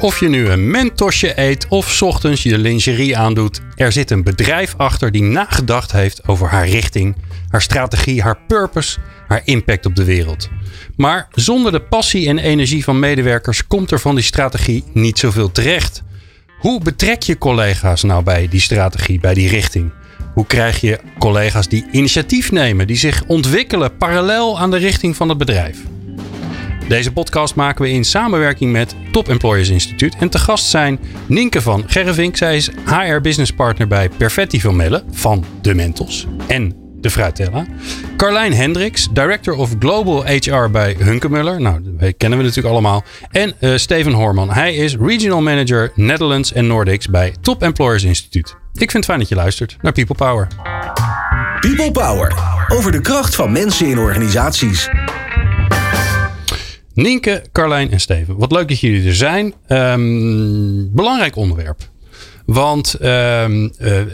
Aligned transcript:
Of 0.00 0.20
je 0.20 0.28
nu 0.28 0.48
een 0.48 0.70
mentosje 0.70 1.40
eet 1.40 1.66
of 1.68 2.02
ochtends 2.02 2.42
je 2.42 2.58
lingerie 2.58 3.16
aandoet, 3.16 3.60
er 3.74 3.92
zit 3.92 4.10
een 4.10 4.22
bedrijf 4.22 4.74
achter 4.76 5.10
die 5.10 5.22
nagedacht 5.22 5.92
heeft 5.92 6.28
over 6.28 6.48
haar 6.48 6.68
richting, 6.68 7.16
haar 7.48 7.62
strategie, 7.62 8.22
haar 8.22 8.38
purpose, 8.46 8.98
haar 9.28 9.42
impact 9.44 9.86
op 9.86 9.96
de 9.96 10.04
wereld. 10.04 10.48
Maar 10.96 11.28
zonder 11.30 11.72
de 11.72 11.80
passie 11.80 12.28
en 12.28 12.38
energie 12.38 12.84
van 12.84 12.98
medewerkers 12.98 13.66
komt 13.66 13.90
er 13.90 14.00
van 14.00 14.14
die 14.14 14.24
strategie 14.24 14.84
niet 14.92 15.18
zoveel 15.18 15.52
terecht. 15.52 16.02
Hoe 16.58 16.82
betrek 16.82 17.22
je 17.22 17.38
collega's 17.38 18.02
nou 18.02 18.22
bij 18.22 18.48
die 18.48 18.60
strategie, 18.60 19.20
bij 19.20 19.34
die 19.34 19.48
richting? 19.48 19.92
Hoe 20.34 20.46
krijg 20.46 20.80
je 20.80 21.00
collega's 21.18 21.68
die 21.68 21.86
initiatief 21.90 22.52
nemen, 22.52 22.86
die 22.86 22.96
zich 22.96 23.24
ontwikkelen 23.26 23.96
parallel 23.96 24.58
aan 24.58 24.70
de 24.70 24.76
richting 24.76 25.16
van 25.16 25.28
het 25.28 25.38
bedrijf? 25.38 25.78
Deze 26.88 27.12
podcast 27.12 27.54
maken 27.54 27.84
we 27.84 27.90
in 27.90 28.04
samenwerking 28.04 28.72
met 28.72 28.94
Top 29.12 29.28
Employers 29.28 29.68
Instituut. 29.68 30.16
En 30.16 30.28
te 30.28 30.38
gast 30.38 30.66
zijn 30.66 30.98
Nienke 31.26 31.60
van 31.60 31.84
Gerrevink. 31.86 32.36
Zij 32.36 32.56
is 32.56 32.70
HR 32.84 33.20
Business 33.20 33.52
Partner 33.52 33.86
bij 33.86 34.08
Perfetti 34.08 34.60
van 34.60 34.76
Melle 34.76 35.04
van 35.10 35.44
De 35.60 35.74
Mentos 35.74 36.26
en 36.46 36.74
de 37.00 37.10
Fruitella. 37.10 37.66
Carlijn 38.16 38.54
Hendricks, 38.54 39.08
Director 39.12 39.54
of 39.54 39.74
Global 39.78 40.24
HR 40.26 40.70
bij 40.70 40.96
Hunkemuller. 40.98 41.60
Nou, 41.60 41.80
dat 41.84 42.14
kennen 42.16 42.38
we 42.38 42.44
natuurlijk 42.44 42.74
allemaal. 42.74 43.04
En 43.30 43.54
uh, 43.60 43.76
Steven 43.76 44.12
Horman. 44.12 44.50
Hij 44.50 44.74
is 44.74 44.96
Regional 44.96 45.42
Manager 45.42 45.92
Netherlands 45.94 46.52
en 46.52 46.66
Nordics 46.66 47.08
bij 47.08 47.34
Top 47.40 47.62
Employers 47.62 48.04
Instituut. 48.04 48.56
Ik 48.72 48.90
vind 48.90 48.92
het 48.92 49.04
fijn 49.04 49.18
dat 49.18 49.28
je 49.28 49.34
luistert 49.34 49.76
naar 49.80 49.92
People 49.92 50.14
Power. 50.14 50.48
People 51.60 51.90
Power. 51.90 52.34
Over 52.68 52.92
de 52.92 53.00
kracht 53.00 53.34
van 53.34 53.52
mensen 53.52 53.86
in 53.86 53.98
organisaties. 53.98 54.88
Nienke, 56.96 57.42
Carlijn 57.52 57.90
en 57.90 58.00
Steven. 58.00 58.36
Wat 58.36 58.52
leuk 58.52 58.68
dat 58.68 58.80
jullie 58.80 59.06
er 59.06 59.14
zijn. 59.14 59.54
Um, 59.68 60.94
belangrijk 60.94 61.36
onderwerp. 61.36 61.88
Want 62.46 62.96
um, 63.02 63.72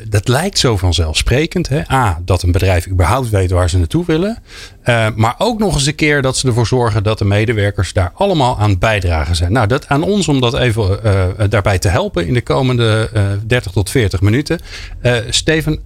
dat 0.09 0.29
lijkt 0.29 0.59
zo 0.59 0.77
vanzelfsprekend. 0.77 1.69
Hè? 1.69 1.91
A, 1.91 2.21
dat 2.25 2.43
een 2.43 2.53
bedrijf 2.53 2.89
überhaupt 2.89 3.31
weet 3.31 3.51
waar 3.51 3.71
ze 3.71 3.79
naartoe 3.79 4.05
willen. 4.05 4.39
Uh, 4.85 5.07
maar 5.15 5.35
ook 5.39 5.59
nog 5.59 5.75
eens 5.75 5.87
een 5.87 5.95
keer 5.95 6.23
dat 6.23 6.37
ze 6.37 6.47
ervoor 6.47 6.67
zorgen 6.67 7.03
dat 7.03 7.19
de 7.19 7.25
medewerkers 7.25 7.93
daar 7.93 8.13
allemaal 8.15 8.59
aan 8.59 8.79
bijdragen 8.79 9.37
zijn. 9.37 9.53
Nou, 9.53 9.67
dat 9.67 9.89
aan 9.89 10.03
ons 10.03 10.29
om 10.29 10.41
dat 10.41 10.55
even 10.55 11.01
uh, 11.05 11.25
daarbij 11.49 11.79
te 11.79 11.89
helpen 11.89 12.27
in 12.27 12.35
de 12.35 12.43
komende 12.43 13.11
30 13.47 13.73
tot 13.73 13.91
40 13.91 14.21
minuten. 14.21 14.59
Steven, 15.29 15.81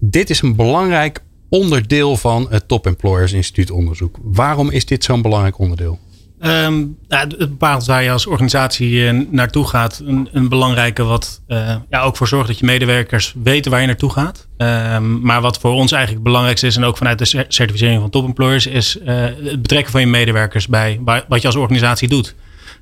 dit 0.00 0.30
is 0.30 0.42
een 0.42 0.56
belangrijk 0.56 1.22
onderdeel 1.48 2.16
van 2.16 2.46
het 2.50 2.68
Top 2.68 2.86
Employers 2.86 3.32
Instituut 3.32 3.70
onderzoek. 3.70 4.18
Waarom 4.22 4.70
is 4.70 4.86
dit 4.86 5.04
zo'n 5.04 5.22
belangrijk 5.22 5.58
onderdeel? 5.58 5.98
Um, 6.42 6.96
het 7.08 7.38
bepaalt 7.38 7.86
waar 7.86 8.02
je 8.02 8.10
als 8.10 8.26
organisatie 8.26 8.90
uh, 8.90 9.20
naartoe 9.30 9.66
gaat. 9.66 10.02
Een, 10.32 10.48
belangrijke 10.48 11.02
wat 11.02 11.42
uh, 11.48 11.74
ja, 11.90 12.00
ook 12.00 12.16
voor 12.16 12.28
zorgt 12.28 12.48
dat 12.48 12.58
je 12.58 12.64
medewerkers 12.64 13.34
weten 13.42 13.70
waar 13.70 13.80
je 13.80 13.86
naartoe 13.86 14.10
gaat. 14.10 14.48
Um, 14.56 15.20
maar 15.20 15.40
wat 15.40 15.58
voor 15.58 15.72
ons 15.72 15.92
eigenlijk 15.92 16.12
het 16.12 16.22
belangrijkste 16.22 16.66
is, 16.66 16.76
en 16.76 16.84
ook 16.84 16.96
vanuit 16.96 17.18
de 17.18 17.44
certificering 17.48 18.00
van 18.00 18.10
top 18.10 18.24
employers, 18.24 18.66
is 18.66 18.96
uh, 18.96 19.06
het 19.24 19.62
betrekken 19.62 19.92
van 19.92 20.00
je 20.00 20.06
medewerkers 20.06 20.68
bij 20.68 21.00
wat 21.04 21.40
je 21.40 21.46
als 21.46 21.56
organisatie 21.56 22.08
doet. 22.08 22.34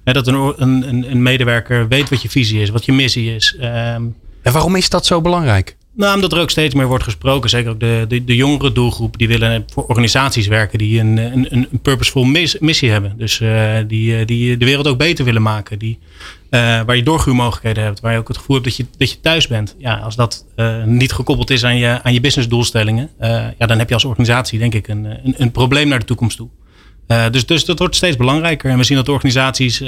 dat 0.04 0.26
een, 0.26 0.54
een, 0.56 1.10
een, 1.10 1.22
medewerker 1.22 1.88
weet 1.88 2.08
wat 2.08 2.22
je 2.22 2.28
visie 2.28 2.60
is, 2.60 2.70
wat 2.70 2.84
je 2.84 2.92
missie 2.92 3.34
is. 3.34 3.56
Um, 3.60 4.16
en 4.42 4.52
waarom 4.52 4.76
is 4.76 4.88
dat 4.88 5.06
zo 5.06 5.20
belangrijk? 5.20 5.76
Nou, 5.98 6.14
omdat 6.14 6.32
er 6.32 6.40
ook 6.40 6.50
steeds 6.50 6.74
meer 6.74 6.86
wordt 6.86 7.04
gesproken. 7.04 7.50
Zeker 7.50 7.70
ook 7.70 7.80
de, 7.80 8.04
de, 8.08 8.24
de 8.24 8.36
jongere 8.36 8.72
doelgroep. 8.72 9.18
Die 9.18 9.28
willen 9.28 9.64
voor 9.72 9.86
organisaties 9.86 10.46
werken 10.46 10.78
die 10.78 11.00
een, 11.00 11.16
een, 11.16 11.46
een 11.50 11.80
purposeful 11.82 12.24
missie 12.60 12.90
hebben. 12.90 13.14
Dus 13.16 13.40
uh, 13.40 13.74
die, 13.86 14.24
die 14.24 14.56
de 14.56 14.64
wereld 14.64 14.86
ook 14.86 14.98
beter 14.98 15.24
willen 15.24 15.42
maken. 15.42 15.78
Die, 15.78 15.98
uh, 16.50 16.60
waar 16.60 16.96
je 16.96 17.02
doorgroeimogelijkheden 17.02 17.84
hebt. 17.84 18.00
Waar 18.00 18.12
je 18.12 18.18
ook 18.18 18.28
het 18.28 18.36
gevoel 18.36 18.56
hebt 18.56 18.68
dat 18.68 18.76
je, 18.76 18.86
dat 18.98 19.10
je 19.10 19.20
thuis 19.20 19.46
bent. 19.46 19.74
Ja, 19.78 19.96
als 19.96 20.16
dat 20.16 20.44
niet 20.84 21.12
gekoppeld 21.12 21.50
is 21.50 21.64
aan 21.64 21.76
je, 21.76 22.02
aan 22.02 22.12
je 22.12 22.20
businessdoelstellingen. 22.20 23.10
ja, 23.58 23.66
dan 23.66 23.78
heb 23.78 23.88
je 23.88 23.94
als 23.94 24.04
organisatie 24.04 24.58
denk 24.58 24.74
ik 24.74 24.88
een, 24.88 25.04
een, 25.04 25.34
een 25.36 25.50
probleem 25.50 25.88
naar 25.88 25.98
de 25.98 26.04
toekomst 26.04 26.36
toe. 26.36 26.48
dus, 27.30 27.46
dus 27.46 27.64
dat 27.64 27.78
wordt 27.78 27.96
steeds 27.96 28.16
belangrijker. 28.16 28.70
En 28.70 28.78
we 28.78 28.84
zien 28.84 28.96
dat 28.96 29.08
organisaties 29.08 29.80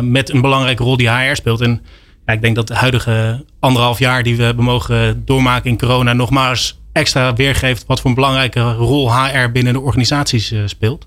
met 0.00 0.30
een 0.30 0.40
belangrijke 0.40 0.82
rol 0.82 0.96
die 0.96 1.10
HR 1.10 1.34
speelt. 1.34 1.60
En 1.60 1.80
ja, 2.26 2.32
ik 2.32 2.42
denk 2.42 2.56
dat 2.56 2.66
de 2.66 2.74
huidige 2.74 3.44
anderhalf 3.60 3.98
jaar 3.98 4.22
die 4.22 4.36
we 4.36 4.42
hebben 4.42 4.64
mogen 4.64 5.22
doormaken 5.24 5.70
in 5.70 5.78
corona 5.78 6.12
nogmaals 6.12 6.80
extra 6.92 7.34
weergeeft 7.34 7.86
wat 7.86 8.00
voor 8.00 8.10
een 8.10 8.16
belangrijke 8.16 8.72
rol 8.72 9.14
HR 9.14 9.50
binnen 9.52 9.72
de 9.72 9.80
organisaties 9.80 10.52
uh, 10.52 10.62
speelt. 10.66 11.06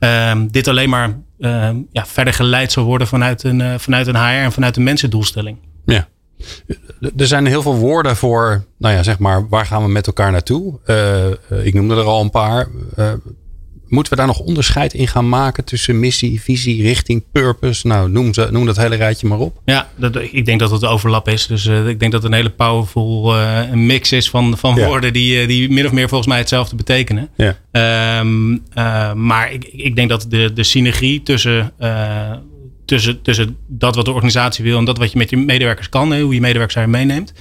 Uh, 0.00 0.40
dit 0.50 0.68
alleen 0.68 0.88
maar 0.88 1.18
uh, 1.38 1.70
ja, 1.92 2.06
verder 2.06 2.32
geleid 2.32 2.72
zal 2.72 2.84
worden 2.84 3.06
vanuit 3.06 3.42
een, 3.42 3.60
uh, 3.60 3.74
vanuit 3.78 4.06
een 4.06 4.16
HR 4.16 4.20
en 4.20 4.52
vanuit 4.52 4.76
een 4.76 4.82
mensendoelstelling. 4.82 5.58
Ja. 5.84 6.08
Er 7.16 7.26
zijn 7.26 7.46
heel 7.46 7.62
veel 7.62 7.76
woorden 7.76 8.16
voor, 8.16 8.64
nou 8.78 8.94
ja, 8.94 9.02
zeg 9.02 9.18
maar, 9.18 9.48
waar 9.48 9.66
gaan 9.66 9.82
we 9.82 9.88
met 9.88 10.06
elkaar 10.06 10.30
naartoe? 10.32 10.78
ik 11.62 11.74
noemde 11.74 11.96
er 11.96 12.04
al 12.04 12.20
een 12.20 12.30
paar. 12.30 12.68
Moeten 13.88 14.12
we 14.12 14.18
daar 14.18 14.26
nog 14.26 14.38
onderscheid 14.38 14.94
in 14.94 15.08
gaan 15.08 15.28
maken 15.28 15.64
tussen 15.64 16.00
missie, 16.00 16.40
visie, 16.40 16.82
richting, 16.82 17.24
purpose? 17.32 17.86
Nou, 17.86 18.10
noem, 18.10 18.34
ze, 18.34 18.48
noem 18.50 18.66
dat 18.66 18.76
hele 18.76 18.96
rijtje 18.96 19.26
maar 19.26 19.38
op. 19.38 19.60
Ja, 19.64 19.88
dat, 19.96 20.16
ik 20.16 20.46
denk 20.46 20.60
dat 20.60 20.70
het 20.70 20.84
overlap 20.84 21.28
is. 21.28 21.46
Dus 21.46 21.64
uh, 21.64 21.88
ik 21.88 22.00
denk 22.00 22.12
dat 22.12 22.22
het 22.22 22.32
een 22.32 22.36
hele 22.36 22.50
powerful 22.50 23.36
uh, 23.36 23.72
mix 23.72 24.12
is 24.12 24.30
van, 24.30 24.58
van 24.58 24.74
ja. 24.74 24.86
woorden 24.86 25.12
die, 25.12 25.40
uh, 25.40 25.48
die 25.48 25.70
min 25.70 25.86
of 25.86 25.92
meer 25.92 26.08
volgens 26.08 26.28
mij 26.28 26.38
hetzelfde 26.38 26.76
betekenen. 26.76 27.28
Ja. 27.36 27.56
Um, 28.20 28.62
maar 29.14 29.52
ik, 29.52 29.64
ik 29.64 29.96
denk 29.96 30.08
dat 30.08 30.26
de, 30.28 30.52
de 30.52 30.64
synergie 30.64 31.22
tussen, 31.22 31.72
tussen, 32.84 33.22
tussen 33.22 33.56
dat 33.66 33.94
wat 33.94 34.04
de 34.04 34.12
organisatie 34.12 34.64
wil 34.64 34.78
en 34.78 34.84
dat 34.84 34.98
wat 34.98 35.12
je 35.12 35.18
met 35.18 35.30
je 35.30 35.36
medewerkers 35.36 35.88
kan, 35.88 36.20
hoe 36.20 36.34
je 36.34 36.40
medewerkers 36.40 36.74
daar 36.74 36.88
meeneemt. 36.88 37.32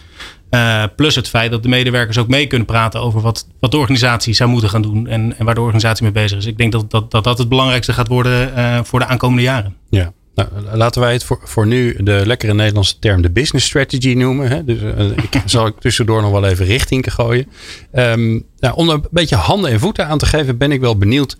Uh, 0.51 0.83
plus 0.95 1.15
het 1.15 1.29
feit 1.29 1.51
dat 1.51 1.63
de 1.63 1.69
medewerkers 1.69 2.17
ook 2.17 2.27
mee 2.27 2.47
kunnen 2.47 2.67
praten 2.67 3.01
over 3.01 3.21
wat, 3.21 3.47
wat 3.59 3.71
de 3.71 3.77
organisatie 3.77 4.33
zou 4.33 4.49
moeten 4.49 4.69
gaan 4.69 4.81
doen 4.81 5.07
en, 5.07 5.37
en 5.37 5.45
waar 5.45 5.55
de 5.55 5.61
organisatie 5.61 6.03
mee 6.03 6.11
bezig 6.11 6.37
is. 6.37 6.45
Ik 6.45 6.57
denk 6.57 6.71
dat 6.71 6.91
dat, 6.91 7.11
dat, 7.11 7.23
dat 7.23 7.37
het 7.37 7.49
belangrijkste 7.49 7.93
gaat 7.93 8.07
worden 8.07 8.53
uh, 8.57 8.79
voor 8.83 8.99
de 8.99 9.05
aankomende 9.05 9.41
jaren. 9.41 9.75
Ja. 9.89 10.13
Nou, 10.35 10.49
laten 10.73 11.01
wij 11.01 11.13
het 11.13 11.23
voor, 11.23 11.39
voor 11.43 11.67
nu 11.67 11.95
de 12.03 12.21
lekkere 12.25 12.53
Nederlandse 12.53 12.99
term 12.99 13.21
de 13.21 13.31
business 13.31 13.65
strategy 13.65 14.13
noemen. 14.13 14.49
Hè? 14.49 14.63
Dus 14.63 14.81
uh, 14.81 15.09
ik 15.09 15.41
zal 15.45 15.67
ik 15.67 15.79
tussendoor 15.79 16.21
nog 16.21 16.31
wel 16.31 16.45
even 16.45 16.65
richting 16.65 17.13
gooien. 17.13 17.47
Um, 17.93 18.45
nou, 18.59 18.75
om 18.75 18.89
een 18.89 19.05
beetje 19.11 19.35
handen 19.35 19.71
en 19.71 19.79
voeten 19.79 20.07
aan 20.07 20.17
te 20.17 20.25
geven, 20.25 20.57
ben 20.57 20.71
ik 20.71 20.79
wel 20.79 20.97
benieuwd 20.97 21.37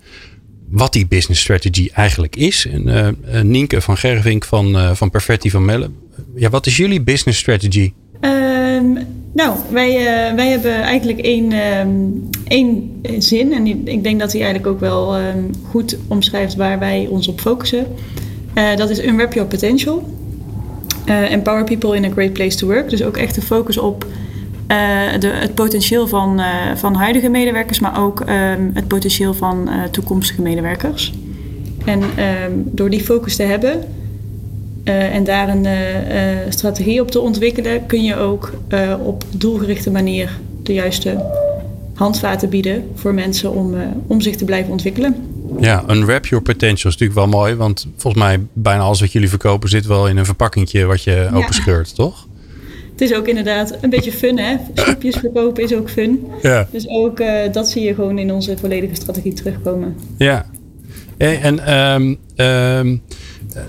wat 0.68 0.92
die 0.92 1.06
business 1.06 1.40
strategy 1.40 1.90
eigenlijk 1.92 2.36
is. 2.36 2.66
En, 2.66 3.16
Nienke 3.50 3.80
van 3.80 3.96
Gervink 3.96 4.44
van, 4.44 4.96
van 4.96 5.10
Perfetti 5.10 5.50
van 5.50 5.64
Melle. 5.64 5.90
Ja, 6.34 6.50
wat 6.50 6.66
is 6.66 6.76
jullie 6.76 7.02
business 7.02 7.38
strategy? 7.38 7.92
Um, 8.20 8.98
nou, 9.32 9.56
wij, 9.70 9.90
uh, 9.98 10.34
wij 10.34 10.48
hebben 10.48 10.82
eigenlijk 10.82 11.18
één, 11.18 11.52
um, 11.52 12.28
één 12.44 13.00
zin. 13.18 13.52
En 13.52 13.66
ik 13.86 14.02
denk 14.02 14.20
dat 14.20 14.32
hij 14.32 14.42
eigenlijk 14.42 14.72
ook 14.72 14.80
wel 14.80 15.18
um, 15.18 15.50
goed 15.68 15.98
omschrijft 16.08 16.56
waar 16.56 16.78
wij 16.78 17.06
ons 17.10 17.28
op 17.28 17.40
focussen. 17.40 17.86
Uh, 18.54 18.76
dat 18.76 18.90
is 18.90 19.04
Unwrap 19.04 19.32
Your 19.32 19.48
Potential. 19.48 20.16
Empower 21.04 21.64
people 21.64 21.96
in 21.96 22.04
a 22.04 22.10
great 22.10 22.32
place 22.32 22.56
to 22.56 22.66
work. 22.66 22.90
Dus 22.90 23.02
ook 23.02 23.16
echt 23.16 23.34
de 23.34 23.42
focus 23.42 23.78
op 23.78 24.06
de, 25.18 25.28
het 25.28 25.54
potentieel 25.54 26.06
van, 26.06 26.40
van 26.74 26.94
huidige 26.94 27.28
medewerkers, 27.28 27.80
maar 27.80 28.02
ook 28.02 28.22
het 28.72 28.88
potentieel 28.88 29.34
van 29.34 29.68
toekomstige 29.90 30.42
medewerkers. 30.42 31.12
En 31.84 32.02
door 32.64 32.90
die 32.90 33.00
focus 33.00 33.36
te 33.36 33.42
hebben, 33.42 33.84
uh, 34.88 35.14
en 35.14 35.24
daar 35.24 35.48
een 35.48 35.64
uh, 35.64 35.72
strategie 36.48 37.00
op 37.00 37.10
te 37.10 37.20
ontwikkelen, 37.20 37.86
kun 37.86 38.04
je 38.04 38.16
ook 38.16 38.52
op 39.02 39.24
doelgerichte 39.30 39.90
manier 39.90 40.38
de 40.62 40.72
juiste 40.72 41.24
handvaten 41.94 42.48
bieden 42.48 42.88
voor 42.94 43.14
mensen 43.14 43.52
om, 43.52 43.74
om 44.06 44.20
zich 44.20 44.36
te 44.36 44.44
blijven 44.44 44.70
ontwikkelen. 44.70 45.16
Ja, 45.60 45.84
unwrap 45.90 46.26
your 46.26 46.44
potential 46.44 46.90
is 46.90 46.98
natuurlijk 46.98 47.14
wel 47.14 47.28
mooi, 47.28 47.54
want 47.54 47.86
volgens 47.96 48.22
mij 48.22 48.40
bijna 48.52 48.82
alles 48.82 49.00
wat 49.00 49.12
jullie 49.12 49.28
verkopen 49.28 49.68
zit 49.68 49.86
wel 49.86 50.08
in 50.08 50.16
een 50.16 50.24
verpakkingje 50.24 50.84
wat 50.84 51.02
je 51.02 51.28
openscheurt, 51.32 51.88
ja. 51.88 51.94
toch? 51.94 52.26
Het 52.90 53.00
is 53.00 53.14
ook 53.14 53.28
inderdaad 53.28 53.78
een 53.80 53.90
beetje 53.90 54.12
fun, 54.12 54.38
hè? 54.38 54.56
Snoepjes 54.74 55.16
verkopen 55.26 55.62
is 55.62 55.74
ook 55.74 55.90
fun. 55.90 56.26
Ja. 56.42 56.68
Dus 56.72 56.88
ook 56.88 57.22
dat 57.52 57.68
zie 57.68 57.82
je 57.82 57.94
gewoon 57.94 58.18
in 58.18 58.32
onze 58.32 58.56
volledige 58.58 58.94
strategie 58.94 59.32
terugkomen. 59.32 59.96
Ja, 60.18 60.46
Hey, 61.18 61.40
en 61.40 61.58
ehm, 61.66 62.14
ehm, 62.36 62.96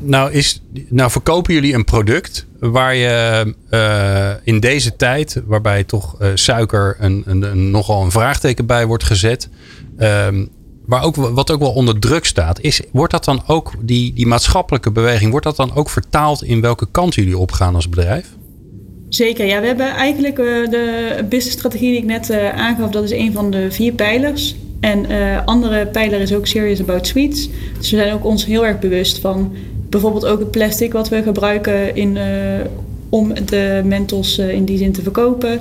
nou, 0.01 0.31
is, 0.31 0.61
nou 0.89 1.11
verkopen 1.11 1.53
jullie 1.53 1.73
een 1.73 1.83
product 1.83 2.45
waar 2.59 2.95
je 2.95 3.53
eh, 3.69 4.29
in 4.43 4.59
deze 4.59 4.95
tijd, 4.95 5.41
waarbij 5.45 5.83
toch 5.83 6.21
uh, 6.21 6.27
suiker 6.33 6.95
een, 6.99 7.23
een, 7.25 7.71
nogal 7.71 8.03
een 8.03 8.11
vraagteken 8.11 8.65
bij 8.65 8.85
wordt 8.85 9.03
gezet, 9.03 9.49
um, 9.99 10.49
maar 10.85 11.03
ook, 11.03 11.15
wat 11.15 11.51
ook 11.51 11.59
wel 11.59 11.73
onder 11.73 11.99
druk 11.99 12.25
staat, 12.25 12.61
is, 12.61 12.81
wordt 12.91 13.11
dat 13.11 13.25
dan 13.25 13.43
ook, 13.47 13.71
die, 13.81 14.13
die 14.13 14.27
maatschappelijke 14.27 14.91
beweging, 14.91 15.31
wordt 15.31 15.45
dat 15.45 15.55
dan 15.55 15.75
ook 15.75 15.89
vertaald 15.89 16.43
in 16.43 16.61
welke 16.61 16.87
kant 16.91 17.15
jullie 17.15 17.37
opgaan 17.37 17.75
als 17.75 17.89
bedrijf? 17.89 18.27
Zeker, 19.09 19.45
ja. 19.45 19.59
We 19.59 19.67
hebben 19.67 19.89
eigenlijk 19.89 20.39
uh, 20.39 20.69
de 20.69 21.25
businessstrategie 21.29 21.89
die 21.89 21.99
ik 21.99 22.05
net 22.05 22.31
aangaf, 22.53 22.89
dat 22.89 23.03
is 23.03 23.11
een 23.11 23.33
van 23.33 23.51
de 23.51 23.71
vier 23.71 23.93
pijlers. 23.93 24.55
En 24.79 25.11
uh, 25.11 25.45
andere 25.45 25.87
pijler 25.87 26.21
is 26.21 26.33
ook 26.33 26.47
Serious 26.47 26.79
About 26.79 27.07
Sweets. 27.07 27.49
Dus 27.77 27.91
we 27.91 27.97
zijn 27.97 28.13
ook 28.13 28.25
ons 28.25 28.45
heel 28.45 28.65
erg 28.65 28.79
bewust 28.79 29.19
van 29.19 29.55
bijvoorbeeld 29.89 30.25
ook 30.25 30.39
het 30.39 30.51
plastic 30.51 30.93
wat 30.93 31.09
we 31.09 31.23
gebruiken 31.23 31.95
in, 31.95 32.17
om 33.09 33.33
de 33.45 33.81
mentos 33.85 34.37
in 34.37 34.65
die 34.65 34.77
zin 34.77 34.91
te 34.91 35.01
verkopen. 35.01 35.59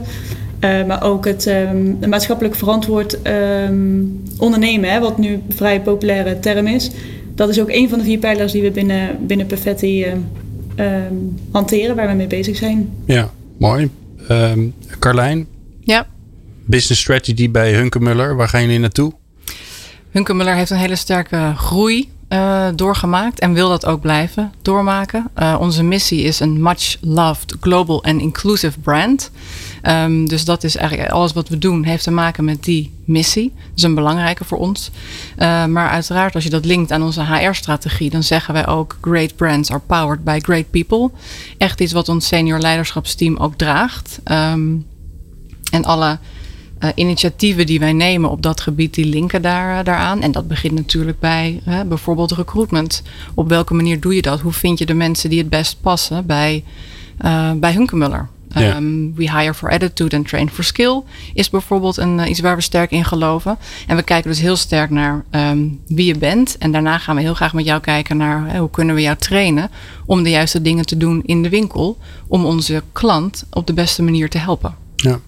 Uh, 0.60 0.86
maar 0.86 1.02
ook 1.02 1.24
het 1.24 1.46
um, 1.46 1.98
maatschappelijk 2.08 2.54
verantwoord 2.54 3.18
um, 3.26 4.22
ondernemen, 4.38 4.90
hè, 4.90 5.00
wat 5.00 5.18
nu 5.18 5.32
een 5.32 5.42
vrij 5.48 5.80
populaire 5.80 6.38
term 6.38 6.66
is. 6.66 6.90
Dat 7.34 7.48
is 7.48 7.60
ook 7.60 7.70
een 7.70 7.88
van 7.88 7.98
de 7.98 8.04
vier 8.04 8.18
pijlers 8.18 8.52
die 8.52 8.62
we 8.62 8.70
binnen, 8.70 9.26
binnen 9.26 9.46
Perfetti 9.46 10.04
uh, 10.04 10.12
um, 10.76 11.36
hanteren, 11.50 11.96
waar 11.96 12.08
we 12.08 12.14
mee 12.14 12.26
bezig 12.26 12.56
zijn. 12.56 12.90
Ja, 13.04 13.30
mooi. 13.58 13.90
Carlijn? 14.98 15.46
Ja. 15.80 16.06
Business 16.64 17.00
strategy 17.00 17.50
bij 17.50 17.74
Hunkemuller, 17.74 18.36
waar 18.36 18.48
gaan 18.48 18.62
jullie 18.62 18.78
naartoe? 18.78 19.12
Hunkemuller 20.10 20.54
heeft 20.54 20.70
een 20.70 20.76
hele 20.76 20.96
sterke 20.96 21.52
groei 21.56 22.08
uh, 22.28 22.66
doorgemaakt 22.74 23.40
en 23.40 23.52
wil 23.52 23.68
dat 23.68 23.86
ook 23.86 24.00
blijven 24.00 24.52
doormaken. 24.62 25.30
Uh, 25.38 25.56
onze 25.60 25.82
missie 25.82 26.22
is 26.22 26.40
een 26.40 26.62
much 26.62 26.96
loved 27.00 27.56
global 27.60 28.04
and 28.04 28.20
inclusive 28.20 28.80
brand. 28.80 29.30
Um, 29.82 30.28
dus 30.28 30.44
dat 30.44 30.64
is 30.64 30.76
eigenlijk 30.76 31.10
alles 31.10 31.32
wat 31.32 31.48
we 31.48 31.58
doen 31.58 31.84
heeft 31.84 32.02
te 32.02 32.10
maken 32.10 32.44
met 32.44 32.64
die 32.64 32.92
missie. 33.04 33.52
Dat 33.54 33.76
is 33.76 33.82
een 33.82 33.94
belangrijke 33.94 34.44
voor 34.44 34.58
ons. 34.58 34.90
Uh, 35.38 35.64
maar 35.64 35.88
uiteraard 35.88 36.34
als 36.34 36.44
je 36.44 36.50
dat 36.50 36.64
linkt 36.64 36.92
aan 36.92 37.02
onze 37.02 37.24
HR-strategie, 37.24 38.10
dan 38.10 38.22
zeggen 38.22 38.54
wij 38.54 38.66
ook 38.66 38.98
great 39.00 39.36
brands 39.36 39.70
are 39.70 39.82
powered 39.86 40.24
by 40.24 40.38
great 40.42 40.70
people. 40.70 41.10
Echt 41.58 41.80
iets 41.80 41.92
wat 41.92 42.08
ons 42.08 42.26
senior 42.26 42.58
leiderschapsteam 42.58 43.36
ook 43.36 43.54
draagt. 43.54 44.20
Um, 44.24 44.86
en 45.70 45.84
alle 45.84 46.18
uh, 46.80 46.90
initiatieven 46.94 47.66
die 47.66 47.78
wij 47.78 47.92
nemen 47.92 48.30
op 48.30 48.42
dat 48.42 48.60
gebied, 48.60 48.94
die 48.94 49.04
linken 49.04 49.42
daar, 49.42 49.78
uh, 49.78 49.84
daaraan. 49.84 50.22
En 50.22 50.32
dat 50.32 50.48
begint 50.48 50.74
natuurlijk 50.74 51.20
bij 51.20 51.60
uh, 51.68 51.80
bijvoorbeeld 51.82 52.32
recruitment. 52.32 53.02
Op 53.34 53.48
welke 53.48 53.74
manier 53.74 54.00
doe 54.00 54.14
je 54.14 54.22
dat? 54.22 54.40
Hoe 54.40 54.52
vind 54.52 54.78
je 54.78 54.86
de 54.86 54.94
mensen 54.94 55.30
die 55.30 55.38
het 55.38 55.48
best 55.48 55.80
passen 55.80 56.26
bij, 56.26 56.64
bij 57.56 57.72
Hunkemuller? 57.72 58.28
Ja. 58.54 58.76
Um, 58.76 59.14
we 59.14 59.30
hire 59.30 59.54
for 59.54 59.70
attitude 59.70 60.16
and 60.16 60.28
train 60.28 60.50
for 60.50 60.64
skill 60.64 61.02
is 61.34 61.50
bijvoorbeeld 61.50 61.96
een, 61.96 62.30
iets 62.30 62.40
waar 62.40 62.56
we 62.56 62.62
sterk 62.62 62.90
in 62.90 63.04
geloven. 63.04 63.58
En 63.86 63.96
we 63.96 64.02
kijken 64.02 64.30
dus 64.30 64.40
heel 64.40 64.56
sterk 64.56 64.90
naar 64.90 65.24
um, 65.30 65.80
wie 65.86 66.06
je 66.06 66.18
bent. 66.18 66.58
En 66.58 66.72
daarna 66.72 66.98
gaan 66.98 67.16
we 67.16 67.22
heel 67.22 67.34
graag 67.34 67.52
met 67.52 67.64
jou 67.64 67.80
kijken 67.80 68.16
naar 68.16 68.56
hoe 68.56 68.70
kunnen 68.70 68.94
we 68.94 69.00
jou 69.00 69.16
trainen 69.16 69.70
om 70.06 70.22
de 70.22 70.30
juiste 70.30 70.62
dingen 70.62 70.86
te 70.86 70.96
doen 70.96 71.22
in 71.24 71.42
de 71.42 71.48
winkel. 71.48 71.98
Om 72.28 72.44
onze 72.44 72.82
klant 72.92 73.44
op 73.50 73.66
de 73.66 73.72
beste 73.72 74.02
manier 74.02 74.30
te 74.30 74.38
helpen. 74.38 74.87
Ja, 75.00 75.20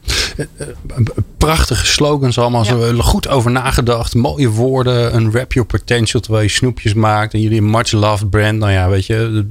prachtige 1.37 1.87
slogans 1.87 2.39
allemaal. 2.39 2.65
Ja. 2.65 2.69
Zo 2.71 3.01
goed 3.01 3.29
over 3.29 3.51
nagedacht. 3.51 4.15
Mooie 4.15 4.49
woorden. 4.49 5.15
Een 5.15 5.33
rap 5.33 5.53
your 5.53 5.69
potential 5.69 6.21
terwijl 6.21 6.45
je 6.45 6.51
snoepjes 6.51 6.95
maakt. 6.95 7.35
En 7.35 7.41
jullie 7.41 7.59
een 7.59 7.71
much 7.71 7.93
loved 7.93 8.31
brand. 8.31 8.59
Nou 8.59 8.73
ja, 8.73 8.89
weet 8.89 9.07
je. 9.07 9.45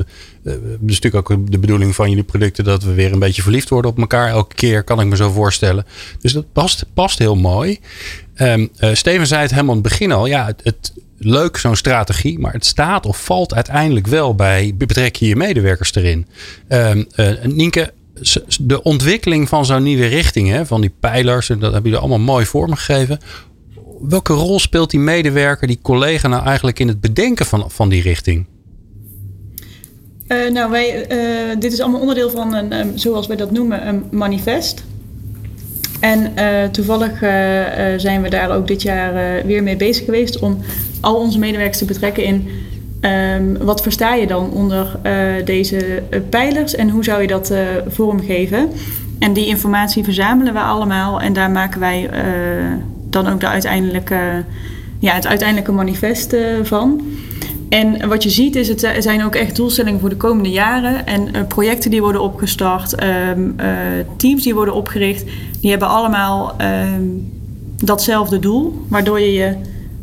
Het 0.43 0.57
is 0.85 0.99
natuurlijk 0.99 1.31
ook 1.31 1.51
de 1.51 1.59
bedoeling 1.59 1.95
van 1.95 2.09
jullie 2.09 2.23
producten. 2.23 2.63
Dat 2.63 2.83
we 2.83 2.93
weer 2.93 3.11
een 3.11 3.19
beetje 3.19 3.41
verliefd 3.41 3.69
worden 3.69 3.91
op 3.91 3.99
elkaar. 3.99 4.29
Elke 4.29 4.55
keer 4.55 4.83
kan 4.83 5.01
ik 5.01 5.07
me 5.07 5.15
zo 5.15 5.31
voorstellen. 5.31 5.85
Dus 6.21 6.33
dat 6.33 6.51
past, 6.53 6.85
past 6.93 7.19
heel 7.19 7.35
mooi. 7.35 7.79
Um, 8.35 8.69
uh, 8.79 8.93
Steven 8.93 9.27
zei 9.27 9.41
het 9.41 9.51
helemaal 9.51 9.75
in 9.75 9.81
het 9.81 9.89
begin 9.89 10.11
al. 10.11 10.25
Ja, 10.25 10.45
het, 10.45 10.61
het 10.63 10.93
leuk 11.17 11.57
zo'n 11.57 11.75
strategie, 11.75 12.39
maar 12.39 12.53
het 12.53 12.65
staat 12.65 13.05
of 13.05 13.23
valt 13.23 13.53
uiteindelijk 13.53 14.07
wel 14.07 14.35
bij 14.35 14.73
betrek 14.77 15.15
je 15.15 15.27
je 15.27 15.35
medewerkers 15.35 15.95
erin. 15.95 16.27
Um, 16.69 17.07
uh, 17.15 17.29
Nienke, 17.43 17.93
de 18.61 18.83
ontwikkeling 18.83 19.49
van 19.49 19.65
zo'n 19.65 19.83
nieuwe 19.83 20.05
richting, 20.05 20.49
hè, 20.49 20.65
van 20.65 20.81
die 20.81 20.93
pijlers, 20.99 21.49
en 21.49 21.59
dat 21.59 21.73
hebben 21.73 21.91
jullie 21.91 22.07
allemaal 22.07 22.33
mooi 22.33 22.45
vormgegeven. 22.45 23.19
Welke 24.01 24.33
rol 24.33 24.59
speelt 24.59 24.89
die 24.89 24.99
medewerker, 24.99 25.67
die 25.67 25.79
collega 25.81 26.27
nou 26.27 26.45
eigenlijk 26.45 26.79
in 26.79 26.87
het 26.87 27.01
bedenken 27.01 27.45
van, 27.45 27.71
van 27.71 27.89
die 27.89 28.01
richting? 28.01 28.45
Uh, 30.27 30.51
nou, 30.51 30.71
wij, 30.71 31.11
uh, 31.11 31.59
dit 31.59 31.73
is 31.73 31.79
allemaal 31.79 31.99
onderdeel 32.01 32.29
van 32.29 32.53
een, 32.53 32.73
um, 32.73 32.97
zoals 32.97 33.27
wij 33.27 33.35
dat 33.35 33.51
noemen, 33.51 33.87
een 33.87 34.03
manifest. 34.11 34.83
En 35.99 36.33
uh, 36.35 36.63
toevallig 36.63 37.19
zijn 38.01 38.21
we 38.21 38.29
daar 38.29 38.55
ook 38.55 38.67
dit 38.67 38.81
jaar 38.81 39.45
weer 39.45 39.63
mee 39.63 39.75
bezig 39.75 40.05
geweest 40.05 40.39
om 40.39 40.57
al 41.01 41.15
onze 41.15 41.39
medewerkers 41.39 41.77
te 41.77 41.85
betrekken 41.85 42.23
in 42.23 42.47
Um, 43.01 43.57
wat 43.57 43.81
versta 43.81 44.13
je 44.13 44.27
dan 44.27 44.51
onder 44.51 44.99
uh, 45.03 45.45
deze 45.45 46.03
uh, 46.09 46.19
pijlers 46.29 46.75
en 46.75 46.89
hoe 46.89 47.03
zou 47.03 47.21
je 47.21 47.27
dat 47.27 47.51
uh, 47.51 47.57
vormgeven? 47.87 48.69
En 49.19 49.33
die 49.33 49.47
informatie 49.47 50.03
verzamelen 50.03 50.53
we 50.53 50.59
allemaal 50.59 51.21
en 51.21 51.33
daar 51.33 51.51
maken 51.51 51.79
wij 51.79 52.09
dan 53.09 53.27
ook 53.27 53.39
de 53.39 53.47
uiteindelijke, 53.47 54.43
ja, 54.99 55.13
het 55.13 55.27
uiteindelijke 55.27 55.71
manifest 55.71 56.35
van. 56.63 57.01
En 57.69 58.07
wat 58.07 58.23
je 58.23 58.29
ziet 58.29 58.55
is, 58.55 58.67
het 58.67 58.95
zijn 58.99 59.25
ook 59.25 59.35
echt 59.35 59.55
doelstellingen 59.55 59.99
voor 59.99 60.09
de 60.09 60.17
komende 60.17 60.49
jaren. 60.49 61.05
En 61.05 61.47
projecten 61.47 61.91
die 61.91 62.01
worden 62.01 62.21
opgestart, 62.21 63.03
um, 63.03 63.55
teams 64.17 64.43
die 64.43 64.53
worden 64.53 64.73
opgericht, 64.73 65.23
die 65.61 65.69
hebben 65.69 65.87
allemaal 65.87 66.55
um, 66.61 67.31
datzelfde 67.83 68.39
doel. 68.39 68.85
Waardoor 68.87 69.19
je 69.19 69.33
je 69.33 69.55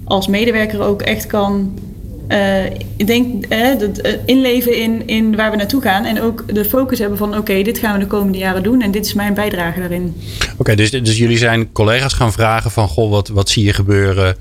als 0.04 0.26
medewerker 0.26 0.80
ook 0.80 1.02
echt 1.02 1.26
kan 1.26 1.78
uh, 2.28 2.64
ik 2.96 3.06
denk 3.06 3.52
uh, 3.52 3.78
dat, 3.78 4.06
uh, 4.06 4.12
inleven 4.24 4.76
in, 4.76 5.06
in 5.06 5.36
waar 5.36 5.50
we 5.50 5.56
naartoe 5.56 5.82
gaan. 5.82 6.04
En 6.04 6.22
ook 6.22 6.54
de 6.54 6.64
focus 6.64 6.98
hebben 6.98 7.18
van 7.18 7.28
oké, 7.28 7.38
okay, 7.38 7.62
dit 7.62 7.78
gaan 7.78 7.92
we 7.92 7.98
de 7.98 8.06
komende 8.06 8.38
jaren 8.38 8.62
doen. 8.62 8.82
En 8.82 8.90
dit 8.90 9.06
is 9.06 9.14
mijn 9.14 9.34
bijdrage 9.34 9.80
daarin. 9.80 10.14
Oké, 10.42 10.54
okay, 10.56 10.74
dus, 10.74 10.90
dus 10.90 11.18
jullie 11.18 11.38
zijn 11.38 11.72
collega's 11.72 12.12
gaan 12.12 12.32
vragen 12.32 12.70
van 12.70 12.88
goh, 12.88 13.10
wat, 13.10 13.28
wat 13.28 13.48
zie 13.48 13.64
je 13.64 13.72
gebeuren? 13.72 14.36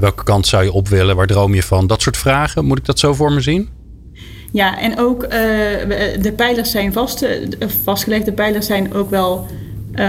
welke 0.00 0.24
kant 0.24 0.46
zou 0.46 0.64
je 0.64 0.72
op 0.72 0.88
willen? 0.88 1.16
Waar 1.16 1.26
droom 1.26 1.54
je 1.54 1.62
van? 1.62 1.86
Dat 1.86 2.02
soort 2.02 2.16
vragen. 2.16 2.64
Moet 2.64 2.78
ik 2.78 2.84
dat 2.84 2.98
zo 2.98 3.14
voor 3.14 3.32
me 3.32 3.40
zien? 3.40 3.68
Ja, 4.52 4.78
en 4.78 4.98
ook 4.98 5.30
de 6.20 6.32
pijlers 6.36 6.70
zijn 6.70 6.92
vast, 6.92 7.26
vastgelegd. 7.84 8.24
De 8.24 8.32
pijlers 8.32 8.66
zijn 8.66 8.94
ook 8.94 9.10
wel 9.10 9.46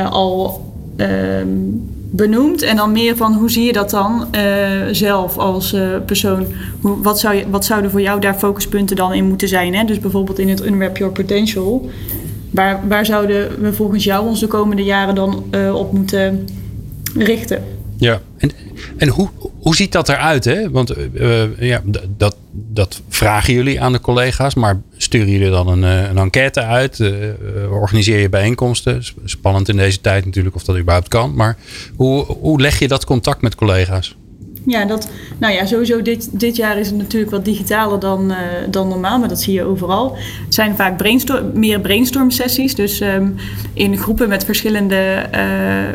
al 0.09 0.73
ehm, 0.97 1.47
benoemd. 2.15 2.61
En 2.61 2.75
dan 2.75 2.91
meer 2.91 3.17
van 3.17 3.33
hoe 3.33 3.51
zie 3.51 3.65
je 3.65 3.73
dat 3.73 3.89
dan 3.89 4.27
uh, 4.35 4.41
zelf 4.91 5.37
als 5.37 5.73
uh, 5.73 5.87
persoon? 6.05 6.45
Hoe, 6.81 7.01
wat, 7.01 7.19
zou 7.19 7.35
je, 7.35 7.49
wat 7.49 7.65
zouden 7.65 7.91
voor 7.91 8.01
jou 8.01 8.19
daar 8.19 8.35
focuspunten 8.35 8.95
dan 8.95 9.13
in 9.13 9.27
moeten 9.27 9.47
zijn? 9.47 9.75
Hè? 9.75 9.83
Dus 9.83 9.99
bijvoorbeeld 9.99 10.39
in 10.39 10.49
het 10.49 10.65
Unwrap 10.65 10.97
Your 10.97 11.13
Potential. 11.13 11.89
Waar, 12.51 12.87
waar 12.87 13.05
zouden 13.05 13.61
we 13.61 13.73
volgens 13.73 14.03
jou 14.03 14.27
ons 14.27 14.39
de 14.39 14.47
komende 14.47 14.83
jaren 14.83 15.15
dan 15.15 15.43
uh, 15.51 15.75
op 15.75 15.93
moeten 15.93 16.47
richten? 17.15 17.63
Ja, 17.97 18.21
en, 18.37 18.51
en 18.97 19.07
hoe, 19.07 19.29
hoe 19.59 19.75
ziet 19.75 19.91
dat 19.91 20.09
eruit? 20.09 20.45
Hè? 20.45 20.69
Want 20.69 20.93
ja, 21.59 21.81
dat, 22.17 22.35
dat 22.55 23.01
vragen 23.09 23.53
jullie 23.53 23.81
aan 23.81 23.91
de 23.91 23.99
collega's, 23.99 24.53
maar 24.53 24.81
sturen 24.97 25.29
jullie 25.29 25.49
dan 25.49 25.67
een, 25.67 25.83
een 25.83 26.17
enquête 26.17 26.61
uit? 26.61 26.99
Uh, 26.99 27.11
organiseer 27.71 28.19
je 28.19 28.29
bijeenkomsten? 28.29 29.03
Spannend 29.23 29.69
in 29.69 29.77
deze 29.77 30.01
tijd 30.01 30.25
natuurlijk 30.25 30.55
of 30.55 30.63
dat 30.63 30.77
überhaupt 30.77 31.07
kan. 31.07 31.33
Maar 31.35 31.57
hoe, 31.95 32.25
hoe 32.25 32.61
leg 32.61 32.79
je 32.79 32.87
dat 32.87 33.05
contact 33.05 33.41
met 33.41 33.55
collega's? 33.55 34.15
Ja, 34.65 34.85
dat, 34.85 35.09
nou 35.37 35.53
ja, 35.53 35.65
sowieso 35.65 36.01
dit, 36.01 36.39
dit 36.39 36.55
jaar 36.55 36.79
is 36.79 36.87
het 36.87 36.97
natuurlijk 36.97 37.31
wat 37.31 37.45
digitaler 37.45 37.99
dan, 37.99 38.33
dan 38.69 38.87
normaal, 38.87 39.19
maar 39.19 39.29
dat 39.29 39.41
zie 39.41 39.53
je 39.53 39.63
overal. 39.63 40.17
Het 40.45 40.53
zijn 40.53 40.75
vaak 40.75 40.97
brainstorm, 40.97 41.51
meer 41.53 41.79
brainstorm 41.79 42.31
sessies, 42.31 42.75
dus 42.75 43.01
um, 43.01 43.35
in 43.73 43.97
groepen 43.97 44.29
met 44.29 44.45
verschillende, 44.45 45.25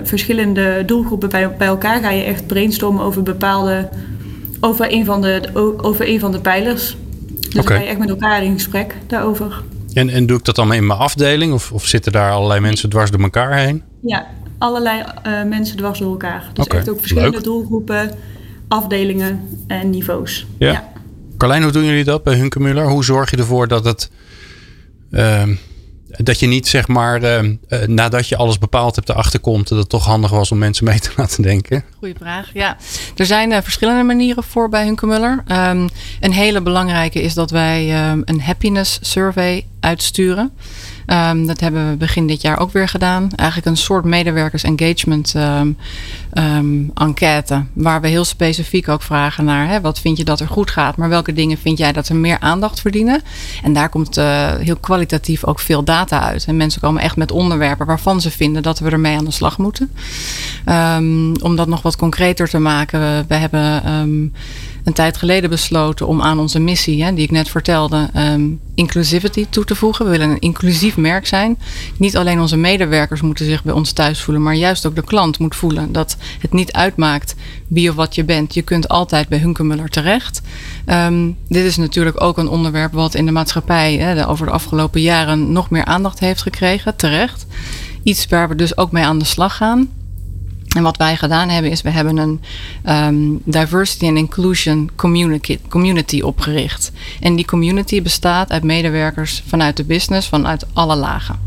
verschillende 0.03 0.83
doelgroepen 0.87 1.29
bij, 1.29 1.57
bij 1.57 1.67
elkaar 1.67 2.01
ga 2.01 2.11
je 2.11 2.23
echt 2.23 2.47
brainstormen 2.47 3.05
over 3.05 3.23
bepaalde, 3.23 3.89
over 4.61 4.93
een 4.93 5.05
van 5.05 5.21
de, 5.23 5.51
over 5.83 6.09
een 6.09 6.21
van 6.21 6.33
de 6.33 6.41
pijlers. 6.41 6.97
Dus 7.49 7.61
okay. 7.61 7.77
ga 7.77 7.83
je 7.83 7.89
echt 7.89 7.99
met 7.99 8.09
elkaar 8.09 8.45
in 8.45 8.53
gesprek 8.53 8.95
daarover. 9.07 9.63
En, 9.93 10.09
en 10.09 10.27
doe 10.27 10.39
ik 10.39 10.45
dat 10.45 10.55
dan 10.55 10.73
in 10.73 10.87
mijn 10.87 10.99
afdeling 10.99 11.53
of, 11.53 11.73
of 11.73 11.87
zitten 11.87 12.13
daar 12.13 12.33
allerlei 12.33 12.61
mensen 12.61 12.91
dwars 12.91 13.11
door 13.11 13.21
elkaar 13.21 13.59
heen? 13.59 13.83
Ja, 14.03 14.27
allerlei 14.59 15.03
uh, 15.27 15.43
mensen 15.43 15.77
dwars 15.77 15.99
door 15.99 16.11
elkaar. 16.11 16.51
Dus 16.53 16.65
okay. 16.65 16.79
echt 16.79 16.89
ook 16.89 16.99
verschillende 16.99 17.31
Leuk. 17.31 17.45
doelgroepen 17.45 18.11
afdelingen 18.69 19.41
en 19.67 19.91
niveaus. 19.91 20.47
Ja. 20.59 20.73
ja. 20.73 20.93
Carlijn, 21.37 21.63
hoe 21.63 21.73
doen 21.73 21.85
jullie 21.85 22.05
dat 22.05 22.23
bij 22.23 22.35
Hunkemuller? 22.35 22.89
Hoe 22.89 23.05
zorg 23.05 23.31
je 23.31 23.37
ervoor 23.37 23.69
dat 23.69 23.85
het 23.85 24.11
uh, 25.11 25.43
dat 26.17 26.39
je 26.39 26.47
niet 26.47 26.69
zeg 26.69 26.89
maar 26.89 27.23
uh, 27.23 27.41
nadat 27.87 28.29
je 28.29 28.37
alles 28.37 28.59
bepaald 28.59 28.97
hebt 28.97 29.09
erachter 29.09 29.41
komt 29.41 29.69
dat 29.69 29.79
het 29.79 29.89
toch 29.89 30.05
handig 30.05 30.31
was 30.31 30.53
om 30.53 30.59
mensen 30.59 30.85
mee 30.85 31.01
te 31.01 31.11
laten 31.17 31.43
denken? 31.43 31.85
Goeie 31.99 32.15
vraag. 32.19 32.51
Ja, 32.53 32.77
er 33.17 33.27
zijn 33.27 33.51
uh, 33.51 33.59
verschillende 33.63 34.03
manieren 34.03 34.45
voor 34.45 34.69
bij 34.69 34.85
Hunkemuller. 34.85 35.43
Um, 35.49 35.89
een 36.21 36.33
hele 36.33 36.61
belangrijke 36.61 37.23
is 37.23 37.35
dat 37.35 37.51
wij 37.51 38.11
um, 38.11 38.23
een 38.25 38.41
happiness 38.41 38.99
survey 39.03 39.67
uitsturen. 39.81 40.53
Um, 41.13 41.47
dat 41.47 41.61
hebben 41.61 41.91
we 41.91 41.97
begin 41.97 42.27
dit 42.27 42.43
jaar 42.43 42.59
ook 42.59 42.73
weer 42.73 42.89
gedaan. 42.89 43.31
Eigenlijk 43.37 43.69
een 43.69 43.77
soort 43.77 44.05
medewerkers 44.05 44.63
engagement 44.63 45.35
um, 45.37 45.77
um, 46.35 46.91
enquête. 46.95 47.65
Waar 47.73 48.01
we 48.01 48.09
heel 48.09 48.25
specifiek 48.25 48.89
ook 48.89 49.03
vragen 49.03 49.45
naar 49.45 49.69
hè, 49.69 49.81
wat 49.81 50.01
vind 50.01 50.17
je 50.17 50.25
dat 50.25 50.41
er 50.41 50.49
goed 50.49 50.71
gaat. 50.71 50.97
Maar 50.97 51.09
welke 51.09 51.33
dingen 51.33 51.59
vind 51.59 51.79
jij 51.79 51.93
dat 51.93 52.09
er 52.09 52.17
meer 52.17 52.37
aandacht 52.41 52.81
verdienen. 52.81 53.23
En 53.63 53.73
daar 53.73 53.89
komt 53.89 54.19
uh, 54.19 54.55
heel 54.55 54.77
kwalitatief 54.77 55.45
ook 55.45 55.61
veel 55.61 55.85
data 55.85 56.21
uit. 56.21 56.45
En 56.45 56.57
mensen 56.57 56.81
komen 56.81 57.03
echt 57.03 57.17
met 57.17 57.33
onderwerpen 57.33 57.87
waarvan 57.87 58.21
ze 58.21 58.31
vinden 58.31 58.63
dat 58.63 58.79
we 58.79 58.91
ermee 58.91 59.17
aan 59.17 59.25
de 59.25 59.31
slag 59.31 59.59
moeten. 59.59 59.91
om 61.43 61.57
dat 61.57 61.69
nog 61.69 61.83
wat 61.83 61.97
concreter 61.97 62.49
te 62.49 62.59
maken. 62.59 63.01
We, 63.01 63.25
we 63.29 63.35
hebben 63.35 63.83
een 64.85 64.93
tijd 64.93 65.17
geleden 65.17 65.51
besloten 65.51 66.07
om 66.07 66.23
aan 66.23 66.39
onze 66.39 66.59
missie, 66.59 67.05
hè, 67.05 67.15
die 67.15 67.25
ik 67.25 67.31
net 67.31 67.49
vertelde, 67.49 68.11
um, 68.17 68.61
inclusivity 68.75 69.47
toe 69.51 69.65
te 69.65 69.75
voegen. 69.75 70.05
We 70.05 70.11
willen 70.11 70.31
een 70.31 70.39
inclusief 70.39 70.97
merk 70.97 71.27
zijn. 71.27 71.59
Niet 71.97 72.17
alleen 72.17 72.41
onze 72.41 72.57
medewerkers 72.57 73.21
moeten 73.21 73.45
zich 73.45 73.65
bij 73.65 73.75
ons 73.75 73.93
thuis 73.93 74.23
voelen, 74.23 74.43
maar 74.43 74.55
juist 74.55 74.87
ook 74.87 74.95
de 74.95 75.05
klant 75.05 75.39
moet 75.39 75.57
voelen 75.57 75.93
dat 75.93 76.17
het 76.39 76.53
niet 76.53 76.73
uitmaakt 76.73 77.35
wie 77.69 77.91
of 77.91 77.95
wat 77.95 78.15
je 78.15 78.25
bent. 78.25 78.55
Je 78.55 78.63
kunt 78.63 78.89
altijd 78.89 79.29
bij 79.29 79.39
Hunkemuller 79.39 79.89
terecht. 79.89 80.41
Um, 80.87 81.37
dit 81.49 81.65
is 81.65 81.77
natuurlijk 81.77 82.23
ook 82.23 82.39
een 82.39 82.49
onderwerp 82.49 82.93
wat 82.93 83.15
in 83.15 83.27
de 83.27 83.33
maatschappij 83.33 83.97
hè, 83.97 84.29
over 84.29 84.47
de 84.47 84.53
afgelopen 84.53 85.01
jaren 85.01 85.53
nog 85.53 85.71
meer 85.71 85.85
aandacht 85.85 86.19
heeft 86.19 86.43
gekregen, 86.43 86.97
terecht. 86.97 87.47
Iets 88.03 88.27
waar 88.27 88.49
we 88.49 88.55
dus 88.55 88.77
ook 88.77 88.93
mee 88.93 89.05
aan 89.05 89.19
de 89.19 89.25
slag 89.25 89.57
gaan. 89.57 89.89
En 90.77 90.83
wat 90.83 90.97
wij 90.97 91.17
gedaan 91.17 91.49
hebben 91.49 91.71
is, 91.71 91.83
we 91.83 91.91
hebben 91.91 92.17
een 92.17 92.41
um, 92.89 93.41
diversity 93.45 94.07
and 94.07 94.17
inclusion 94.17 94.91
community, 94.97 95.59
community 95.69 96.21
opgericht. 96.21 96.93
En 97.21 97.37
die 97.37 97.45
community 97.45 98.03
bestaat 98.03 98.51
uit 98.51 98.63
medewerkers 98.63 99.43
vanuit 99.47 99.77
de 99.77 99.85
business, 99.85 100.29
vanuit 100.29 100.67
alle 100.73 100.97
lagen. 100.97 101.39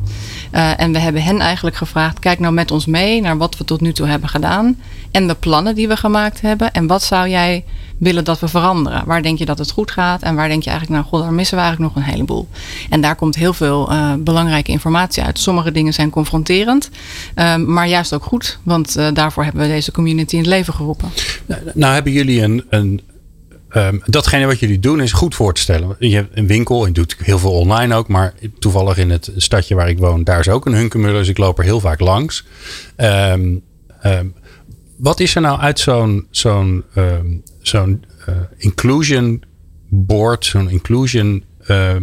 Uh, 0.54 0.80
en 0.80 0.92
we 0.92 1.00
hebben 1.00 1.24
hen 1.24 1.40
eigenlijk 1.40 1.76
gevraagd: 1.76 2.20
kijk 2.20 2.40
nou 2.40 2.54
met 2.54 2.72
ons 2.72 2.86
mee 2.86 3.22
naar 3.22 3.38
wat 3.38 3.58
we 3.58 3.64
tot 3.64 3.82
nu 3.82 3.94
toe 3.94 4.08
hebben 4.08 4.30
gedaan. 4.30 4.78
En 5.14 5.28
de 5.28 5.36
plannen 5.36 5.76
die 5.76 5.88
we 5.88 5.98
gemaakt 5.98 6.42
hebben. 6.42 6.72
En 6.72 6.88
wat 6.88 7.04
zou 7.04 7.30
jij 7.30 7.64
willen 7.98 8.24
dat 8.24 8.40
we 8.40 8.48
veranderen? 8.48 9.06
Waar 9.06 9.22
denk 9.22 9.38
je 9.38 9.46
dat 9.46 9.58
het 9.58 9.72
goed 9.72 9.92
gaat? 9.92 10.22
En 10.22 10.36
waar 10.36 10.48
denk 10.48 10.64
je 10.64 10.70
eigenlijk, 10.70 11.00
nou, 11.00 11.12
god, 11.12 11.24
daar 11.24 11.34
missen 11.34 11.58
we 11.58 11.64
eigenlijk 11.64 11.96
nog 11.96 12.04
een 12.04 12.12
heleboel. 12.12 12.48
En 12.90 13.02
daar 13.02 13.16
komt 13.16 13.36
heel 13.36 13.54
veel 13.54 13.92
uh, 13.92 14.14
belangrijke 14.20 14.72
informatie 14.72 15.24
uit. 15.24 15.40
Sommige 15.40 15.72
dingen 15.72 15.94
zijn 15.94 16.10
confronterend, 16.10 16.90
uh, 17.36 17.56
maar 17.56 17.88
juist 17.88 18.14
ook 18.14 18.24
goed. 18.24 18.60
Want 18.64 18.98
uh, 18.98 19.08
daarvoor 19.14 19.44
hebben 19.44 19.62
we 19.62 19.68
deze 19.68 19.92
community 19.92 20.34
in 20.34 20.42
het 20.42 20.50
leven 20.50 20.74
geroepen. 20.74 21.10
Nou, 21.46 21.62
nou 21.74 21.94
hebben 21.94 22.12
jullie 22.12 22.42
een, 22.42 22.66
een 22.70 23.02
Um, 23.76 24.02
datgene 24.06 24.46
wat 24.46 24.60
jullie 24.60 24.80
doen 24.80 25.02
is 25.02 25.12
goed 25.12 25.36
voor 25.36 25.54
te 25.54 25.62
stellen. 25.62 25.96
Je 26.00 26.16
hebt 26.16 26.38
een 26.38 26.48
winkel 26.48 26.86
en 26.86 26.94
doet 26.94 27.16
heel 27.20 27.40
veel 27.40 27.52
online 27.52 27.96
ook. 27.96 28.08
Maar 28.08 28.34
toevallig 28.60 28.98
in 28.98 29.10
het 29.10 29.32
stadje 29.36 29.76
waar 29.76 29.90
ik 29.90 29.98
woon, 29.98 30.24
daar 30.24 30.40
is 30.40 30.50
ook 30.50 30.66
een 30.66 30.74
Hunkemuller. 30.74 31.20
Dus 31.20 31.28
ik 31.28 31.38
loop 31.38 31.58
er 31.58 31.64
heel 31.64 31.80
vaak 31.80 32.00
langs. 32.00 32.46
Um, 32.98 33.64
wat 34.98 35.20
is 35.20 35.36
er 35.36 35.42
nou 35.42 35.60
uit 35.60 35.80
zo'n 35.80 36.28
zo'n 36.30 36.84
zo'n 37.62 38.06
uh, 38.30 38.36
inclusion 38.58 39.44
board, 39.90 40.46
zo'n 40.46 40.70
inclusion 40.70 41.44
uh, 41.68 41.96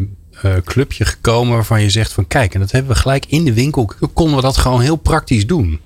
clubje 0.64 1.04
gekomen 1.04 1.54
waarvan 1.54 1.82
je 1.82 1.90
zegt 1.90 2.12
van 2.12 2.26
kijk, 2.26 2.54
en 2.54 2.60
dat 2.60 2.70
hebben 2.70 2.92
we 2.92 2.98
gelijk 2.98 3.26
in 3.26 3.44
de 3.44 3.54
winkel, 3.54 3.90
konden 4.12 4.36
we 4.36 4.42
dat 4.42 4.56
gewoon 4.56 4.80
heel 4.80 4.96
praktisch 4.96 5.46
doen? 5.46 5.80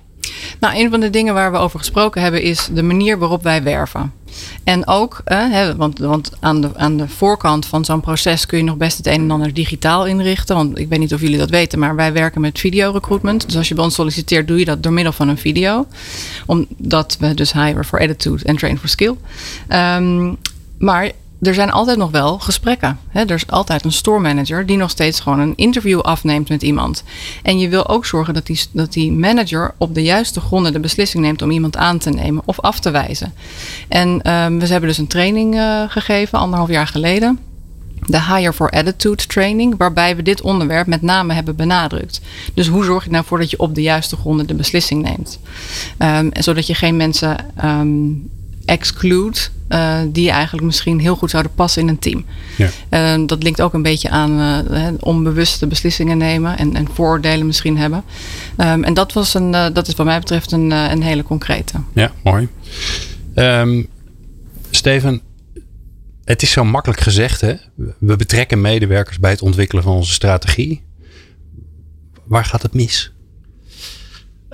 Nou, 0.59 0.75
een 0.77 0.89
van 0.89 0.99
de 0.99 1.09
dingen 1.09 1.33
waar 1.33 1.51
we 1.51 1.57
over 1.57 1.79
gesproken 1.79 2.21
hebben 2.21 2.41
is 2.41 2.69
de 2.73 2.83
manier 2.83 3.17
waarop 3.17 3.43
wij 3.43 3.63
werven. 3.63 4.11
En 4.63 4.87
ook, 4.87 5.21
eh, 5.25 5.69
want, 5.77 5.99
want 5.99 6.31
aan, 6.39 6.61
de, 6.61 6.69
aan 6.75 6.97
de 6.97 7.07
voorkant 7.07 7.65
van 7.65 7.85
zo'n 7.85 8.01
proces 8.01 8.45
kun 8.45 8.57
je 8.57 8.63
nog 8.63 8.77
best 8.77 8.97
het 8.97 9.07
een 9.07 9.21
en 9.21 9.31
ander 9.31 9.53
digitaal 9.53 10.05
inrichten. 10.05 10.55
Want 10.55 10.77
ik 10.77 10.89
weet 10.89 10.99
niet 10.99 11.13
of 11.13 11.21
jullie 11.21 11.37
dat 11.37 11.49
weten, 11.49 11.79
maar 11.79 11.95
wij 11.95 12.13
werken 12.13 12.41
met 12.41 12.59
videorecruitment. 12.59 13.45
Dus 13.45 13.57
als 13.57 13.67
je 13.67 13.75
bij 13.75 13.83
ons 13.83 13.95
solliciteert, 13.95 14.47
doe 14.47 14.59
je 14.59 14.65
dat 14.65 14.83
door 14.83 14.93
middel 14.93 15.13
van 15.13 15.27
een 15.27 15.37
video. 15.37 15.87
Omdat 16.45 17.17
we 17.19 17.33
dus 17.33 17.53
hire 17.53 17.83
for 17.83 17.99
attitude 17.99 18.43
en 18.43 18.57
train 18.57 18.79
for 18.79 18.89
skill. 18.89 19.15
Um, 19.69 20.37
maar 20.77 21.11
er 21.45 21.53
zijn 21.53 21.71
altijd 21.71 21.97
nog 21.97 22.11
wel 22.11 22.39
gesprekken. 22.39 22.99
er 23.11 23.31
is 23.31 23.47
altijd 23.47 23.85
een 23.85 23.91
store 23.91 24.19
manager 24.19 24.65
die 24.65 24.77
nog 24.77 24.89
steeds 24.89 25.19
gewoon 25.19 25.39
een 25.39 25.53
interview 25.55 25.99
afneemt 25.99 26.49
met 26.49 26.63
iemand. 26.63 27.03
En 27.43 27.59
je 27.59 27.69
wil 27.69 27.87
ook 27.87 28.05
zorgen 28.05 28.33
dat 28.33 28.45
die, 28.45 28.59
dat 28.71 28.93
die 28.93 29.11
manager 29.11 29.73
op 29.77 29.93
de 29.93 30.03
juiste 30.03 30.39
gronden 30.39 30.73
de 30.73 30.79
beslissing 30.79 31.23
neemt 31.23 31.41
om 31.41 31.51
iemand 31.51 31.77
aan 31.77 31.97
te 31.97 32.09
nemen 32.09 32.43
of 32.45 32.59
af 32.59 32.79
te 32.79 32.91
wijzen. 32.91 33.33
En 33.87 34.09
um, 34.09 34.59
we 34.59 34.67
hebben 34.67 34.89
dus 34.89 34.97
een 34.97 35.07
training 35.07 35.55
uh, 35.55 35.83
gegeven, 35.87 36.39
anderhalf 36.39 36.69
jaar 36.69 36.87
geleden. 36.87 37.39
De 38.07 38.21
Hire 38.21 38.53
for 38.53 38.69
Attitude 38.69 39.25
training, 39.25 39.77
waarbij 39.77 40.15
we 40.15 40.21
dit 40.21 40.41
onderwerp 40.41 40.87
met 40.87 41.01
name 41.01 41.33
hebben 41.33 41.55
benadrukt. 41.55 42.21
Dus 42.53 42.67
hoe 42.67 42.83
zorg 42.83 43.03
je 43.03 43.09
nou 43.09 43.25
voor 43.25 43.39
dat 43.39 43.49
je 43.49 43.59
op 43.59 43.75
de 43.75 43.81
juiste 43.81 44.15
gronden 44.15 44.47
de 44.47 44.53
beslissing 44.53 45.01
neemt? 45.03 45.39
Um, 45.99 46.29
zodat 46.33 46.67
je 46.67 46.73
geen 46.73 46.97
mensen 46.97 47.37
um, 47.63 48.29
exclude 48.65 49.37
uh, 49.69 49.99
die 50.07 50.29
eigenlijk 50.29 50.65
misschien 50.65 50.99
heel 50.99 51.15
goed 51.15 51.29
zouden 51.29 51.53
passen 51.55 51.81
in 51.81 51.87
een 51.87 51.99
team. 51.99 52.25
Ja. 52.57 52.69
Uh, 53.17 53.27
dat 53.27 53.43
linkt 53.43 53.61
ook 53.61 53.73
een 53.73 53.81
beetje 53.81 54.09
aan 54.09 54.39
uh, 54.71 54.87
onbewuste 54.99 55.67
beslissingen 55.67 56.17
nemen 56.17 56.57
en, 56.57 56.75
en 56.75 56.87
vooroordelen 56.93 57.45
misschien 57.45 57.77
hebben. 57.77 58.03
Um, 58.57 58.83
en 58.83 58.93
dat, 58.93 59.13
was 59.13 59.33
een, 59.33 59.51
dat 59.51 59.87
is 59.87 59.95
wat 59.95 60.05
mij 60.05 60.19
betreft 60.19 60.51
een, 60.51 60.71
een 60.71 61.01
hele 61.03 61.23
concrete. 61.23 61.73
Ja, 61.93 62.11
mooi. 62.23 62.47
Um, 63.35 63.87
Steven, 64.69 65.21
het 66.23 66.41
is 66.41 66.51
zo 66.51 66.63
makkelijk 66.63 67.01
gezegd. 67.01 67.41
Hè? 67.41 67.53
We 67.99 68.15
betrekken 68.15 68.61
medewerkers 68.61 69.19
bij 69.19 69.31
het 69.31 69.41
ontwikkelen 69.41 69.83
van 69.83 69.93
onze 69.93 70.13
strategie. 70.13 70.83
Waar 72.23 72.45
gaat 72.45 72.61
het 72.61 72.73
mis? 72.73 73.13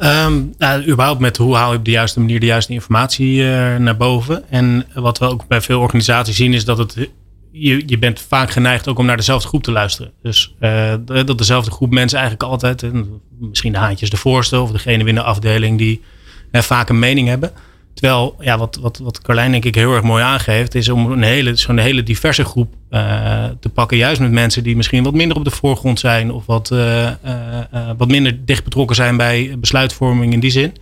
Um, 0.03 0.53
überhaupt 0.87 1.19
met 1.19 1.37
hoe 1.37 1.55
haal 1.55 1.71
je 1.71 1.77
op 1.77 1.85
de 1.85 1.91
juiste 1.91 2.19
manier 2.19 2.39
de 2.39 2.45
juiste 2.45 2.73
informatie 2.73 3.35
uh, 3.35 3.75
naar 3.75 3.97
boven. 3.97 4.49
En 4.49 4.85
wat 4.93 5.17
we 5.17 5.25
ook 5.25 5.47
bij 5.47 5.61
veel 5.61 5.79
organisaties 5.79 6.35
zien 6.35 6.53
is 6.53 6.65
dat 6.65 6.77
het, 6.77 7.09
je, 7.51 7.83
je 7.85 7.97
bent 7.99 8.19
vaak 8.19 8.51
geneigd 8.51 8.87
ook 8.87 8.99
om 8.99 9.05
naar 9.05 9.17
dezelfde 9.17 9.47
groep 9.47 9.63
te 9.63 9.71
luisteren. 9.71 10.11
Dus 10.21 10.55
uh, 10.59 10.93
dat 11.05 11.37
dezelfde 11.37 11.71
groep 11.71 11.91
mensen 11.91 12.19
eigenlijk 12.19 12.49
altijd, 12.49 12.85
misschien 13.39 13.71
de 13.71 13.77
haantjes 13.77 14.09
de 14.09 14.17
voorste 14.17 14.59
of 14.59 14.71
degene 14.71 15.03
binnen 15.03 15.23
de 15.23 15.29
afdeling 15.29 15.77
die 15.77 16.01
uh, 16.51 16.61
vaak 16.61 16.89
een 16.89 16.99
mening 16.99 17.27
hebben. 17.27 17.51
Terwijl, 18.01 18.35
ja, 18.39 18.57
wat, 18.57 18.77
wat, 18.81 18.97
wat 18.97 19.21
Carlijn 19.21 19.51
denk 19.51 19.65
ik 19.65 19.75
heel 19.75 19.93
erg 19.93 20.03
mooi 20.03 20.23
aangeeft, 20.23 20.75
is 20.75 20.89
om 20.89 21.11
een 21.11 21.23
hele, 21.23 21.55
zo'n 21.55 21.77
hele 21.77 22.03
diverse 22.03 22.43
groep 22.43 22.73
uh, 22.89 23.45
te 23.59 23.69
pakken. 23.69 23.97
Juist 23.97 24.21
met 24.21 24.31
mensen 24.31 24.63
die 24.63 24.75
misschien 24.75 25.03
wat 25.03 25.13
minder 25.13 25.37
op 25.37 25.43
de 25.43 25.51
voorgrond 25.51 25.99
zijn 25.99 26.31
of 26.31 26.45
wat, 26.45 26.69
uh, 26.73 27.03
uh, 27.05 27.11
wat 27.97 28.07
minder 28.07 28.45
dicht 28.45 28.63
betrokken 28.63 28.95
zijn 28.95 29.17
bij 29.17 29.55
besluitvorming 29.59 30.33
in 30.33 30.39
die 30.39 30.51
zin. 30.51 30.73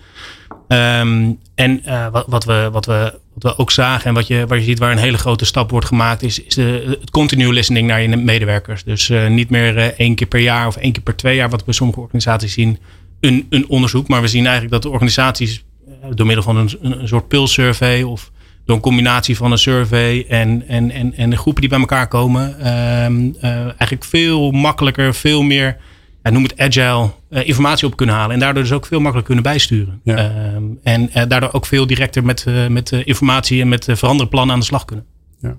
Um, 0.68 1.40
en 1.56 1.82
wat, 2.12 2.26
wat, 2.28 2.46
we, 2.46 2.70
wat, 2.72 2.86
we, 2.86 3.20
wat 3.34 3.44
we 3.44 3.58
ook 3.58 3.72
zagen 3.72 4.06
en 4.06 4.14
wat 4.14 4.28
je, 4.28 4.46
waar 4.48 4.58
je 4.58 4.64
ziet 4.64 4.80
waar 4.80 4.92
een 4.92 4.98
hele 4.98 5.18
grote 5.18 5.46
stap 5.46 5.70
wordt 5.70 5.88
gemaakt, 5.88 6.24
is, 6.24 6.44
de, 6.56 6.98
het 7.00 7.12
continue 7.12 7.54
listening 7.54 7.88
naar 7.88 8.02
je 8.02 8.18
medewerkers. 8.18 8.84
Dus 8.84 9.12
niet 9.30 9.50
meer 9.50 9.94
één 9.98 10.16
keer 10.16 10.28
per 10.28 10.40
jaar 10.40 10.68
of 10.68 10.76
één 10.76 10.92
keer 10.92 11.04
per 11.04 11.16
twee 11.16 11.36
jaar, 11.36 11.50
wat 11.50 11.66
we 11.66 11.74
sommige 11.74 12.00
organisaties 12.00 12.54
zien, 12.54 12.80
een, 13.20 13.48
een 13.50 13.68
onderzoek. 13.68 14.08
Maar 14.08 14.22
we 14.22 14.28
zien 14.28 14.44
eigenlijk 14.44 14.74
dat 14.74 14.82
de 14.82 14.90
organisaties 14.90 15.64
door 16.14 16.26
middel 16.26 16.44
van 16.44 16.58
een, 16.58 16.70
een 16.82 17.08
soort 17.08 17.28
pulsurvey 17.28 18.04
of 18.04 18.32
door 18.70 18.78
een 18.78 18.84
combinatie 18.84 19.38
van 19.38 19.52
een 19.52 19.58
survey 19.58 20.26
en, 20.28 20.68
en, 20.68 20.92
en, 20.92 21.14
en 21.14 21.30
de 21.30 21.38
groepen 21.38 21.62
die 21.62 21.70
bij 21.70 21.80
elkaar 21.80 22.08
komen, 22.08 22.68
um, 23.06 23.36
uh, 23.42 23.52
eigenlijk 23.62 24.04
veel 24.04 24.52
makkelijker, 24.52 25.14
veel 25.14 25.42
meer, 25.42 25.78
ja, 26.24 26.30
noem 26.30 26.44
het 26.44 26.58
agile, 26.58 27.10
uh, 27.30 27.48
informatie 27.48 27.88
op 27.88 27.96
kunnen 27.96 28.16
halen. 28.16 28.34
En 28.34 28.40
daardoor 28.40 28.64
dus 28.64 28.72
ook 28.72 28.86
veel 28.86 29.00
makkelijker 29.00 29.36
kunnen 29.36 29.52
bijsturen. 29.52 30.02
Ja. 30.04 30.54
Um, 30.56 30.80
en 30.84 31.10
uh, 31.16 31.24
daardoor 31.28 31.54
ook 31.54 31.66
veel 31.66 31.88
directer 31.88 32.24
met, 32.24 32.46
met 32.70 32.92
informatie 32.92 33.62
en 33.62 33.70
met 33.70 33.88
veranderde 33.90 34.32
plannen 34.32 34.54
aan 34.54 34.60
de 34.60 34.66
slag 34.66 34.86
kunnen. 34.86 35.06
Ja. 35.40 35.56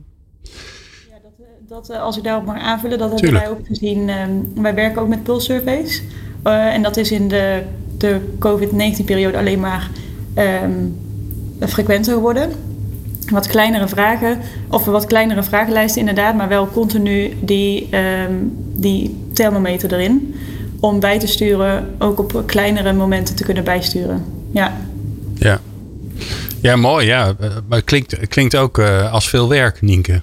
ja 1.11 1.17
dat, 1.69 1.87
dat, 1.87 1.99
als 1.99 2.17
ik 2.17 2.25
daarop 2.25 2.45
mag 2.45 2.59
aanvullen, 2.59 2.99
dat 2.99 3.11
hebben 3.11 3.33
wij 3.33 3.51
ook 3.51 3.67
gezien. 3.67 4.09
Um, 4.09 4.63
wij 4.63 4.75
werken 4.75 5.03
ook 5.03 5.09
met 5.09 5.23
pulsurveys. 5.23 6.03
en 6.43 6.83
dat 6.83 6.97
is 6.97 7.11
in 7.11 7.29
de, 7.29 7.63
de 7.99 8.35
COVID-19-periode 8.39 9.39
alleen 9.39 9.61
maar 9.61 9.91
um, 10.37 10.97
frequenter 11.61 12.15
geworden. 12.15 12.51
Wat 13.31 13.47
kleinere 13.47 13.89
vragen, 13.89 14.39
of 14.69 14.85
wat 14.85 15.07
kleinere 15.07 15.43
vragenlijsten 15.43 16.01
inderdaad, 16.01 16.35
maar 16.35 16.49
wel 16.49 16.69
continu 16.69 17.33
die, 17.41 17.89
um, 18.29 18.57
die 18.75 19.17
thermometer 19.33 19.93
erin. 19.93 20.35
Om 20.81 21.01
bij 21.01 21.19
te 21.19 21.27
sturen, 21.27 21.95
ook 21.99 22.19
op 22.19 22.43
kleinere 22.47 22.93
momenten 22.93 23.37
te 23.37 23.45
kunnen 23.45 23.65
bijsturen. 23.65 24.25
Ja. 24.51 24.77
Ja, 25.35 25.61
ja 26.61 26.77
mooi. 26.77 27.07
Ja. 27.07 27.35
Maar 27.69 27.79
het 27.79 27.85
klinkt, 27.85 28.29
klinkt 28.29 28.57
ook 28.57 28.79
uh, 28.79 29.13
als 29.13 29.29
veel 29.29 29.49
werk, 29.49 29.83
Nienke. 29.83 30.23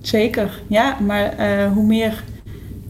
Zeker, 0.00 0.62
ja. 0.66 0.96
Maar 1.06 1.34
uh, 1.38 1.72
hoe 1.72 1.86
meer 1.86 2.24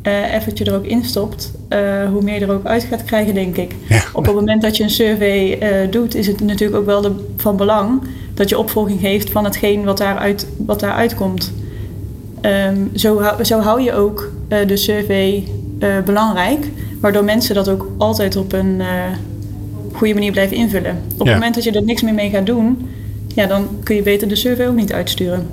uh, 0.02 0.35
effortje 0.35 0.64
er 0.64 0.75
ook 0.75 0.85
in 0.85 1.04
stopt, 1.04 1.52
uh, 1.68 1.78
hoe 2.11 2.23
meer 2.23 2.35
je 2.35 2.40
er 2.40 2.52
ook 2.52 2.66
uit 2.66 2.85
gaat 2.85 3.04
krijgen, 3.04 3.35
denk 3.35 3.56
ik. 3.56 3.75
Ja. 3.88 4.02
Op 4.12 4.25
het 4.25 4.35
moment 4.35 4.62
dat 4.62 4.76
je 4.76 4.82
een 4.82 4.90
survey 4.90 5.62
uh, 5.62 5.90
doet, 5.90 6.14
is 6.14 6.26
het 6.26 6.40
natuurlijk 6.40 6.80
ook 6.80 6.87
wel 6.87 7.00
de, 7.00 7.12
van 7.37 7.56
belang 7.56 8.02
dat 8.35 8.49
je 8.49 8.59
opvolging 8.59 9.00
geeft 9.00 9.30
van 9.30 9.44
hetgeen 9.44 9.85
wat 9.85 9.99
daaruit, 9.99 10.47
wat 10.56 10.80
daaruit 10.80 11.14
komt. 11.14 11.52
Um, 12.42 12.90
zo, 12.94 13.23
zo 13.42 13.61
hou 13.61 13.82
je 13.82 13.92
ook 13.92 14.32
de 14.66 14.76
survey 14.76 15.44
belangrijk, 16.04 16.68
waardoor 17.00 17.25
mensen 17.25 17.54
dat 17.54 17.68
ook 17.68 17.90
altijd 17.99 18.37
op 18.37 18.52
een 18.52 18.82
goede 19.92 20.14
manier 20.14 20.32
blijven 20.32 20.56
invullen. 20.56 20.97
Op 21.12 21.18
ja. 21.18 21.25
het 21.25 21.35
moment 21.35 21.54
dat 21.54 21.64
je 21.64 21.73
er 21.73 21.82
niks 21.82 22.02
meer 22.02 22.14
mee 22.14 22.30
gaat 22.30 22.47
doen, 22.47 22.88
ja, 23.35 23.47
dan 23.47 23.68
kun 23.82 23.97
je 23.97 24.02
beter 24.02 24.28
de 24.28 24.37
survey 24.37 24.68
ook 24.68 24.76
niet 24.76 24.92
uitsturen. 24.92 25.47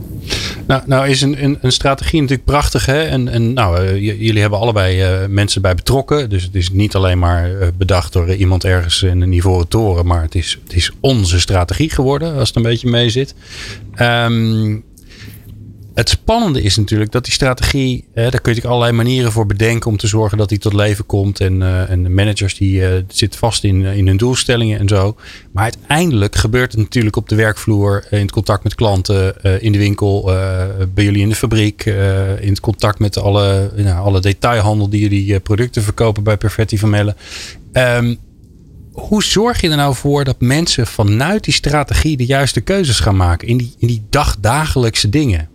Nou, 0.69 0.81
nou 0.85 1.07
is 1.07 1.21
een, 1.21 1.43
een, 1.43 1.57
een, 1.61 1.71
strategie 1.71 2.21
natuurlijk 2.21 2.47
prachtig. 2.47 2.85
Hè? 2.85 3.03
En, 3.03 3.27
en 3.27 3.53
nou, 3.53 3.83
uh, 3.83 4.21
jullie 4.21 4.41
hebben 4.41 4.59
allebei 4.59 5.21
uh, 5.21 5.27
mensen 5.27 5.61
bij 5.61 5.75
betrokken. 5.75 6.29
Dus 6.29 6.43
het 6.43 6.55
is 6.55 6.71
niet 6.71 6.95
alleen 6.95 7.19
maar 7.19 7.51
uh, 7.51 7.67
bedacht 7.77 8.13
door 8.13 8.33
iemand 8.33 8.63
ergens 8.63 9.03
in 9.03 9.21
een 9.21 9.31
ivoren 9.31 9.67
toren. 9.67 10.05
Maar 10.05 10.21
het 10.21 10.35
is, 10.35 10.59
het 10.63 10.73
is 10.73 10.91
onze 10.99 11.39
strategie 11.39 11.89
geworden, 11.89 12.35
als 12.35 12.47
het 12.47 12.57
een 12.57 12.63
beetje 12.63 12.89
mee 12.89 13.09
zit. 13.09 13.35
Um, 14.01 14.83
het 15.99 16.09
spannende 16.09 16.61
is 16.61 16.77
natuurlijk 16.77 17.11
dat 17.11 17.23
die 17.23 17.33
strategie, 17.33 18.05
daar 18.13 18.41
kun 18.41 18.55
je 18.55 18.67
allerlei 18.67 18.91
manieren 18.91 19.31
voor 19.31 19.45
bedenken 19.45 19.89
om 19.89 19.97
te 19.97 20.07
zorgen 20.07 20.37
dat 20.37 20.49
die 20.49 20.57
tot 20.57 20.73
leven 20.73 21.05
komt. 21.05 21.39
En, 21.39 21.61
uh, 21.61 21.89
en 21.89 22.03
de 22.03 22.09
managers 22.09 22.57
die 22.57 22.79
uh, 22.79 22.87
zitten 23.07 23.39
vast 23.39 23.63
in, 23.63 23.81
in 23.81 24.07
hun 24.07 24.17
doelstellingen 24.17 24.79
en 24.79 24.87
zo. 24.87 25.15
Maar 25.51 25.63
uiteindelijk 25.63 26.35
gebeurt 26.35 26.71
het 26.71 26.81
natuurlijk 26.81 27.15
op 27.15 27.29
de 27.29 27.35
werkvloer, 27.35 28.05
in 28.09 28.21
het 28.21 28.31
contact 28.31 28.63
met 28.63 28.75
klanten, 28.75 29.43
in 29.61 29.71
de 29.71 29.77
winkel, 29.77 30.23
bij 30.93 31.03
jullie 31.03 31.21
in 31.21 31.29
de 31.29 31.35
fabriek, 31.35 31.85
in 32.39 32.49
het 32.49 32.59
contact 32.59 32.99
met 32.99 33.17
alle, 33.17 33.71
nou, 33.75 34.05
alle 34.05 34.21
detailhandel 34.21 34.89
die 34.89 35.01
jullie 35.01 35.39
producten 35.39 35.83
verkopen 35.83 36.23
bij 36.23 36.37
Perfetti 36.37 36.77
van 36.77 36.89
Melle. 36.89 37.15
Um, 37.73 38.17
hoe 38.91 39.23
zorg 39.23 39.61
je 39.61 39.69
er 39.69 39.75
nou 39.75 39.95
voor 39.95 40.23
dat 40.23 40.41
mensen 40.41 40.87
vanuit 40.87 41.43
die 41.43 41.53
strategie 41.53 42.17
de 42.17 42.25
juiste 42.25 42.61
keuzes 42.61 42.99
gaan 42.99 43.17
maken 43.17 43.47
in 43.47 43.57
die, 43.57 43.73
in 43.77 43.87
die 43.87 44.03
dagdagelijkse 44.09 45.09
dingen? 45.09 45.49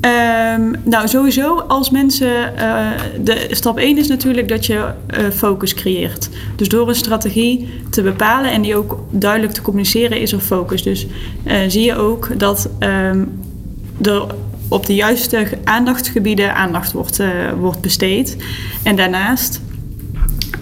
Um, 0.00 0.74
nou, 0.84 1.08
sowieso 1.08 1.58
als 1.58 1.90
mensen. 1.90 2.52
Uh, 2.56 2.90
de 3.20 3.46
stap 3.50 3.78
1 3.78 3.98
is 3.98 4.08
natuurlijk 4.08 4.48
dat 4.48 4.66
je 4.66 4.74
uh, 4.74 5.30
focus 5.30 5.74
creëert. 5.74 6.28
Dus 6.56 6.68
door 6.68 6.88
een 6.88 6.94
strategie 6.94 7.68
te 7.90 8.02
bepalen 8.02 8.50
en 8.50 8.62
die 8.62 8.76
ook 8.76 9.00
duidelijk 9.10 9.52
te 9.52 9.62
communiceren, 9.62 10.20
is 10.20 10.32
er 10.32 10.40
focus. 10.40 10.82
Dus 10.82 11.06
uh, 11.46 11.56
zie 11.68 11.84
je 11.84 11.96
ook 11.96 12.38
dat 12.38 12.68
um, 12.78 13.40
er 14.02 14.26
op 14.68 14.86
de 14.86 14.94
juiste 14.94 15.48
aandachtsgebieden 15.64 16.54
aandacht 16.54 16.92
wordt, 16.92 17.20
wordt 17.58 17.80
besteed. 17.80 18.36
En 18.82 18.96
daarnaast 18.96 19.60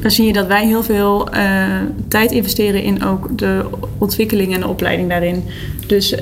dan 0.01 0.11
zie 0.11 0.27
je 0.27 0.33
dat 0.33 0.47
wij 0.47 0.67
heel 0.67 0.83
veel 0.83 1.35
uh, 1.35 1.65
tijd 2.09 2.31
investeren 2.33 2.83
in 2.83 3.05
ook 3.05 3.39
de 3.39 3.65
ontwikkeling 3.99 4.55
en 4.55 4.61
de 4.61 4.69
opleiding 4.69 5.09
daarin. 5.09 5.45
Dus 5.87 6.13
uh, 6.13 6.21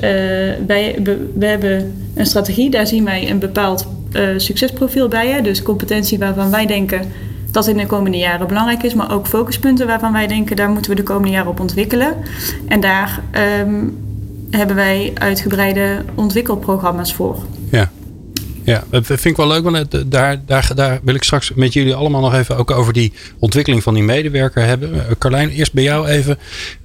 wij 0.67 0.99
we 1.35 1.45
hebben 1.45 1.93
een 2.15 2.25
strategie, 2.25 2.69
daar 2.69 2.87
zien 2.87 3.05
wij 3.05 3.29
een 3.29 3.39
bepaald 3.39 3.87
uh, 4.11 4.29
succesprofiel 4.37 5.07
bij. 5.07 5.29
Hè? 5.29 5.41
Dus 5.41 5.61
competentie 5.61 6.19
waarvan 6.19 6.51
wij 6.51 6.65
denken 6.65 7.01
dat 7.51 7.67
in 7.67 7.77
de 7.77 7.85
komende 7.85 8.17
jaren 8.17 8.47
belangrijk 8.47 8.83
is, 8.83 8.93
maar 8.93 9.13
ook 9.13 9.27
focuspunten 9.27 9.87
waarvan 9.87 10.13
wij 10.13 10.27
denken 10.27 10.55
daar 10.55 10.69
moeten 10.69 10.91
we 10.91 10.97
de 10.97 11.03
komende 11.03 11.31
jaren 11.31 11.49
op 11.49 11.59
ontwikkelen. 11.59 12.13
En 12.67 12.79
daar 12.79 13.21
um, 13.61 13.97
hebben 14.49 14.75
wij 14.75 15.11
uitgebreide 15.13 16.03
ontwikkelprogramma's 16.15 17.13
voor. 17.13 17.37
Ja. 18.65 18.83
Dat 18.89 19.05
vind 19.05 19.25
ik 19.25 19.35
wel 19.35 19.47
leuk, 19.47 19.63
want 19.63 20.11
daar, 20.11 20.41
daar, 20.45 20.71
daar 20.75 20.99
wil 21.03 21.15
ik 21.15 21.23
straks 21.23 21.53
met 21.53 21.73
jullie 21.73 21.93
allemaal 21.93 22.21
nog 22.21 22.33
even 22.33 22.57
ook 22.57 22.71
over 22.71 22.93
die 22.93 23.13
ontwikkeling 23.39 23.83
van 23.83 23.93
die 23.93 24.03
medewerker 24.03 24.65
hebben. 24.65 25.05
Carlijn, 25.17 25.49
eerst 25.49 25.73
bij 25.73 25.83
jou 25.83 26.07
even. 26.07 26.37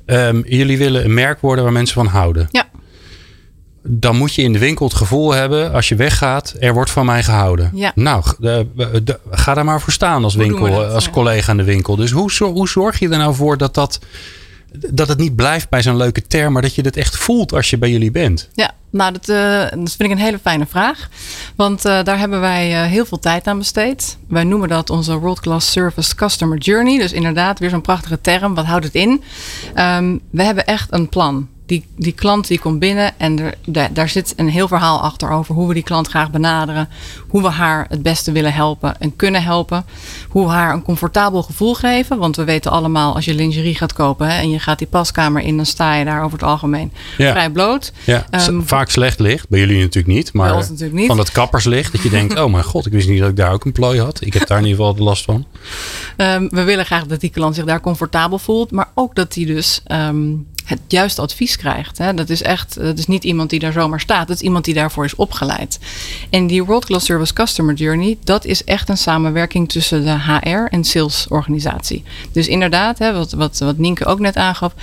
Um, 0.06 0.42
jullie 0.46 0.78
willen 0.78 1.04
een 1.04 1.14
merk 1.14 1.40
worden 1.40 1.64
waar 1.64 1.72
mensen 1.72 1.94
van 1.94 2.06
houden. 2.06 2.48
Ja. 2.50 2.68
Dan 3.82 4.16
moet 4.16 4.34
je 4.34 4.42
in 4.42 4.52
de 4.52 4.58
winkel 4.58 4.86
het 4.86 4.96
gevoel 4.96 5.32
hebben, 5.32 5.72
als 5.72 5.88
je 5.88 5.94
weggaat, 5.94 6.54
er 6.58 6.74
wordt 6.74 6.90
van 6.90 7.06
mij 7.06 7.22
gehouden. 7.22 7.70
Ja. 7.74 7.92
Nou, 7.94 8.24
de, 8.38 8.66
de, 9.04 9.18
ga 9.30 9.54
daar 9.54 9.64
maar 9.64 9.80
voor 9.80 9.92
staan 9.92 10.24
als, 10.24 10.34
winkel, 10.34 10.84
als 10.84 11.10
collega 11.10 11.50
in 11.50 11.56
de 11.56 11.64
winkel. 11.64 11.96
Dus 11.96 12.10
hoe, 12.10 12.30
hoe 12.38 12.68
zorg 12.68 12.98
je 12.98 13.08
er 13.08 13.18
nou 13.18 13.34
voor 13.34 13.56
dat 13.56 13.74
dat 13.74 14.00
dat 14.90 15.08
het 15.08 15.18
niet 15.18 15.36
blijft 15.36 15.68
bij 15.68 15.82
zo'n 15.82 15.96
leuke 15.96 16.26
term, 16.26 16.52
maar 16.52 16.62
dat 16.62 16.74
je 16.74 16.82
het 16.82 16.96
echt 16.96 17.16
voelt 17.16 17.52
als 17.52 17.70
je 17.70 17.78
bij 17.78 17.90
jullie 17.90 18.10
bent? 18.10 18.48
Ja, 18.54 18.70
nou, 18.90 19.12
dat, 19.12 19.26
dat 19.26 19.96
vind 19.96 20.00
ik 20.00 20.10
een 20.10 20.18
hele 20.18 20.38
fijne 20.38 20.66
vraag. 20.66 21.08
Want 21.56 21.86
uh, 21.86 22.02
daar 22.02 22.18
hebben 22.18 22.40
wij 22.40 22.70
uh, 22.70 22.90
heel 22.90 23.04
veel 23.06 23.18
tijd 23.18 23.46
aan 23.46 23.58
besteed. 23.58 24.18
Wij 24.28 24.44
noemen 24.44 24.68
dat 24.68 24.90
onze 24.90 25.18
World 25.18 25.40
Class 25.40 25.70
Service 25.70 26.14
Customer 26.14 26.58
Journey. 26.58 26.98
Dus 26.98 27.12
inderdaad, 27.12 27.58
weer 27.58 27.70
zo'n 27.70 27.80
prachtige 27.80 28.20
term. 28.20 28.54
Wat 28.54 28.64
houdt 28.64 28.84
het 28.84 28.94
in? 28.94 29.22
Um, 29.78 30.20
we 30.30 30.42
hebben 30.42 30.66
echt 30.66 30.86
een 30.90 31.08
plan. 31.08 31.48
Die, 31.70 31.84
die 31.96 32.12
klant 32.12 32.46
die 32.46 32.58
komt 32.58 32.78
binnen 32.78 33.12
en 33.18 33.38
er, 33.38 33.54
daar, 33.66 33.92
daar 33.92 34.08
zit 34.08 34.32
een 34.36 34.48
heel 34.48 34.68
verhaal 34.68 35.00
achter 35.00 35.30
over 35.30 35.54
hoe 35.54 35.68
we 35.68 35.74
die 35.74 35.82
klant 35.82 36.08
graag 36.08 36.30
benaderen. 36.30 36.88
Hoe 37.28 37.42
we 37.42 37.48
haar 37.48 37.86
het 37.88 38.02
beste 38.02 38.32
willen 38.32 38.52
helpen 38.52 39.00
en 39.00 39.16
kunnen 39.16 39.42
helpen. 39.42 39.84
Hoe 40.28 40.44
we 40.44 40.50
haar 40.50 40.74
een 40.74 40.82
comfortabel 40.82 41.42
gevoel 41.42 41.74
geven. 41.74 42.18
Want 42.18 42.36
we 42.36 42.44
weten 42.44 42.70
allemaal 42.70 43.14
als 43.14 43.24
je 43.24 43.34
lingerie 43.34 43.74
gaat 43.74 43.92
kopen 43.92 44.28
hè, 44.28 44.40
en 44.40 44.50
je 44.50 44.58
gaat 44.58 44.78
die 44.78 44.86
paskamer 44.86 45.42
in, 45.42 45.56
dan 45.56 45.66
sta 45.66 45.94
je 45.94 46.04
daar 46.04 46.24
over 46.24 46.38
het 46.38 46.46
algemeen 46.46 46.92
ja. 47.18 47.30
vrij 47.30 47.50
bloot. 47.50 47.92
Ja, 48.04 48.26
um, 48.48 48.66
vaak 48.66 48.90
slecht 48.90 49.18
licht. 49.18 49.48
Bij 49.48 49.58
jullie 49.58 49.80
natuurlijk 49.80 50.14
niet. 50.14 50.32
Maar 50.32 50.54
natuurlijk 50.54 50.92
niet. 50.92 51.06
van 51.06 51.16
dat 51.16 51.32
kapperslicht 51.32 51.92
dat 51.92 52.02
je 52.02 52.10
denkt, 52.10 52.38
oh 52.38 52.52
mijn 52.52 52.64
god, 52.64 52.86
ik 52.86 52.92
wist 52.92 53.08
niet 53.08 53.20
dat 53.20 53.28
ik 53.28 53.36
daar 53.36 53.52
ook 53.52 53.64
een 53.64 53.72
plooi 53.72 54.00
had. 54.00 54.20
Ik 54.20 54.32
heb 54.32 54.46
daar 54.46 54.58
in 54.58 54.66
ieder 54.66 54.84
geval 54.84 55.04
last 55.04 55.24
van. 55.24 55.46
Um, 56.16 56.48
we 56.48 56.62
willen 56.62 56.86
graag 56.86 57.06
dat 57.06 57.20
die 57.20 57.30
klant 57.30 57.54
zich 57.54 57.64
daar 57.64 57.80
comfortabel 57.80 58.38
voelt. 58.38 58.70
Maar 58.70 58.88
ook 58.94 59.14
dat 59.14 59.34
hij 59.34 59.44
dus 59.44 59.82
um, 59.88 60.46
het 60.70 60.80
juiste 60.88 61.20
advies 61.20 61.56
krijgt. 61.56 61.98
Hè. 61.98 62.14
Dat 62.14 62.30
is 62.30 62.42
echt, 62.42 62.74
dat 62.74 62.98
is 62.98 63.06
niet 63.06 63.24
iemand 63.24 63.50
die 63.50 63.58
daar 63.58 63.72
zomaar 63.72 64.00
staat. 64.00 64.28
Dat 64.28 64.36
is 64.36 64.42
iemand 64.42 64.64
die 64.64 64.74
daarvoor 64.74 65.04
is 65.04 65.14
opgeleid. 65.14 65.78
En 66.30 66.46
die 66.46 66.64
World 66.64 66.84
Class 66.84 67.06
Service 67.06 67.32
Customer 67.32 67.74
Journey, 67.74 68.18
dat 68.24 68.44
is 68.44 68.64
echt 68.64 68.88
een 68.88 68.98
samenwerking 68.98 69.68
tussen 69.68 70.04
de 70.04 70.18
HR 70.18 70.74
en 70.74 70.84
salesorganisatie. 70.84 72.02
Dus 72.32 72.48
inderdaad, 72.48 72.98
hè, 72.98 73.12
wat, 73.12 73.32
wat, 73.32 73.58
wat 73.58 73.78
Nienke 73.78 74.04
ook 74.04 74.18
net 74.20 74.36
aangaf. 74.36 74.74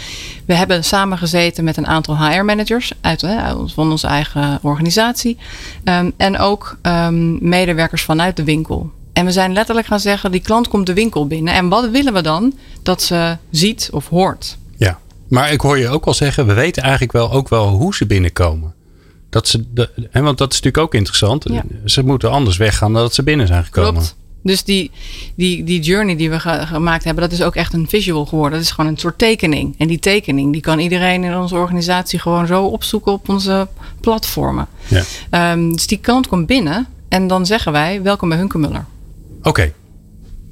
We 0.45 0.53
hebben 0.53 0.83
samen 0.83 1.17
gezeten 1.17 1.63
met 1.63 1.77
een 1.77 1.87
aantal 1.87 2.17
HR-managers 2.17 2.91
uit, 3.01 3.21
hè, 3.21 3.67
van 3.67 3.91
onze 3.91 4.07
eigen 4.07 4.59
organisatie. 4.61 5.37
Um, 5.83 6.13
en 6.17 6.37
ook 6.37 6.77
um, 6.81 7.49
medewerkers 7.49 8.03
vanuit 8.03 8.35
de 8.35 8.43
winkel. 8.43 8.91
En 9.13 9.25
we 9.25 9.31
zijn 9.31 9.53
letterlijk 9.53 9.87
gaan 9.87 9.99
zeggen, 9.99 10.31
die 10.31 10.41
klant 10.41 10.67
komt 10.67 10.85
de 10.85 10.93
winkel 10.93 11.27
binnen. 11.27 11.53
En 11.53 11.69
wat 11.69 11.89
willen 11.89 12.13
we 12.13 12.21
dan? 12.21 12.53
Dat 12.83 13.01
ze 13.01 13.37
ziet 13.49 13.89
of 13.91 14.07
hoort. 14.09 14.57
Maar 15.29 15.51
ik 15.51 15.61
hoor 15.61 15.77
je 15.77 15.89
ook 15.89 16.05
al 16.05 16.13
zeggen, 16.13 16.47
we 16.47 16.53
weten 16.53 16.83
eigenlijk 16.83 17.11
wel 17.11 17.31
ook 17.31 17.49
wel 17.49 17.67
hoe 17.67 17.95
ze 17.95 18.05
binnenkomen. 18.05 18.73
Dat 19.29 19.47
ze 19.47 19.65
de, 19.73 19.89
hè, 20.11 20.21
want 20.21 20.37
dat 20.37 20.53
is 20.53 20.61
natuurlijk 20.61 20.83
ook 20.83 20.93
interessant. 20.93 21.45
Ja. 21.49 21.63
Ze 21.85 22.03
moeten 22.03 22.31
anders 22.31 22.57
weggaan 22.57 22.93
dan 22.93 23.01
dat 23.01 23.13
ze 23.13 23.23
binnen 23.23 23.47
zijn 23.47 23.63
gekomen. 23.63 23.91
Klopt. 23.91 24.15
Dus 24.43 24.63
die, 24.63 24.91
die, 25.35 25.63
die 25.63 25.81
journey 25.81 26.15
die 26.15 26.29
we 26.29 26.39
ge 26.39 26.63
gemaakt 26.65 27.03
hebben, 27.03 27.23
dat 27.23 27.31
is 27.31 27.41
ook 27.41 27.55
echt 27.55 27.73
een 27.73 27.89
visual 27.89 28.25
geworden. 28.25 28.51
Dat 28.51 28.67
is 28.67 28.71
gewoon 28.71 28.91
een 28.91 28.97
soort 28.97 29.17
tekening. 29.17 29.75
En 29.77 29.87
die 29.87 29.99
tekening 29.99 30.51
die 30.51 30.61
kan 30.61 30.79
iedereen 30.79 31.23
in 31.23 31.37
onze 31.37 31.55
organisatie 31.55 32.19
gewoon 32.19 32.47
zo 32.47 32.63
opzoeken 32.63 33.11
op 33.11 33.29
onze 33.29 33.67
platformen. 33.99 34.67
Ja. 34.87 35.51
Um, 35.51 35.73
dus 35.73 35.87
die 35.87 35.97
klant 35.97 36.27
komt 36.27 36.47
binnen 36.47 36.87
en 37.09 37.27
dan 37.27 37.45
zeggen 37.45 37.71
wij 37.71 38.01
welkom 38.01 38.29
bij 38.29 38.37
Hunkemuller. 38.37 38.85
Oké. 39.39 39.49
Okay. 39.49 39.73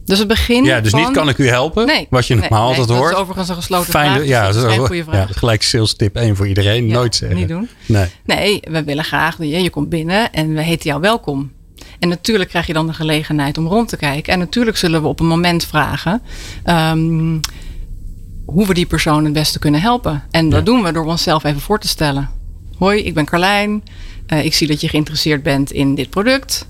Dus 0.06 0.20
het 0.20 0.28
begin. 0.28 0.64
Ja, 0.64 0.82
dus 0.82 0.92
van... 0.92 1.00
niet 1.00 1.12
kan 1.12 1.30
ik 1.30 1.38
u 1.38 1.48
helpen. 1.48 1.86
Nee, 1.86 2.08
wat 2.10 2.28
je 2.28 2.36
normaal 2.36 2.60
nee, 2.60 2.70
altijd 2.70 2.88
nee, 2.88 2.98
hoort. 2.98 3.10
Dat 3.10 3.18
is 3.18 3.24
overigens 3.24 3.50
een 3.50 3.56
gesloten 3.56 3.92
Fijne, 3.92 4.10
vraag. 4.10 4.20
Dus 4.20 4.28
ja, 4.28 4.46
dat 4.46 4.56
is 4.56 4.74
geen 4.74 4.86
goede 4.86 5.04
vraag. 5.04 5.28
Ja, 5.28 5.34
gelijk 5.34 5.64
sales 5.64 5.96
tip 5.96 6.16
1 6.16 6.36
voor 6.36 6.48
iedereen. 6.48 6.88
Ja, 6.88 6.94
Nooit 6.94 7.16
zeggen. 7.16 7.38
Niet 7.38 7.48
doen. 7.48 7.70
Nee. 7.86 8.08
nee, 8.26 8.60
we 8.62 8.84
willen 8.84 9.04
graag. 9.04 9.38
Je, 9.38 9.64
je 9.64 9.70
komt 9.70 9.90
binnen 9.90 10.32
en 10.32 10.54
we 10.54 10.62
heten 10.62 10.90
jou 10.90 11.02
welkom. 11.02 11.52
En 12.00 12.10
natuurlijk 12.10 12.50
krijg 12.50 12.68
je 12.68 12.74
dan 12.74 12.88
de 12.88 12.94
gelegenheid 12.94 13.58
om 13.58 13.68
rond 13.68 13.90
te 13.90 13.98
kijken. 13.98 14.34
En 14.34 14.40
natuurlijk 14.40 14.78
zullen 14.78 15.02
we 15.02 15.08
op 15.08 15.20
een 15.20 15.28
moment 15.28 15.66
vragen. 15.66 16.22
Um, 16.66 17.40
hoe 18.46 18.68
we 18.68 18.74
die 18.74 18.86
persoon 18.86 19.24
het 19.24 19.34
beste 19.34 19.60
kunnen 19.60 19.82
helpen. 19.82 20.24
En 20.32 20.50
dat 20.50 20.60
ja. 20.60 20.66
doen 20.66 20.84
we 20.84 20.92
door 20.92 21.06
onszelf 21.06 21.44
even 21.44 21.62
voor 21.62 21.80
te 21.80 21.88
stellen. 21.88 22.30
Hoi, 22.78 23.04
ik 23.04 23.14
ben 23.14 23.26
Carlijn. 23.26 23.84
Uh, 24.34 24.46
ik 24.46 24.54
zie 24.54 24.68
dat 24.68 24.82
je 24.82 24.90
geïnteresseerd 24.90 25.44
bent 25.44 25.72
in 25.72 25.96
dit 25.96 26.10
product. 26.10 26.68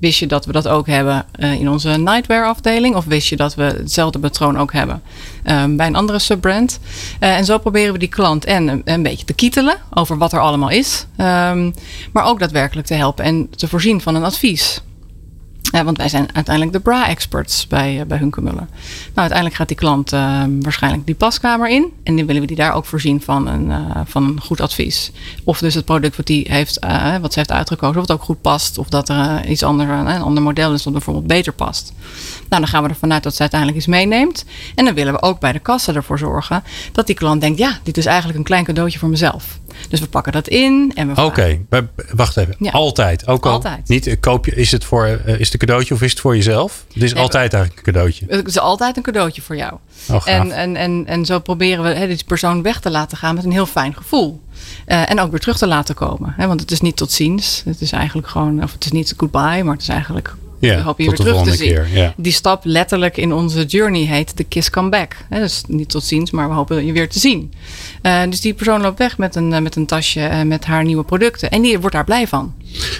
Wist 0.00 0.18
je 0.18 0.26
dat 0.26 0.44
we 0.44 0.52
dat 0.52 0.68
ook 0.68 0.86
hebben 0.86 1.26
uh, 1.40 1.52
in 1.52 1.68
onze 1.68 1.88
nightwear 1.88 2.46
afdeling? 2.46 2.94
Of 2.94 3.04
wist 3.04 3.28
je 3.28 3.36
dat 3.36 3.54
we 3.54 3.62
hetzelfde 3.62 4.18
patroon 4.18 4.58
ook 4.58 4.72
hebben 4.72 5.02
um, 5.44 5.76
bij 5.76 5.86
een 5.86 5.96
andere 5.96 6.18
subbrand? 6.18 6.80
Uh, 7.20 7.36
en 7.36 7.44
zo 7.44 7.58
proberen 7.58 7.92
we 7.92 7.98
die 7.98 8.08
klant 8.08 8.44
en 8.44 8.82
een, 8.84 9.02
beetje 9.02 9.24
te 9.24 9.32
kietelen 9.32 9.76
over 9.94 10.18
wat 10.18 10.32
er 10.32 10.40
allemaal 10.40 10.70
is. 10.70 11.06
Um, 11.16 11.74
maar 12.12 12.24
ook 12.24 12.38
daadwerkelijk 12.38 12.86
te 12.86 12.94
helpen 12.94 13.24
en 13.24 13.50
te 13.56 13.68
voorzien 13.68 14.00
van 14.00 14.14
een 14.14 14.24
advies. 14.24 14.82
Ja, 15.72 15.84
want 15.84 15.96
wij 15.96 16.08
zijn 16.08 16.28
uiteindelijk 16.34 16.76
de 16.76 16.82
bra-experts 16.82 17.66
bij, 17.66 17.98
uh, 17.98 18.04
bij 18.04 18.18
Hunkemuller. 18.18 18.66
Nou, 18.66 18.68
uiteindelijk 19.14 19.56
gaat 19.56 19.68
die 19.68 19.76
klant 19.76 20.12
uh, 20.12 20.42
waarschijnlijk 20.60 21.06
die 21.06 21.14
paskamer 21.14 21.68
in. 21.68 21.92
En 22.02 22.16
dan 22.16 22.26
willen 22.26 22.40
we 22.40 22.46
die 22.46 22.56
daar 22.56 22.72
ook 22.72 22.84
voorzien 22.84 23.22
van 23.22 23.46
een, 23.46 23.66
uh, 23.66 24.00
van 24.04 24.24
een 24.24 24.40
goed 24.40 24.60
advies. 24.60 25.12
Of 25.44 25.58
dus 25.58 25.74
het 25.74 25.84
product 25.84 26.16
wat, 26.16 26.26
die 26.26 26.46
heeft, 26.50 26.78
wat 27.20 27.32
ze 27.32 27.38
heeft 27.38 27.52
uitgekozen, 27.52 28.00
het 28.00 28.12
ook 28.12 28.22
goed 28.22 28.40
past. 28.40 28.78
Of 28.78 28.88
dat 28.88 29.08
er 29.08 29.46
iets 29.46 29.62
ander, 29.62 29.88
een 29.88 30.22
ander 30.22 30.42
model 30.42 30.72
is 30.72 30.82
dat 30.82 30.92
bijvoorbeeld 30.92 31.26
beter 31.26 31.52
past. 31.52 31.92
Nou, 32.48 32.62
dan 32.62 32.70
gaan 32.70 32.82
we 32.82 32.88
ervan 32.88 33.12
uit 33.12 33.22
dat 33.22 33.34
ze 33.34 33.40
uiteindelijk 33.40 33.80
iets 33.80 33.88
meeneemt. 33.88 34.44
En 34.74 34.84
dan 34.84 34.94
willen 34.94 35.12
we 35.12 35.22
ook 35.22 35.40
bij 35.40 35.52
de 35.52 35.58
kassa 35.58 35.94
ervoor 35.94 36.18
zorgen 36.18 36.62
dat 36.92 37.06
die 37.06 37.16
klant 37.16 37.40
denkt... 37.40 37.58
ja, 37.58 37.78
dit 37.82 37.96
is 37.96 38.06
eigenlijk 38.06 38.38
een 38.38 38.44
klein 38.44 38.64
cadeautje 38.64 38.98
voor 38.98 39.08
mezelf. 39.08 39.58
Dus 39.88 40.00
we 40.00 40.06
pakken 40.06 40.32
dat 40.32 40.48
in 40.48 40.92
en 40.94 41.06
we... 41.06 41.12
Oké, 41.12 41.58
okay. 41.70 41.88
wacht 42.14 42.36
even. 42.36 42.54
Ja. 42.58 42.70
Altijd? 42.70 43.26
Ook 43.26 43.46
al 43.46 43.52
altijd. 43.52 43.88
Niet, 43.88 44.16
koop 44.20 44.44
je, 44.46 44.54
is 44.54 44.72
het 44.72 44.84
voor... 44.84 45.06
is 45.06 45.38
het 45.38 45.52
een 45.52 45.58
cadeautje 45.58 45.94
of 45.94 46.02
is 46.02 46.10
het 46.10 46.20
voor 46.20 46.36
jezelf? 46.36 46.84
Het 46.92 47.02
is 47.02 47.12
nee, 47.12 47.22
altijd 47.22 47.52
eigenlijk 47.52 47.86
een 47.86 47.92
cadeautje. 47.92 48.24
Het 48.28 48.48
is 48.48 48.58
altijd 48.58 48.96
een 48.96 49.02
cadeautje 49.02 49.42
voor 49.42 49.56
jou. 49.56 49.74
Oh, 50.10 50.22
en, 50.24 50.52
en, 50.52 50.76
en, 50.76 51.06
en 51.06 51.24
zo 51.24 51.38
proberen 51.38 51.84
we 51.84 51.88
hè, 51.88 52.06
die 52.06 52.24
persoon 52.26 52.62
weg 52.62 52.80
te 52.80 52.90
laten 52.90 53.16
gaan 53.16 53.34
met 53.34 53.44
een 53.44 53.52
heel 53.52 53.66
fijn 53.66 53.94
gevoel. 53.94 54.40
Uh, 54.86 55.10
en 55.10 55.20
ook 55.20 55.30
weer 55.30 55.40
terug 55.40 55.58
te 55.58 55.66
laten 55.66 55.94
komen. 55.94 56.34
Hè, 56.36 56.46
want 56.46 56.60
het 56.60 56.70
is 56.70 56.80
niet 56.80 56.96
tot 56.96 57.12
ziens. 57.12 57.62
Het 57.64 57.80
is 57.80 57.92
eigenlijk 57.92 58.28
gewoon, 58.28 58.62
of 58.62 58.72
het 58.72 58.84
is 58.84 58.92
niet 58.92 59.14
goodbye, 59.16 59.64
maar 59.64 59.72
het 59.72 59.82
is 59.82 59.88
eigenlijk 59.88 60.34
ja, 60.58 60.76
we 60.76 60.82
hopen 60.82 61.04
je 61.04 61.10
weer 61.10 61.18
terug 61.18 61.42
te 61.42 61.54
zien. 61.54 61.68
Keer, 61.68 61.88
ja. 61.92 62.14
Die 62.16 62.32
stap 62.32 62.64
letterlijk 62.64 63.16
in 63.16 63.32
onze 63.32 63.64
journey 63.64 64.04
heet 64.04 64.36
de 64.36 64.44
kiss 64.44 64.70
come 64.70 64.88
back. 64.88 65.16
He, 65.28 65.38
dus 65.40 65.62
niet 65.66 65.88
tot 65.88 66.04
ziens, 66.04 66.30
maar 66.30 66.48
we 66.48 66.54
hopen 66.54 66.86
je 66.86 66.92
weer 66.92 67.08
te 67.08 67.18
zien. 67.18 67.52
Uh, 68.02 68.22
dus 68.28 68.40
die 68.40 68.54
persoon 68.54 68.80
loopt 68.80 68.98
weg 68.98 69.18
met 69.18 69.34
een, 69.36 69.52
uh, 69.52 69.58
met 69.58 69.76
een 69.76 69.86
tasje 69.86 70.20
uh, 70.20 70.42
met 70.42 70.64
haar 70.64 70.84
nieuwe 70.84 71.04
producten. 71.04 71.50
En 71.50 71.62
die 71.62 71.78
wordt 71.78 71.94
daar 71.94 72.04
blij 72.04 72.26
van. 72.26 72.54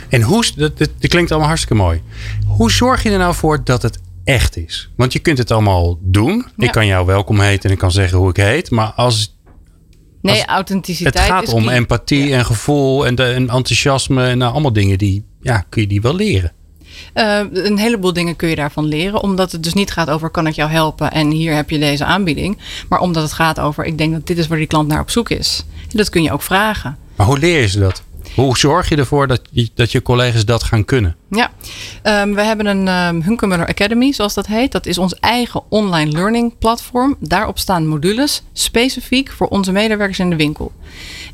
En 0.08 0.22
hoe, 0.22 0.44
dat, 0.56 0.78
dat, 0.78 0.90
dat 0.98 1.10
klinkt 1.10 1.30
allemaal 1.30 1.48
hartstikke 1.48 1.82
mooi. 1.82 2.02
Hoe 2.46 2.70
zorg 2.70 3.02
je 3.02 3.10
er 3.10 3.18
nou 3.18 3.34
voor 3.34 3.64
dat 3.64 3.82
het 3.82 3.98
echt 4.24 4.56
is? 4.56 4.90
Want 4.96 5.12
je 5.12 5.18
kunt 5.18 5.38
het 5.38 5.50
allemaal 5.50 5.98
doen. 6.00 6.46
Ja. 6.56 6.66
Ik 6.66 6.72
kan 6.72 6.86
jou 6.86 7.06
welkom 7.06 7.40
heten 7.40 7.64
en 7.64 7.70
ik 7.70 7.78
kan 7.78 7.92
zeggen 7.92 8.18
hoe 8.18 8.30
ik 8.30 8.36
heet. 8.36 8.70
Maar 8.70 8.92
als 8.92 9.36
Nee, 10.22 10.44
authenticiteit 10.44 11.14
het 11.14 11.24
gaat 11.24 11.42
is 11.42 11.52
om 11.52 11.64
key. 11.64 11.74
empathie 11.74 12.26
Ja. 12.26 12.38
en 12.38 12.44
gevoel 12.44 13.06
en, 13.06 13.14
de, 13.14 13.22
en 13.22 13.48
enthousiasme 13.48 14.26
en 14.26 14.38
nou, 14.38 14.52
allemaal 14.52 14.72
dingen 14.72 14.98
die 14.98 15.24
ja, 15.40 15.64
kun 15.68 15.82
je 15.82 15.88
die 15.88 16.00
wel 16.00 16.14
leren. 16.14 16.52
Eh, 17.12 17.40
een 17.52 17.78
heleboel 17.78 18.12
dingen 18.12 18.36
kun 18.36 18.48
je 18.48 18.56
daarvan 18.56 18.84
leren. 18.84 19.22
Omdat 19.22 19.52
het 19.52 19.62
dus 19.62 19.74
niet 19.74 19.90
gaat 19.90 20.10
over 20.10 20.30
kan 20.30 20.46
ik 20.46 20.54
jou 20.54 20.70
helpen 20.70 21.12
en 21.12 21.30
hier 21.30 21.54
heb 21.54 21.70
je 21.70 21.78
deze 21.78 22.04
aanbieding. 22.04 22.58
Maar 22.88 23.00
omdat 23.00 23.22
het 23.22 23.32
gaat 23.32 23.60
over 23.60 23.84
ik 23.84 23.98
denk 23.98 24.12
dat 24.12 24.26
dit 24.26 24.38
is 24.38 24.46
waar 24.46 24.58
die 24.58 24.66
klant 24.66 24.88
naar 24.88 25.00
op 25.00 25.10
zoek 25.10 25.30
is. 25.30 25.64
Dat 25.88 26.08
kun 26.08 26.22
je 26.22 26.32
ook 26.32 26.42
vragen. 26.42 26.98
Maar 27.16 27.26
hoe 27.26 27.38
leer 27.38 27.60
je 27.60 27.68
ze 27.68 27.78
dat? 27.78 28.02
Hoe 28.34 28.58
zorg 28.58 28.88
je 28.88 28.96
ervoor 28.96 29.26
dat 29.26 29.40
dat 29.74 29.92
je 29.92 30.02
collega's 30.02 30.44
dat 30.44 30.62
gaan 30.62 30.84
kunnen? 30.84 31.16
Ja, 31.30 31.50
Ehm, 32.02 32.34
we 32.34 32.42
hebben 32.42 32.66
een 32.66 32.88
um, 32.88 33.22
Hunkemuller 33.22 33.66
Academy, 33.66 34.12
zoals 34.12 34.34
dat 34.34 34.46
heet. 34.46 34.72
Dat 34.72 34.86
is 34.86 34.98
ons 34.98 35.14
eigen 35.14 35.62
online 35.68 36.10
learning 36.10 36.58
platform. 36.58 37.16
Daarop 37.20 37.58
staan 37.58 37.86
modules 37.86 38.42
specifiek 38.52 39.30
voor 39.30 39.46
onze 39.46 39.72
medewerkers 39.72 40.18
in 40.18 40.30
de 40.30 40.36
winkel. 40.36 40.72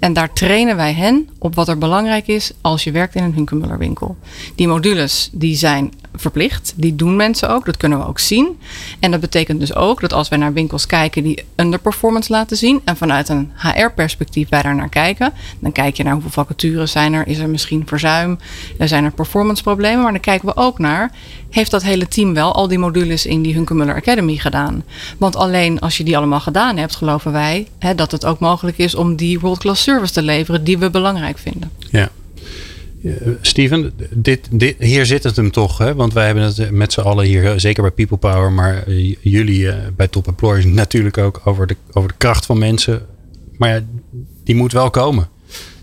En 0.00 0.12
daar 0.12 0.33
trainen 0.33 0.76
wij 0.76 0.92
hen 0.92 1.28
op 1.38 1.54
wat 1.54 1.68
er 1.68 1.78
belangrijk 1.78 2.26
is 2.26 2.52
als 2.61 2.85
je 2.85 2.90
werkt 2.90 3.14
in 3.14 3.22
een 3.22 3.35
Hunkemuller 3.35 3.78
winkel. 3.78 4.16
Die 4.54 4.68
modules 4.68 5.30
die 5.33 5.57
zijn 5.57 5.92
verplicht. 6.14 6.72
Die 6.76 6.96
doen 6.96 7.16
mensen 7.16 7.48
ook. 7.48 7.64
Dat 7.64 7.76
kunnen 7.76 7.98
we 7.98 8.07
ook 8.07 8.18
zien. 8.18 8.59
En 9.00 9.11
dat 9.11 9.20
betekent 9.20 9.61
dus 9.61 9.74
ook 9.74 10.00
dat 10.00 10.12
als 10.12 10.28
wij 10.28 10.38
naar 10.38 10.52
winkels 10.52 10.87
kijken 10.87 11.22
die 11.22 11.44
underperformance 11.57 12.33
laten 12.33 12.57
zien. 12.57 12.80
En 12.85 12.96
vanuit 12.96 13.28
een 13.28 13.52
HR-perspectief 13.57 14.48
wij 14.48 14.62
daar 14.62 14.74
naar 14.74 14.88
kijken. 14.88 15.33
Dan 15.59 15.72
kijk 15.72 15.96
je 15.96 16.02
naar 16.02 16.12
hoeveel 16.12 16.30
vacatures 16.30 16.92
zijn 16.92 17.12
er. 17.12 17.26
Is 17.26 17.38
er 17.38 17.48
misschien 17.48 17.83
verzuim? 17.87 18.38
Er 18.78 18.88
zijn 18.88 19.04
er 19.04 19.12
performance 19.12 19.62
problemen. 19.62 19.84
Maar 19.92 20.12
dan 20.12 20.20
kijken 20.20 20.49
we 20.49 20.57
ook 20.57 20.79
naar. 20.79 21.12
Heeft 21.51 21.70
dat 21.70 21.83
hele 21.83 22.09
team 22.09 22.35
wel 22.35 22.55
al 22.55 22.68
die 22.68 22.79
modules 22.79 23.27
in 23.27 23.42
die 23.42 23.55
Hunkemuller 23.55 23.94
Academy 23.94 24.37
gedaan? 24.37 24.85
Want 25.18 25.37
alleen 25.37 25.79
als 25.81 25.97
je 25.97 26.05
die 26.05 26.16
allemaal 26.16 26.40
gedaan 26.40 26.77
hebt, 26.77 26.97
geloven 26.97 27.33
wij 27.33 27.66
hè, 27.79 27.94
dat 27.94 28.11
het 28.11 28.25
ook 28.25 28.38
mogelijk 28.38 28.79
is 28.79 28.94
om 28.94 29.16
die 29.16 29.40
world-class 29.40 29.83
service 29.83 30.12
te 30.12 30.23
leveren 30.23 30.64
die 30.64 30.79
we 30.79 30.90
belangrijk 30.90 31.38
vinden. 31.38 31.70
Ja. 31.90 32.11
Steven, 33.40 33.92
dit, 34.11 34.49
dit, 34.51 34.77
hier 34.79 35.07
zit 35.07 35.25
het 35.25 35.37
hem 35.37 35.51
toch. 35.51 35.79
Hè? 35.79 35.94
Want 35.94 36.12
wij 36.12 36.27
hebben 36.27 36.44
het 36.44 36.70
met 36.70 36.92
z'n 36.92 37.01
allen 37.01 37.25
hier, 37.25 37.61
zeker 37.61 37.83
bij 37.83 37.90
People 37.90 38.16
Power, 38.16 38.53
maar 38.53 38.87
eh, 38.87 39.14
jullie 39.20 39.70
eh, 39.70 39.77
bij 39.97 40.09
Top 40.09 40.27
Employers 40.27 40.64
natuurlijk 40.64 41.18
ook 41.18 41.40
over 41.44 41.66
de, 41.66 41.77
over 41.92 42.09
de 42.09 42.14
kracht 42.18 42.47
van 42.47 42.59
mensen. 42.59 43.07
Maar 43.57 43.75
ja, 43.75 43.81
die 44.44 44.55
moet 44.55 44.73
wel 44.73 44.90
komen. 44.90 45.29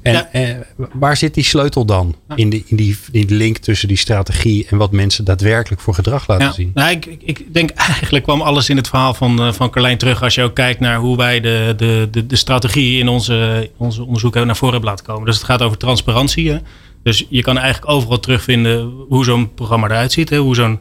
En 0.01 0.13
Ja. 0.13 0.29
eh, 0.31 0.55
waar 0.93 1.17
zit 1.17 1.33
die 1.33 1.43
sleutel 1.43 1.85
dan? 1.85 2.15
In, 2.35 2.49
de, 2.49 2.63
in, 2.65 2.75
die, 2.75 2.97
in 3.11 3.25
die 3.27 3.37
link 3.37 3.57
tussen 3.57 3.87
die 3.87 3.97
strategie 3.97 4.67
en 4.69 4.77
wat 4.77 4.91
mensen 4.91 5.25
daadwerkelijk 5.25 5.81
voor 5.81 5.93
gedrag 5.93 6.27
laten 6.27 6.45
Ja, 6.45 6.51
zien? 6.51 6.71
nou, 6.73 6.91
ik, 6.91 7.05
ik- 7.19 7.53
denk 7.53 7.69
eigenlijk 7.69 8.23
kwam 8.23 8.41
alles 8.41 8.69
in 8.69 8.77
het 8.77 8.87
verhaal 8.87 9.13
van, 9.13 9.39
eh, 9.41 9.51
van 9.53 9.69
Carlijn 9.69 9.97
terug. 9.97 10.23
Als 10.23 10.35
je 10.35 10.43
ook 10.43 10.55
kijkt 10.55 10.79
naar 10.79 10.97
hoe 10.97 11.17
wij 11.17 11.39
de, 11.39 11.73
de, 11.77 12.07
de, 12.11 12.25
de 12.27 12.35
strategie 12.35 12.99
in 12.99 13.07
onze, 13.07 13.69
onze 13.77 14.03
onderzoek 14.03 14.29
hebben 14.31 14.47
naar 14.47 14.57
voren 14.59 14.73
hebben 14.73 14.89
laten 14.91 15.05
komen. 15.05 15.25
Dus 15.25 15.35
het 15.35 15.45
gaat 15.45 15.61
over 15.61 15.77
transparantie. 15.77 16.51
Hè? 16.51 16.57
Dus 17.03 17.25
je 17.29 17.41
kan 17.41 17.57
eigenlijk 17.57 17.91
overal 17.91 18.19
terugvinden 18.19 18.91
hoe 19.09 19.25
zo'n 19.25 19.53
programma 19.53 19.87
eruit 19.87 20.11
ziet. 20.11 20.29
Hè? 20.29 20.37
Hoe 20.37 20.55
zo'n 20.55 20.79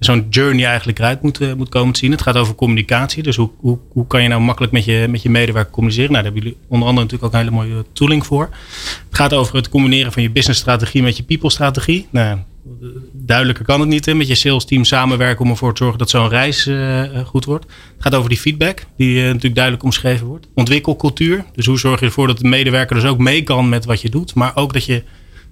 zo'n 0.00 0.26
journey 0.30 0.64
eigenlijk 0.64 0.98
eruit 0.98 1.22
moet, 1.22 1.40
eh, 1.40 1.52
moet 1.52 1.68
komen 1.68 1.92
te 1.92 1.98
zien. 1.98 2.10
Het 2.10 2.22
gaat 2.22 2.36
over 2.36 2.54
communicatie. 2.54 3.22
Dus 3.22 3.36
hoe, 3.36 3.50
hoe, 3.56 3.78
hoe 3.92 4.06
kan 4.06 4.22
je 4.22 4.28
nou 4.28 4.40
makkelijk 4.40 4.72
met 4.72 4.84
je, 4.84 5.06
met 5.10 5.22
je 5.22 5.30
medewerker 5.30 5.72
communiceren? 5.72 6.12
Nou, 6.12 6.24
daar 6.24 6.32
hebben 6.32 6.50
jullie 6.50 6.66
onder 6.68 6.88
andere 6.88 7.06
natuurlijk 7.06 7.34
ook 7.34 7.40
een 7.40 7.46
hele 7.46 7.68
mooie 7.68 7.84
tooling 7.92 8.26
voor. 8.26 8.48
Het 9.08 9.18
gaat 9.18 9.34
over 9.34 9.56
het 9.56 9.68
combineren 9.68 10.12
van 10.12 10.22
je 10.22 10.30
businessstrategie 10.30 11.02
met 11.02 11.16
je 11.16 11.22
people-strategie. 11.22 12.06
Nou, 12.10 12.38
duidelijker 13.12 13.64
kan 13.64 13.80
het 13.80 13.88
niet. 13.88 14.06
Hè? 14.06 14.14
Met 14.14 14.28
je 14.28 14.34
sales 14.34 14.64
team 14.64 14.84
samenwerken 14.84 15.44
om 15.44 15.50
ervoor 15.50 15.72
te 15.74 15.82
zorgen 15.82 15.98
dat 15.98 16.10
zo'n 16.10 16.28
reis 16.28 16.66
eh, 16.66 17.02
eh, 17.02 17.26
goed 17.26 17.44
wordt. 17.44 17.64
Het 17.64 18.02
gaat 18.02 18.14
over 18.14 18.28
die 18.28 18.38
feedback, 18.38 18.86
die 18.96 19.22
natuurlijk 19.22 19.54
duidelijk 19.54 19.84
omschreven 19.84 20.26
wordt. 20.26 20.46
Ontwikkelcultuur. 20.54 21.44
Dus 21.54 21.66
hoe 21.66 21.78
zorg 21.78 22.00
je 22.00 22.06
ervoor 22.06 22.26
dat 22.26 22.38
de 22.38 22.48
medewerker 22.48 22.96
dus 22.96 23.04
ook 23.04 23.18
mee 23.18 23.42
kan 23.42 23.68
met 23.68 23.84
wat 23.84 24.00
je 24.00 24.10
doet. 24.10 24.34
Maar 24.34 24.52
ook 24.56 24.72
dat 24.72 24.84
je 24.84 25.02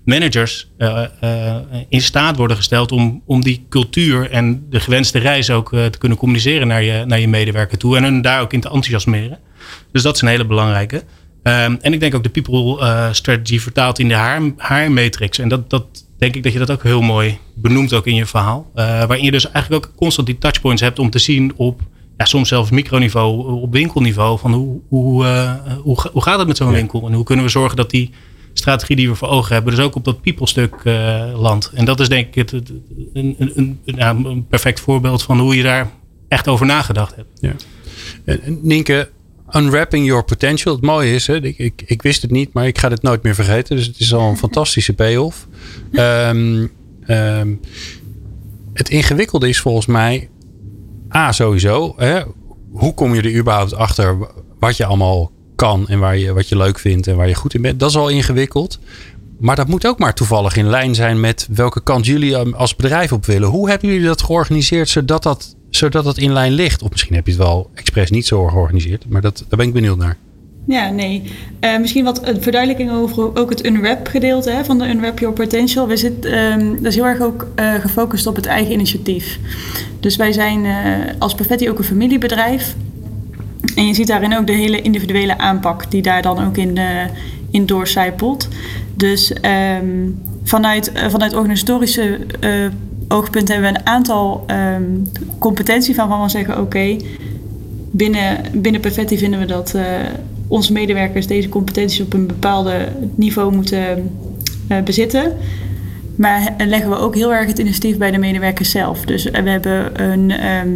managers 0.08 0.68
eh, 0.78 1.04
eh, 1.20 1.56
in 1.88 2.00
staat 2.00 2.36
worden 2.36 2.56
gesteld 2.56 2.92
om, 2.92 3.22
om 3.26 3.42
die 3.42 3.66
cultuur 3.68 4.30
en 4.30 4.66
de 4.70 4.80
gewenste 4.80 5.18
reis 5.18 5.50
ook 5.50 5.72
eh, 5.72 5.86
te 5.86 5.98
kunnen 5.98 6.18
communiceren 6.18 6.66
naar 6.66 6.82
je, 6.82 7.04
naar 7.06 7.20
je 7.20 7.28
medewerker 7.28 7.78
toe. 7.78 7.96
En 7.96 8.02
hun 8.02 8.22
daar 8.22 8.40
ook 8.40 8.52
in 8.52 8.60
te 8.60 8.68
enthousiasmeren. 8.68 9.38
Dus 9.92 10.02
dat 10.02 10.14
is 10.14 10.20
een 10.20 10.28
hele 10.28 10.46
belangrijke. 10.46 11.02
Ehm, 11.42 11.76
en 11.80 11.92
ik 11.92 12.00
denk 12.00 12.14
ook 12.14 12.22
de 12.22 12.28
people 12.28 13.08
strategy 13.12 13.58
vertaald 13.58 13.98
in 13.98 14.08
de 14.08 14.14
haar, 14.14 14.42
haar 14.56 14.92
matrix. 14.92 15.38
En 15.38 15.48
dat, 15.48 15.70
dat 15.70 15.86
denk 16.18 16.34
ik 16.34 16.42
dat 16.42 16.52
je 16.52 16.58
dat 16.58 16.70
ook 16.70 16.82
heel 16.82 17.02
mooi 17.02 17.38
benoemt 17.54 17.92
ook 17.92 18.06
in 18.06 18.14
je 18.14 18.26
verhaal. 18.26 18.70
Waarin 18.74 19.24
je 19.24 19.30
dus 19.30 19.50
eigenlijk 19.50 19.86
ook 19.86 19.92
constant 19.96 20.26
die 20.26 20.38
touchpoints 20.38 20.82
hebt 20.82 20.98
om 20.98 21.10
te 21.10 21.18
zien 21.18 21.52
op 21.56 21.80
ja, 22.16 22.24
soms 22.24 22.48
zelfs 22.48 22.70
microniveau, 22.70 23.60
op 23.60 23.72
winkelniveau. 23.72 24.38
Van 24.38 24.52
hoe, 24.52 24.80
hoe, 24.88 25.26
hoe, 25.82 25.98
hoe 26.12 26.22
gaat 26.22 26.38
het 26.38 26.48
met 26.48 26.56
zo'n 26.56 26.66
Ja. 26.70 26.74
winkel? 26.74 27.06
En 27.06 27.12
hoe 27.12 27.24
kunnen 27.24 27.44
we 27.44 27.50
zorgen 27.50 27.76
dat 27.76 27.90
die 27.90 28.10
strategie 28.58 28.96
die 28.96 29.08
we 29.08 29.14
voor 29.14 29.28
ogen 29.28 29.54
hebben, 29.54 29.74
dus 29.74 29.84
ook 29.84 29.94
op 29.94 30.04
dat 30.04 30.20
people 30.20 30.46
stuk 30.46 30.74
eh, 30.84 31.32
landt. 31.40 31.70
En 31.74 31.84
dat 31.84 32.00
is 32.00 32.08
denk 32.08 32.26
ik 32.26 32.34
het, 32.34 32.50
het- 32.50 32.72
een, 33.12 33.34
een, 33.38 33.52
een, 33.54 33.78
ja, 33.84 34.10
een 34.10 34.46
perfect 34.46 34.80
voorbeeld 34.80 35.22
van 35.22 35.38
hoe 35.40 35.56
je 35.56 35.62
daar 35.62 35.90
echt 36.28 36.48
over 36.48 36.66
nagedacht 36.66 37.16
hebt. 37.16 37.28
En- 38.24 38.42
en 38.42 38.58
Nienke, 38.62 39.10
unwrapping 39.52 40.06
your 40.06 40.24
potential. 40.24 40.74
Het 40.74 40.82
mooie 40.84 41.14
is, 41.14 41.26
hè, 41.26 41.42
ik, 41.42 41.58
ik, 41.58 41.82
ik 41.86 42.02
wist 42.02 42.22
het 42.22 42.30
niet, 42.30 42.52
maar 42.52 42.66
ik 42.66 42.78
ga 42.78 42.88
dit 42.88 43.02
nooit 43.02 43.22
meer 43.22 43.34
vergeten. 43.34 43.76
Dus 43.76 43.86
het 43.86 44.00
is 44.00 44.14
al 44.14 44.28
een 44.30 44.36
fantastische 44.46 44.92
payoff. 44.94 45.46
Ehm, 45.92 46.66
het 48.72 48.88
ingewikkelde 48.90 49.48
is 49.48 49.60
volgens 49.60 49.86
mij, 49.86 50.28
A, 51.14 51.32
sowieso. 51.32 51.94
Hè, 51.96 52.20
hoe 52.70 52.94
kom 52.94 53.14
je 53.14 53.22
er 53.22 53.36
überhaupt 53.36 53.74
achter 53.74 54.16
wat 54.58 54.76
je 54.76 54.84
allemaal 54.84 55.30
kan 55.58 55.88
en 55.88 55.98
waar 55.98 56.16
je, 56.16 56.32
wat 56.32 56.48
je 56.48 56.56
leuk 56.56 56.78
vindt 56.78 57.06
en 57.06 57.16
waar 57.16 57.28
je 57.28 57.34
goed 57.34 57.54
in 57.54 57.62
bent? 57.62 57.80
Dat 57.80 57.90
is 57.90 57.96
al 57.96 58.08
ingewikkeld. 58.08 58.78
Maar 59.38 59.56
dat 59.56 59.68
moet 59.68 59.86
ook 59.86 59.98
maar 59.98 60.14
toevallig 60.14 60.56
in 60.56 60.68
lijn 60.68 60.94
zijn 60.94 61.20
met 61.20 61.48
welke 61.50 61.82
kant 61.82 62.06
jullie 62.06 62.36
als 62.36 62.76
bedrijf 62.76 63.12
op 63.12 63.26
willen. 63.26 63.48
Hoe 63.48 63.68
hebben 63.68 63.88
jullie 63.88 64.06
dat 64.06 64.22
georganiseerd 64.22 64.88
zodat 64.88 65.22
dat, 65.22 65.56
zodat 65.70 66.04
dat 66.04 66.18
in 66.18 66.32
lijn 66.32 66.52
ligt? 66.52 66.82
Of 66.82 66.90
misschien 66.90 67.14
heb 67.14 67.26
je 67.26 67.32
het 67.32 67.40
wel 67.40 67.70
expres 67.74 68.10
niet 68.10 68.26
zo 68.26 68.46
georganiseerd, 68.46 69.04
maar 69.08 69.20
dat, 69.20 69.44
daar 69.48 69.58
ben 69.58 69.66
ik 69.66 69.72
benieuwd 69.72 69.98
naar. 69.98 70.16
Ja, 70.66 70.90
nee. 70.90 71.22
Eh, 71.60 71.78
misschien 71.78 72.04
wat 72.04 72.26
een 72.26 72.42
verduidelijking 72.42 72.92
over 72.92 73.36
ook 73.36 73.50
het 73.50 73.66
unwrap 73.66 74.06
gedeelte 74.06 74.50
hè, 74.50 74.64
van 74.64 74.78
de 74.78 74.88
Unwrap 74.88 75.18
Your 75.18 75.34
Potential. 75.34 75.86
We 75.86 75.96
zitten, 75.96 76.32
ehm, 76.32 76.74
dat 76.74 76.84
is 76.84 76.94
heel 76.94 77.06
erg 77.06 77.20
ook 77.20 77.46
eh, 77.54 77.74
gefocust 77.74 78.26
op 78.26 78.36
het 78.36 78.46
eigen 78.46 78.72
initiatief. 78.72 79.38
Dus 80.00 80.16
wij 80.16 80.32
zijn 80.32 80.64
eh, 80.64 80.72
als 81.18 81.34
Perfetti 81.34 81.70
ook 81.70 81.78
een 81.78 81.84
familiebedrijf. 81.84 82.74
En 83.74 83.86
je 83.86 83.94
ziet 83.94 84.06
daarin 84.06 84.36
ook 84.36 84.46
de 84.46 84.52
hele 84.52 84.82
individuele 84.82 85.38
aanpak 85.38 85.90
die 85.90 86.02
daar 86.02 86.22
dan 86.22 86.46
ook 86.46 86.56
in, 86.56 86.78
in 87.50 87.66
doorcijpelt. 87.66 88.48
Dus 88.94 89.32
ehm, 89.32 90.10
vanuit, 90.44 90.92
eh, 90.92 91.08
vanuit 91.08 91.34
organisatorische 91.34 92.18
eh, 92.40 92.50
oogpunt 93.08 93.48
hebben 93.48 93.72
we 93.72 93.78
een 93.78 93.86
aantal 93.86 94.44
ehm 94.46 94.82
competentie 95.38 95.94
van 95.94 96.08
waarvan 96.08 96.26
we 96.26 96.32
zeggen 96.32 96.60
oké, 96.60 96.96
binnen, 97.90 98.40
binnen 98.52 98.80
Perfetti 98.80 99.18
vinden 99.18 99.40
we 99.40 99.46
dat 99.46 99.74
onze 100.48 100.72
medewerkers 100.72 101.26
deze 101.26 101.48
competenties 101.48 102.00
op 102.00 102.12
een 102.12 102.26
bepaalde 102.26 102.88
niveau 103.14 103.54
moeten 103.54 104.10
bezitten. 104.84 105.36
Maar 106.16 106.54
leggen 106.58 106.90
we 106.90 106.96
ook 106.96 107.14
heel 107.14 107.34
erg 107.34 107.46
het 107.46 107.58
initiatief 107.58 107.98
bij 107.98 108.10
de 108.10 108.18
medewerkers 108.18 108.70
zelf. 108.70 109.04
Dus 109.04 109.24
we 109.24 109.50
hebben 109.50 110.02
een. 110.10 110.30
ehm, 110.30 110.68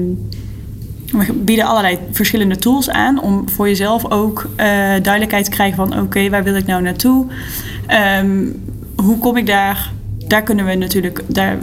we 1.12 1.33
bieden 1.33 1.64
allerlei 1.64 1.98
verschillende 2.11 2.57
tools 2.57 2.90
aan 2.90 3.22
om 3.22 3.48
voor 3.48 3.68
jezelf 3.68 4.11
ook 4.11 4.51
eh, 4.57 4.66
duidelijkheid 5.03 5.44
te 5.44 5.51
krijgen 5.51 5.77
van 5.77 6.01
oké, 6.01 6.31
waar 6.31 6.44
wil 6.44 6.55
ik 6.55 6.66
nou 6.66 6.83
naartoe? 6.83 7.27
Ehm, 7.87 8.46
hoe 8.96 9.18
kom 9.18 9.37
ik 9.37 9.46
daar? 9.46 9.92
Daar 10.27 10.42
kunnen 10.42 10.64
we 10.64 10.75
natuurlijk, 10.75 11.22
daar 11.27 11.59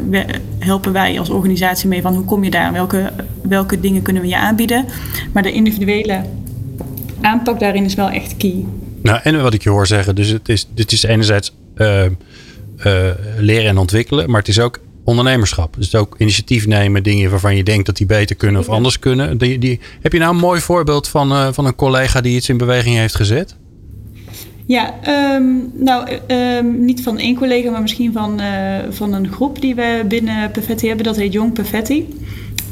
helpen 0.60 0.92
wij 0.92 1.20
als 1.20 1.30
organisatie 1.30 1.88
mee 1.88 2.02
van 2.02 2.14
hoe 2.14 2.26
kom 2.26 2.44
je 2.44 2.50
daar? 2.50 2.74
Welke, 2.74 3.12
welke 3.42 3.80
dingen 3.80 4.02
kunnen 4.02 4.22
we 4.22 4.28
je 4.28 4.38
aanbieden? 4.38 4.86
Maar 5.32 5.44
de 5.44 5.52
individuele 5.52 6.22
aanpak 7.22 7.60
daarin 7.60 7.86
is 7.86 7.94
wel 7.94 8.10
echt 8.10 8.38
key. 8.38 8.66
Nou, 9.02 9.20
en 9.24 9.42
wat 9.42 9.54
ik 9.54 9.64
je 9.64 9.70
hoor 9.70 9.88
zeggen, 9.88 10.16
dus 10.16 10.30
het 10.30 10.50
is, 10.50 10.68
dit 10.74 10.92
is 10.92 11.04
enerzijds 11.04 11.56
eh, 11.76 12.06
eh, 12.06 12.12
leren 13.38 13.70
en 13.70 13.78
ontwikkelen, 13.78 14.30
maar 14.30 14.40
het 14.40 14.50
is 14.50 14.60
ook 14.60 14.80
ondernemerschap. 15.10 15.76
Dus 15.78 15.96
ook 15.96 16.16
initiatief 16.18 16.68
nemen, 16.68 17.04
dingen 17.04 17.30
waarvan 17.30 17.56
je 17.56 17.64
denkt 17.64 17.86
dat 17.86 17.98
die 17.98 18.06
beter 18.06 18.36
kunnen 18.36 18.62
of 18.62 18.68
Ja. 18.68 18.74
anders 18.74 19.00
kunnen. 19.00 19.38
Die, 19.38 19.60
die, 19.60 19.80
heb 20.02 20.14
je 20.14 20.20
nou 20.20 20.34
een 20.34 20.40
mooi 20.40 20.62
voorbeeld 20.62 21.08
van, 21.08 21.32
eh, 21.32 21.48
van 21.52 21.66
een 21.66 21.76
collega 21.76 22.22
die 22.22 22.36
iets 22.36 22.50
in 22.50 22.58
beweging 22.58 22.96
heeft 22.96 23.16
gezet? 23.16 23.56
Ja, 24.66 24.94
ehm, 25.02 25.44
nou, 25.74 26.10
ehm, 26.28 26.86
niet 26.86 27.04
van 27.04 27.18
één 27.18 27.36
collega, 27.36 27.72
maar 27.72 27.82
misschien 27.82 28.12
van, 28.14 28.40
eh, 28.40 28.76
van 28.90 29.14
een 29.14 29.32
groep 29.32 29.62
die 29.62 29.76
we 29.76 30.04
binnen 30.08 30.52
Perfetti 30.52 30.88
hebben. 30.88 31.06
Dat 31.06 31.16
heet 31.16 31.34
Jong 31.34 31.54
Perfetti. 31.54 32.08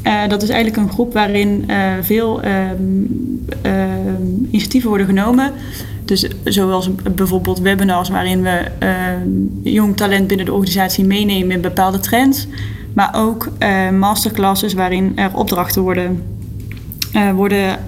Eh, 0.02 0.28
dat 0.28 0.42
is 0.42 0.48
eigenlijk 0.48 0.82
een 0.82 0.92
groep 0.92 1.12
waarin 1.12 1.70
veel 2.02 2.42
ehm, 2.42 3.04
initiatieven 4.50 4.88
worden 4.88 5.06
genomen. 5.06 5.52
Dus 6.08 6.28
zoals 6.44 6.90
bijvoorbeeld 7.14 7.58
webinars 7.58 8.08
waarin 8.08 8.42
we 8.42 8.64
ehm, 8.78 9.28
jong 9.62 9.96
talent 9.96 10.26
binnen 10.26 10.46
de 10.46 10.52
organisatie 10.52 11.04
meenemen 11.04 11.50
in 11.50 11.60
bepaalde 11.60 12.00
trends. 12.00 12.46
Maar 12.92 13.10
ook 13.14 13.48
eh, 13.58 13.90
masterclasses 13.90 14.74
waarin 14.74 15.12
er 15.16 15.34
opdrachten 15.34 15.82
worden, 15.82 16.22
eh, 17.12 17.32
worden 17.32 17.78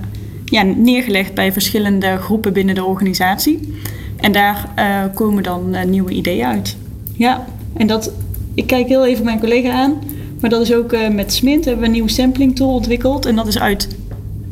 ja, 0.45 0.63
neergelegd 0.63 1.35
bij 1.35 1.53
verschillende 1.53 2.17
groepen 2.17 2.53
binnen 2.53 2.75
de 2.75 2.85
organisatie. 2.85 3.75
En 4.17 4.33
daar 4.33 4.69
eh, 4.75 4.87
komen 5.15 5.43
dan 5.43 5.75
eh, 5.75 5.85
nieuwe 5.85 6.13
ideeën 6.13 6.47
uit. 6.47 6.77
Ja, 7.13 7.45
en 7.77 7.87
dat, 7.87 8.13
ik 8.55 8.67
kijk 8.67 8.89
heel 8.89 9.07
even 9.07 9.25
mijn 9.25 9.41
collega 9.41 9.73
aan. 9.73 9.99
Maar 10.41 10.51
dat 10.51 10.61
is 10.61 10.75
ook 10.75 10.93
eh, 10.93 11.09
met 11.09 11.33
Smint 11.33 11.65
hebben 11.65 11.83
we 11.83 11.87
een 11.87 11.93
nieuwe 11.95 12.11
sampling 12.11 12.57
tool 12.57 12.75
ontwikkeld. 12.75 13.27
En 13.27 13.37
dat 13.37 13.47
is 13.47 13.59
uit 13.59 13.89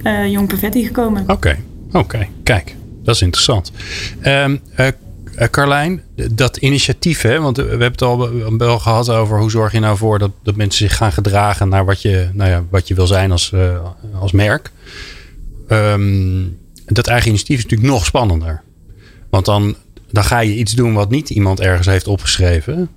eh, 0.03 0.31
Jong 0.31 0.49
Perfetti 0.49 0.87
gekomen. 0.87 1.25
Oké, 1.27 1.57
oké, 1.93 2.27
kijk, 2.43 2.75
dat 3.09 3.17
is 3.17 3.23
interessant. 3.23 3.73
Eh, 4.21 5.49
Carlijn, 5.51 6.03
dat 6.33 6.57
initiatief, 6.57 7.23
hè, 7.23 7.41
want 7.41 7.57
we 7.57 7.63
hebben 7.63 7.91
het 7.91 8.03
al 8.03 8.31
wel 8.59 8.79
gehad 8.79 9.11
over 9.11 9.39
hoe 9.39 9.51
zorg 9.51 9.73
je 9.73 9.81
nou 9.81 9.97
voor 9.97 10.19
dat, 10.19 10.31
dat 10.43 10.57
mensen 10.57 10.89
zich 10.89 10.97
gaan 10.97 11.13
gedragen 11.13 11.69
naar 11.69 11.85
wat 11.85 12.03
je, 12.03 12.29
nou 12.33 12.51
ja, 12.51 12.65
wat 12.71 12.89
je 12.89 12.95
wil 12.95 13.07
zijn 13.07 13.33
als, 13.33 13.53
eh, 13.53 13.85
als 14.21 14.33
merk. 14.33 14.71
Ehm, 15.69 16.45
dat 16.87 17.07
eigen 17.07 17.29
initiatief 17.29 17.57
is 17.57 17.63
natuurlijk 17.63 17.91
nog 17.91 18.05
spannender. 18.05 18.63
Want 19.31 19.45
dan, 19.45 19.77
dan 20.11 20.25
ga 20.25 20.41
je 20.41 20.55
iets 20.55 20.73
doen 20.73 20.95
wat 20.95 21.11
niet 21.11 21.31
iemand 21.31 21.61
ergens 21.61 21.87
heeft 21.87 22.07
opgeschreven. 22.07 22.89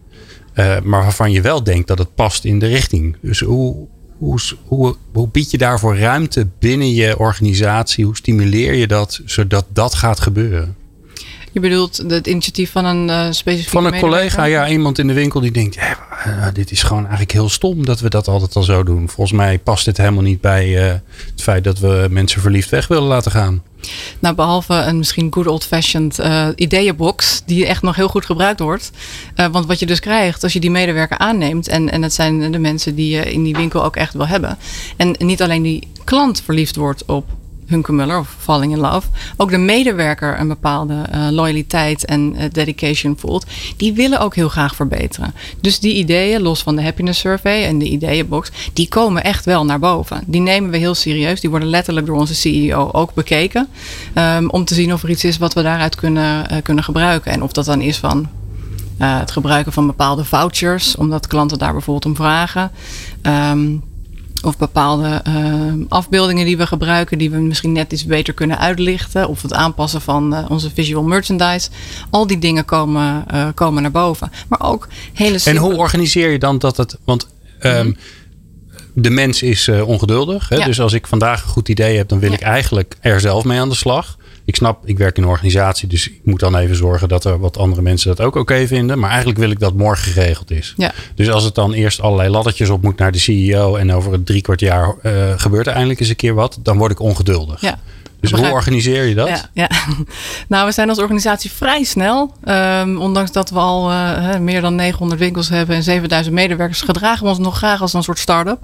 maar 0.83 1.03
waarvan 1.03 1.31
je 1.31 1.41
wel 1.41 1.63
denkt 1.63 1.87
dat 1.87 1.97
het 1.97 2.15
past 2.15 2.45
in 2.45 2.59
de 2.59 2.67
richting. 2.67 3.17
Dus 3.21 3.39
hoe, 3.39 3.87
hoe, 4.21 4.39
hoe, 4.65 4.95
hoe 5.13 5.27
bied 5.27 5.51
je 5.51 5.57
daarvoor 5.57 5.97
ruimte 5.97 6.47
binnen 6.59 6.93
je 6.93 7.19
organisatie? 7.19 8.05
Hoe 8.05 8.15
stimuleer 8.15 8.73
je 8.73 8.87
dat 8.87 9.21
zodat 9.25 9.65
dat 9.73 9.93
gaat 9.93 10.19
gebeuren? 10.19 10.75
Je 11.51 11.59
bedoelt 11.59 11.97
het 12.07 12.27
initiatief 12.27 12.71
van 12.71 12.85
een 12.85 13.09
eh 13.09 13.25
specifieke 13.29 13.69
Van 13.69 13.85
een 13.85 13.91
medewerker? 13.91 14.29
collega, 14.29 14.43
ja, 14.43 14.67
iemand 14.67 14.99
in 14.99 15.07
de 15.07 15.13
winkel 15.13 15.39
die 15.39 15.51
denkt: 15.51 15.75
ja, 15.75 15.97
eh, 16.23 16.53
dit 16.53 16.71
is 16.71 16.83
gewoon 16.83 17.01
eigenlijk 17.01 17.31
heel 17.31 17.49
stom 17.49 17.85
dat 17.85 17.99
we 17.99 18.09
dat 18.09 18.27
altijd 18.27 18.55
al 18.55 18.63
zo 18.63 18.83
doen. 18.83 19.09
Volgens 19.09 19.37
mij 19.37 19.59
past 19.59 19.85
dit 19.85 19.97
helemaal 19.97 20.23
niet 20.23 20.41
bij 20.41 20.89
eh, 20.89 20.95
het 21.31 21.41
feit 21.41 21.63
dat 21.63 21.79
we 21.79 22.07
mensen 22.09 22.41
verliefd 22.41 22.69
weg 22.69 22.87
willen 22.87 23.07
laten 23.07 23.31
gaan. 23.31 23.63
Nou, 24.19 24.35
behalve 24.35 24.73
een 24.73 24.97
misschien 24.97 25.27
good 25.33 25.47
old-fashioned 25.47 26.19
eh, 26.19 26.47
ideeënbox, 26.55 27.41
die 27.45 27.65
echt 27.65 27.81
nog 27.81 27.95
heel 27.95 28.07
goed 28.07 28.25
gebruikt 28.25 28.59
wordt. 28.59 28.91
Eh, 29.35 29.47
want 29.47 29.65
wat 29.65 29.79
je 29.79 29.85
dus 29.85 29.99
krijgt 29.99 30.43
als 30.43 30.53
je 30.53 30.59
die 30.59 30.71
medewerker 30.71 31.17
aanneemt, 31.17 31.67
en, 31.67 31.91
en 31.91 32.01
dat 32.01 32.13
zijn 32.13 32.51
de 32.51 32.59
mensen 32.59 32.95
die 32.95 33.15
je 33.15 33.31
in 33.31 33.43
die 33.43 33.55
winkel 33.55 33.83
ook 33.83 33.95
echt 33.95 34.13
wil 34.13 34.27
hebben. 34.27 34.57
En 34.97 35.15
niet 35.17 35.41
alleen 35.41 35.63
die 35.63 35.87
klant 36.03 36.41
verliefd 36.41 36.75
wordt 36.75 37.05
op 37.05 37.25
Hunke 37.71 37.93
Muller 37.93 38.19
of 38.19 38.35
Falling 38.39 38.73
in 38.73 38.79
Love, 38.79 39.07
ook 39.37 39.49
de 39.49 39.57
medewerker 39.57 40.39
een 40.39 40.47
bepaalde 40.47 40.93
eh, 40.93 41.27
loyaliteit 41.29 42.05
en 42.05 42.35
eh, 42.35 42.49
dedication 42.51 43.15
voelt, 43.17 43.45
die 43.77 43.93
willen 43.93 44.19
ook 44.19 44.35
heel 44.35 44.49
graag 44.49 44.75
verbeteren. 44.75 45.33
Dus 45.61 45.79
die 45.79 45.93
ideeën, 45.93 46.41
los 46.41 46.61
van 46.63 46.75
de 46.75 46.83
happiness 46.83 47.19
survey 47.19 47.65
en 47.65 47.79
de 47.79 47.89
ideeënbox, 47.89 48.51
die 48.73 48.87
komen 48.87 49.23
echt 49.23 49.45
wel 49.45 49.65
naar 49.65 49.79
boven. 49.79 50.23
Die 50.25 50.41
nemen 50.41 50.69
we 50.69 50.77
heel 50.77 50.95
serieus. 50.95 51.41
Die 51.41 51.49
worden 51.49 51.69
letterlijk 51.69 52.05
door 52.05 52.17
onze 52.17 52.35
CEO 52.35 52.89
ook 52.91 53.13
bekeken. 53.13 53.67
ehm, 54.13 54.47
om 54.47 54.65
te 54.65 54.73
zien 54.73 54.93
of 54.93 55.03
er 55.03 55.09
iets 55.09 55.23
is 55.23 55.37
wat 55.37 55.53
we 55.53 55.61
daaruit 55.61 55.95
kunnen, 55.95 56.49
eh, 56.49 56.57
kunnen 56.63 56.83
gebruiken. 56.83 57.31
En 57.31 57.43
of 57.43 57.51
dat 57.51 57.65
dan 57.65 57.81
is 57.81 57.97
van 57.97 58.27
het 58.97 59.31
gebruiken 59.31 59.71
van 59.71 59.85
bepaalde 59.87 60.25
vouchers, 60.25 60.95
omdat 60.95 61.27
klanten 61.27 61.57
daar 61.57 61.71
bijvoorbeeld 61.71 62.05
om 62.05 62.15
vragen. 62.15 62.71
Ehm, 63.21 63.75
of 64.43 64.57
bepaalde 64.57 65.21
ehm, 65.23 65.79
afbeeldingen 65.89 66.45
die 66.45 66.57
we 66.57 66.67
gebruiken, 66.67 67.17
die 67.17 67.31
we 67.31 67.37
misschien 67.37 67.71
net 67.71 67.91
iets 67.91 68.05
beter 68.05 68.33
kunnen 68.33 68.59
uitlichten. 68.59 69.27
Of 69.27 69.41
het 69.41 69.53
aanpassen 69.53 70.01
van 70.01 70.35
eh, 70.35 70.45
onze 70.49 70.71
visual 70.73 71.03
merchandise. 71.03 71.69
Al 72.09 72.27
die 72.27 72.39
dingen 72.39 72.65
komen, 72.65 73.23
eh, 73.27 73.47
komen 73.55 73.81
naar 73.81 73.91
boven. 73.91 74.31
Maar 74.49 74.61
ook 74.61 74.87
hele 75.13 75.33
En 75.33 75.39
simpele- 75.39 75.65
hoe 75.67 75.75
organiseer 75.77 76.29
je 76.31 76.39
dan 76.39 76.57
dat 76.57 76.77
het. 76.77 76.97
Want 77.03 77.27
ehm, 77.59 77.91
de 78.93 79.09
mens 79.09 79.41
is 79.41 79.67
eh, 79.67 79.87
ongeduldig. 79.87 80.49
Hè? 80.49 80.55
Ja. 80.55 80.65
Dus 80.65 80.79
als 80.81 80.93
ik 80.93 81.07
vandaag 81.07 81.43
een 81.43 81.49
goed 81.49 81.69
idee 81.69 81.97
heb, 81.97 82.07
dan 82.07 82.19
wil 82.19 82.29
Ja. 82.29 82.35
ik 82.35 82.41
eigenlijk 82.41 82.95
er 82.99 83.19
zelf 83.19 83.43
mee 83.43 83.59
aan 83.59 83.69
de 83.69 83.75
slag. 83.75 84.17
Ik 84.45 84.55
snap, 84.55 84.87
ik 84.87 84.97
werk 84.97 85.17
in 85.17 85.23
een 85.23 85.29
organisatie, 85.29 85.87
dus 85.87 86.07
ik 86.09 86.19
moet 86.23 86.39
dan 86.39 86.55
even 86.55 86.75
zorgen 86.75 87.07
dat 87.07 87.25
er 87.25 87.39
wat 87.39 87.57
andere 87.57 87.81
mensen 87.81 88.15
dat 88.15 88.25
ook 88.25 88.35
oké 88.35 88.67
vinden. 88.67 88.99
Maar 88.99 89.09
eigenlijk 89.09 89.39
wil 89.39 89.51
ik 89.51 89.59
dat 89.59 89.73
morgen 89.73 90.11
geregeld 90.11 90.51
is. 90.51 90.73
Ja. 90.77 90.93
Dus 91.15 91.29
als 91.29 91.43
het 91.43 91.55
dan 91.55 91.73
eerst 91.73 92.01
allerlei 92.01 92.29
laddertjes 92.29 92.69
op 92.69 92.81
moet 92.81 92.97
naar 92.97 93.11
de 93.11 93.19
CEO 93.19 93.75
en 93.75 93.93
over 93.93 94.11
het 94.11 94.25
drie 94.25 94.41
kwart 94.41 94.59
jaar 94.59 94.95
eh, 95.01 95.33
gebeurt 95.35 95.67
er 95.67 95.73
eindelijk 95.73 95.99
eens 95.99 96.09
een 96.09 96.15
keer 96.15 96.33
wat, 96.33 96.59
dan 96.61 96.77
word 96.77 96.91
ik 96.91 96.99
ongeduldig. 96.99 97.61
Ja. 97.61 97.79
Dus 98.21 98.31
hoe 98.31 98.51
organiseer 98.51 99.03
je 99.03 99.15
dat? 99.15 99.27
Ja, 99.27 99.49
ja. 99.53 99.69
Nou, 100.47 100.65
we 100.65 100.71
zijn 100.71 100.89
als 100.89 100.99
organisatie 100.99 101.51
vrij 101.51 101.83
snel. 101.83 102.33
Ehm, 102.43 102.97
ondanks 102.97 103.31
dat 103.31 103.49
we 103.49 103.59
al 103.59 103.91
eh, 103.91 104.37
meer 104.37 104.61
dan 104.61 104.75
900 104.75 105.19
winkels 105.19 105.49
hebben 105.49 105.75
en 105.75 105.83
7000 105.83 106.35
medewerkers, 106.35 106.81
gedragen 106.81 107.23
we 107.23 107.29
ons 107.29 107.39
nog 107.39 107.57
graag 107.57 107.81
als 107.81 107.93
een 107.93 108.03
soort 108.03 108.19
start-up. 108.19 108.59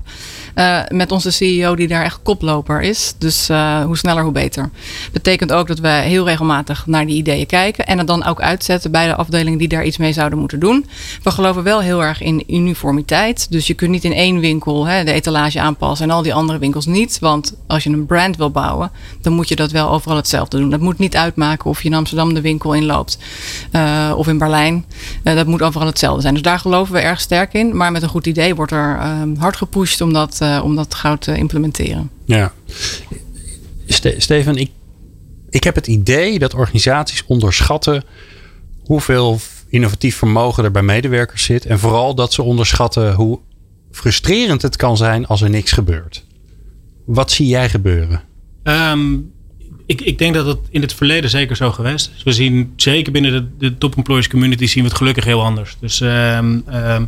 Eh, 0.54 0.80
met 0.90 1.12
onze 1.12 1.32
CEO 1.32 1.76
die 1.76 1.88
daar 1.88 2.04
echt 2.04 2.20
koploper 2.24 2.82
is. 2.82 3.14
Dus 3.18 3.50
eh, 3.50 3.84
hoe 3.84 3.98
sneller, 3.98 4.24
hoe 4.24 4.32
beter. 4.32 4.70
Betekent 5.12 5.52
ook 5.52 5.68
dat 5.68 5.80
we 5.80 5.88
heel 5.88 6.26
regelmatig 6.26 6.86
naar 6.86 7.06
die 7.06 7.16
ideeën 7.16 7.46
kijken 7.46 7.86
en 7.86 7.98
het 7.98 8.08
dan 8.08 8.26
ook 8.26 8.42
uitzetten 8.42 8.92
bij 8.92 9.08
de 9.08 9.16
afdelingen 9.16 9.60
die 9.60 9.68
daar 9.68 9.86
iets 9.86 9.98
mee 9.98 10.14
zouden 10.14 10.40
moeten 10.40 10.60
doen. 10.60 10.86
We 11.24 11.32
geloven 11.32 11.64
wel 11.64 11.82
heel 11.82 12.04
erg 12.04 12.22
in 12.22 12.44
uniformiteit. 12.48 13.52
Dus 13.52 13.68
je 13.68 13.74
kunt 13.74 13.92
niet 13.92 14.04
in 14.04 14.14
één 14.14 14.40
winkel 14.40 14.86
hè, 14.86 15.04
de 15.04 15.12
etalage 15.12 15.60
aanpassen 15.60 16.10
en 16.10 16.16
al 16.16 16.22
die 16.22 16.34
andere 16.34 16.60
winkels 16.60 16.86
niet. 16.86 17.20
Want 17.20 17.54
als 17.68 17.84
je 17.84 17.90
een 17.90 18.06
brand 18.06 18.38
wil 18.38 18.52
bouwen, 18.52 18.92
dan 19.22 19.34
moet 19.34 19.47
je 19.47 19.47
dat 19.56 19.72
wel 19.72 19.90
overal 19.90 20.16
hetzelfde 20.18 20.58
doen. 20.58 20.70
Dat 20.70 20.80
moet 20.80 20.98
niet 20.98 21.16
uitmaken 21.16 21.70
of 21.70 21.82
je 21.82 21.90
in 21.90 21.96
Amsterdam 21.96 22.34
de 22.34 22.42
winkel 22.42 22.74
inloopt 22.74 23.18
eh, 23.72 24.14
of 24.16 24.28
in 24.28 24.38
Berlijn. 24.38 24.86
Eh, 25.24 25.36
dat 25.36 25.48
moet 25.48 25.62
overal 25.62 25.88
hetzelfde 25.88 26.22
zijn. 26.22 26.34
Dus 26.34 26.44
daar 26.44 26.60
geloven 26.60 26.94
we 26.94 27.00
erg 27.00 27.20
sterk 27.22 27.54
in. 27.54 27.78
Maar 27.78 27.92
met 27.92 28.02
een 28.02 28.10
goed 28.10 28.28
idee 28.28 28.56
wordt 28.56 28.72
er 28.72 28.98
eh, 29.00 29.22
hard 29.38 29.56
gepusht 29.56 30.02
om 30.02 30.14
dat, 30.14 30.38
eh, 30.42 30.62
om 30.64 30.76
dat 30.76 30.96
gauw 30.96 31.18
te 31.18 31.38
implementeren. 31.38 32.10
Ja. 32.26 32.54
Ste- 33.86 34.16
Steven, 34.18 34.56
ik, 34.56 34.72
ik 35.50 35.64
heb 35.64 35.76
het 35.76 35.88
idee 35.88 36.40
dat 36.40 36.54
organisaties 36.54 37.24
onderschatten 37.28 38.04
hoeveel 38.84 39.40
innovatief 39.70 40.16
vermogen 40.16 40.64
er 40.64 40.72
bij 40.72 40.82
medewerkers 40.82 41.44
zit. 41.44 41.66
En 41.66 41.80
vooral 41.80 42.16
dat 42.16 42.34
ze 42.34 42.42
onderschatten 42.42 43.14
hoe 43.14 43.40
frustrerend 43.92 44.62
het 44.62 44.76
kan 44.76 44.98
zijn 44.98 45.28
als 45.28 45.42
er 45.42 45.50
niks 45.50 45.72
gebeurt. 45.72 46.26
Wat 47.06 47.32
zie 47.32 47.48
jij 47.48 47.70
gebeuren? 47.70 48.22
Ehm, 48.64 49.16
ik, 49.88 50.02
ik 50.02 50.18
denk 50.18 50.34
dat 50.34 50.46
het 50.46 50.60
in 50.70 50.82
het 50.82 50.94
verleden 50.94 51.30
zeker 51.30 51.56
zo 51.56 51.72
geweest 51.72 52.12
is. 52.16 52.24
We 52.24 52.32
zien 52.32 52.74
zeker 52.76 53.12
binnen 53.12 53.32
de, 53.32 53.48
de 53.58 53.78
top 53.78 53.96
employees 53.96 54.28
community 54.28 54.66
zien 54.66 54.84
we 54.84 54.90
het 54.90 54.98
gelukkig 54.98 55.24
heel 55.24 55.44
anders. 55.44 55.78
Dus 55.80 56.02
ehm, 56.02 56.60
ehm, 56.66 57.06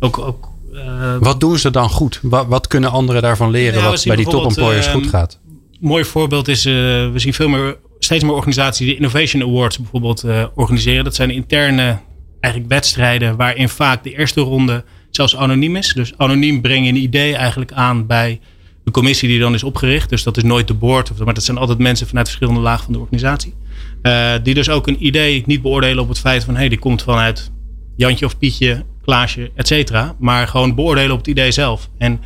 ook, 0.00 0.18
ook 0.18 0.48
eh, 0.74 1.16
Wat 1.20 1.40
doen 1.40 1.58
ze 1.58 1.70
dan 1.70 1.88
goed? 1.90 2.18
Wat, 2.22 2.46
wat 2.46 2.66
kunnen 2.66 2.90
anderen 2.90 3.22
daarvan 3.22 3.50
leren 3.50 3.80
Ja, 3.80 3.90
wat 3.90 4.04
bij 4.06 4.16
die 4.16 4.26
top 4.26 4.44
employers 4.44 4.86
ehm, 4.86 4.94
goed 4.94 5.06
gaat? 5.06 5.38
Een 5.46 5.88
mooi 5.88 6.04
voorbeeld 6.04 6.48
is, 6.48 6.64
eh, 6.64 6.72
we 6.72 7.12
zien 7.14 7.34
veel 7.34 7.48
meer, 7.48 7.76
steeds 7.98 8.24
meer 8.24 8.32
organisaties 8.32 8.86
die 8.86 8.96
Innovation 8.96 9.42
Awards 9.42 9.78
bijvoorbeeld 9.78 10.22
eh, 10.22 10.44
organiseren. 10.54 11.04
Dat 11.04 11.14
zijn 11.14 11.30
interne 11.30 11.98
eigenlijk 12.40 12.72
wedstrijden 12.72 13.36
waarin 13.36 13.68
vaak 13.68 14.04
de 14.04 14.16
eerste 14.16 14.40
ronde 14.40 14.84
zelfs 15.10 15.36
anoniem 15.36 15.76
is. 15.76 15.92
Dus 15.92 16.12
anoniem 16.16 16.60
breng 16.60 16.84
je 16.84 16.90
een 16.90 16.96
idee 16.96 17.34
eigenlijk 17.34 17.72
aan 17.72 18.06
bij 18.06 18.40
de 18.86 18.92
commissie 18.92 19.28
die 19.28 19.38
dan 19.38 19.54
is 19.54 19.62
opgericht. 19.62 20.08
Dus 20.08 20.22
dat 20.22 20.36
is 20.36 20.42
nooit 20.42 20.68
de 20.68 20.74
board, 20.74 21.24
maar 21.24 21.34
dat 21.34 21.44
zijn 21.44 21.56
altijd 21.58 21.78
mensen 21.78 22.06
vanuit 22.06 22.26
verschillende 22.26 22.60
lagen 22.60 22.84
van 22.84 22.92
de 22.92 22.98
organisatie. 22.98 23.54
Eh, 24.02 24.32
die 24.42 24.54
dus 24.54 24.68
ook 24.68 24.86
een 24.86 25.06
idee 25.06 25.42
niet 25.46 25.62
beoordelen 25.62 26.02
op 26.02 26.08
het 26.08 26.18
feit 26.18 26.44
van, 26.44 26.54
hé, 26.54 26.60
hey, 26.60 26.68
die 26.68 26.78
komt 26.78 27.02
vanuit 27.02 27.50
Jantje 27.96 28.24
of 28.24 28.38
Pietje 28.38 28.84
Klaasje, 29.02 29.50
et 29.54 29.66
cetera. 29.66 30.14
Maar 30.18 30.48
gewoon 30.48 30.74
beoordelen 30.74 31.12
op 31.12 31.18
het 31.18 31.26
idee 31.26 31.50
zelf. 31.50 31.88
En 31.98 32.20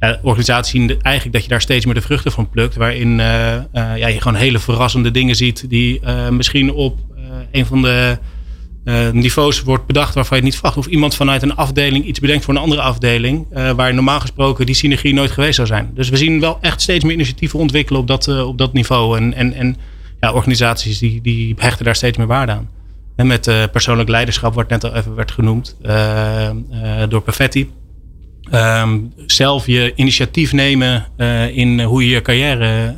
ja, 0.00 0.18
organisaties 0.22 0.70
zien 0.70 1.00
eigenlijk 1.02 1.34
dat 1.34 1.42
je 1.42 1.50
daar 1.50 1.60
steeds 1.60 1.84
meer 1.84 1.94
de 1.94 2.00
vruchten 2.00 2.32
van 2.32 2.48
plukt. 2.48 2.76
Waarin 2.76 3.16
ja, 3.72 4.06
je 4.06 4.20
gewoon 4.20 4.38
hele 4.38 4.58
verrassende 4.58 5.10
dingen 5.10 5.36
ziet 5.36 5.68
die 5.68 6.00
misschien 6.30 6.72
op 6.72 6.98
een 7.50 7.66
van 7.66 7.82
de 7.82 8.18
uh, 8.84 9.10
niveaus 9.10 9.62
wordt 9.62 9.86
bedacht 9.86 10.14
waarvan 10.14 10.36
je 10.36 10.42
het 10.42 10.52
niet 10.52 10.60
verwacht. 10.60 10.76
Of 10.76 10.86
iemand 10.86 11.14
vanuit 11.14 11.42
een 11.42 11.56
afdeling 11.56 12.04
iets 12.04 12.20
bedenkt 12.20 12.44
voor 12.44 12.54
een 12.54 12.60
andere 12.60 12.80
afdeling. 12.80 13.46
Uh, 13.52 13.70
waar 13.70 13.94
normaal 13.94 14.20
gesproken 14.20 14.66
die 14.66 14.74
synergie 14.74 15.14
nooit 15.14 15.30
geweest 15.30 15.54
zou 15.54 15.66
zijn. 15.66 15.90
Dus 15.94 16.08
we 16.08 16.16
zien 16.16 16.40
wel 16.40 16.58
echt 16.60 16.80
steeds 16.80 17.04
meer 17.04 17.12
initiatieven 17.12 17.58
ontwikkelen 17.58 18.00
op 18.00 18.06
dat, 18.06 18.26
uh, 18.28 18.46
op 18.46 18.58
dat 18.58 18.72
niveau. 18.72 19.18
En, 19.18 19.34
en, 19.34 19.52
en 19.52 19.76
ja, 20.20 20.32
organisaties 20.32 20.98
die, 20.98 21.20
die 21.20 21.54
hechten 21.58 21.84
daar 21.84 21.96
steeds 21.96 22.16
meer 22.16 22.26
waarde 22.26 22.52
aan. 22.52 22.68
En 23.16 23.26
met 23.26 23.70
persoonlijk 23.72 24.08
leiderschap, 24.08 24.54
wat 24.54 24.68
net 24.68 24.84
al 24.84 24.94
even 24.94 25.14
werd 25.14 25.30
genoemd 25.30 25.76
door 27.08 27.22
Perfetti. 27.22 27.70
Um, 28.54 29.12
zelf 29.26 29.66
je 29.66 29.92
initiatief 29.94 30.52
nemen 30.52 31.06
in 31.52 31.80
hoe 31.80 32.04
je 32.04 32.10
je 32.10 32.22
carrière 32.22 32.94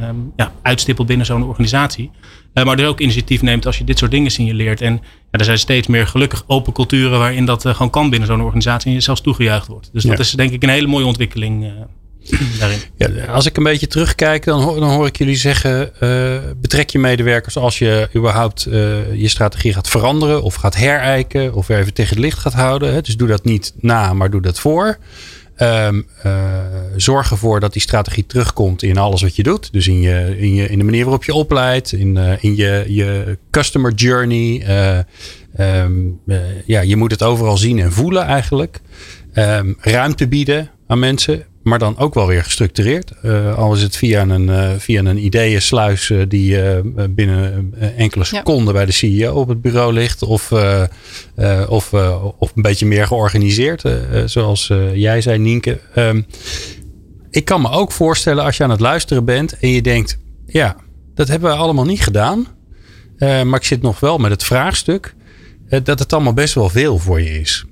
um, 0.00 0.32
ja, 0.36 0.52
uitstippelt 0.62 1.06
binnen 1.06 1.26
zo'n 1.26 1.44
organisatie. 1.44 2.10
Uh, 2.54 2.64
maar 2.64 2.76
dus 2.76 2.86
ook 2.86 3.00
initiatief 3.00 3.42
neemt 3.42 3.66
als 3.66 3.78
je 3.78 3.84
dit 3.84 3.98
soort 3.98 4.10
dingen 4.10 4.30
signaleert. 4.30 4.80
En 4.80 4.92
ja, 5.30 5.38
er 5.38 5.44
zijn 5.44 5.58
steeds 5.58 5.86
meer 5.86 6.06
gelukkig 6.06 6.44
open 6.46 6.72
culturen 6.72 7.18
waarin 7.18 7.44
dat 7.44 7.64
uh, 7.64 7.72
gewoon 7.72 7.90
kan 7.90 8.10
binnen 8.10 8.28
zo'n 8.28 8.42
organisatie 8.42 8.88
en 8.88 8.94
je 8.94 9.00
zelfs 9.00 9.20
toegejuicht 9.20 9.66
wordt. 9.66 9.90
Dus 9.92 10.04
dat 10.04 10.18
is 10.18 10.30
denk 10.30 10.52
ik 10.52 10.62
een 10.62 10.68
hele 10.68 10.86
mooie 10.86 11.06
ontwikkeling. 11.06 11.64
Uh, 11.64 11.70
daarin. 12.58 12.78
Ja, 12.96 13.24
als 13.24 13.46
ik 13.46 13.56
een 13.56 13.62
beetje 13.62 13.86
terugkijk, 13.86 14.44
dan 14.44 14.62
hoor, 14.62 14.80
dan 14.80 14.90
hoor 14.90 15.06
ik 15.06 15.16
jullie 15.16 15.36
zeggen: 15.36 15.92
betrek 16.60 16.90
je 16.90 16.98
medewerkers 16.98 17.56
als 17.56 17.78
je 17.78 18.08
überhaupt 18.16 18.62
je 19.14 19.28
strategie 19.28 19.72
gaat 19.72 19.88
veranderen 19.88 20.42
of 20.42 20.54
gaat 20.54 20.76
herijken 20.76 21.54
of 21.54 21.68
even 21.68 21.94
tegen 21.94 22.14
het 22.14 22.24
licht 22.24 22.38
gaat 22.38 22.52
houden. 22.52 22.92
Hè? 22.92 23.00
Dus 23.00 23.16
doe 23.16 23.28
dat 23.28 23.44
niet 23.44 23.74
na, 23.80 24.12
maar 24.12 24.30
doe 24.30 24.40
dat 24.40 24.60
voor. 24.60 24.98
Um, 25.62 26.06
zorg 26.96 27.30
ervoor 27.30 27.60
dat 27.60 27.72
die 27.72 27.82
strategie 27.82 28.26
terugkomt 28.26 28.82
in 28.82 28.98
alles 28.98 29.22
wat 29.22 29.36
je 29.36 29.42
doet. 29.42 29.72
Dus 29.72 29.86
in, 29.86 30.00
je, 30.00 30.34
in, 30.38 30.54
je, 30.54 30.68
in 30.68 30.78
de 30.78 30.84
manier 30.84 31.02
waarop 31.02 31.24
je 31.24 31.34
opleidt, 31.34 31.92
in, 31.92 32.16
uh, 32.16 32.32
in 32.40 32.56
je, 32.56 32.84
je 32.88 33.38
customer 33.50 33.92
journey. 33.92 34.64
Uh, 35.58 35.82
um, 35.84 36.20
ja, 36.66 36.80
je 36.80 36.96
moet 36.96 37.10
het 37.10 37.22
overal 37.22 37.56
zien 37.56 37.78
en 37.78 37.92
voelen 37.92 38.24
eigenlijk. 38.24 38.80
Um, 39.34 39.76
ruimte 39.80 40.28
bieden 40.28 40.70
aan 40.86 40.98
mensen 40.98 41.44
maar 41.62 41.78
dan 41.78 41.98
ook 41.98 42.14
wel 42.14 42.26
weer 42.26 42.44
gestructureerd. 42.44 43.12
Uh, 43.24 43.58
al 43.58 43.74
is 43.74 43.82
het 43.82 43.96
via 43.96 44.22
een, 44.22 44.48
uh, 44.48 44.70
via 44.78 45.04
een 45.04 45.24
ideeënsluis 45.24 46.08
uh, 46.08 46.22
die 46.28 46.58
binnen 47.10 47.74
enkele 47.96 48.24
seconden 48.24 48.74
bij 48.74 48.86
de 48.86 48.92
CEO 48.92 49.34
op 49.34 49.48
het 49.48 49.60
bureau 49.60 49.92
ligt. 49.92 50.22
Of, 50.22 50.52
of, 51.68 51.92
of 52.38 52.52
een 52.54 52.62
beetje 52.62 52.86
meer 52.86 53.06
georganiseerd, 53.06 53.84
zoals 54.24 54.72
jij 54.94 55.20
zei, 55.20 55.38
Nienke. 55.38 55.80
Um, 55.96 56.26
ik 57.30 57.44
kan 57.44 57.60
me 57.60 57.70
ook 57.70 57.92
voorstellen 57.92 58.44
als 58.44 58.56
je 58.56 58.64
aan 58.64 58.70
het 58.70 58.80
luisteren 58.80 59.24
bent 59.24 59.58
en 59.58 59.68
je 59.68 59.82
denkt: 59.82 60.18
ja, 60.46 60.76
dat 61.14 61.28
hebben 61.28 61.50
we 61.50 61.56
allemaal 61.56 61.84
niet 61.84 62.02
gedaan. 62.02 62.46
maar 63.18 63.54
ik 63.54 63.64
zit 63.64 63.82
nog 63.82 64.00
wel 64.00 64.18
met 64.18 64.30
het 64.30 64.44
vraagstuk 64.44 65.14
dat 65.82 65.98
het 65.98 66.12
allemaal 66.12 66.32
best 66.32 66.54
wel 66.54 66.68
veel 66.68 66.98
voor 66.98 67.20
je 67.20 67.40
is. 67.40 67.64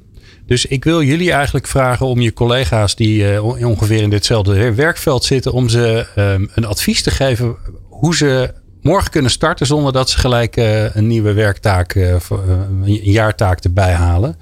Dus 0.50 0.66
ik 0.66 0.84
wil 0.84 1.02
jullie 1.02 1.32
eigenlijk 1.32 1.66
vragen 1.66 2.06
om 2.06 2.20
je 2.20 2.32
collega's 2.32 2.94
die 2.94 3.32
uh, 3.32 3.44
ongeveer 3.44 4.02
in 4.02 4.10
ditzelfde 4.10 4.74
werkveld 4.74 5.24
zitten, 5.24 5.52
om 5.52 5.68
ze 5.68 6.06
um, 6.16 6.50
een 6.54 6.64
advies 6.64 7.02
te 7.02 7.10
geven 7.10 7.56
hoe 7.88 8.16
ze 8.16 8.54
morgen 8.82 9.10
kunnen 9.10 9.30
starten 9.30 9.66
zonder 9.66 9.92
dat 9.92 10.10
ze 10.10 10.18
gelijk 10.18 10.56
uh, 10.56 10.94
een 10.94 11.06
nieuwe 11.06 11.32
werktaak, 11.32 11.94
een 11.94 13.00
jaartaak 13.02 13.64
erbij 13.64 13.92
halen. 13.92 14.36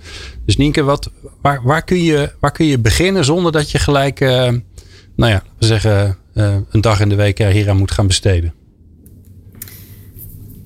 Dus 0.47 0.57
Nienke, 0.57 0.83
wat, 0.83 1.11
waar, 1.43 1.63
waar, 1.63 1.85
kun 1.85 2.03
je, 2.03 2.33
waar 2.41 2.53
kun 2.53 2.67
je 2.67 2.79
beginnen 2.79 3.25
zonder 3.25 3.53
dat 3.53 3.71
je 3.71 3.79
gelijk, 3.79 4.21
nou 4.21 5.33
ja, 5.33 5.43
we 5.59 5.67
zeggen 5.67 6.17
een 6.33 6.81
dag 6.81 7.01
in 7.01 7.09
de 7.09 7.15
week 7.15 7.39
hier 7.39 7.71
aan 7.71 7.77
moet 7.77 7.91
gaan 7.91 8.07
besteden? 8.07 8.55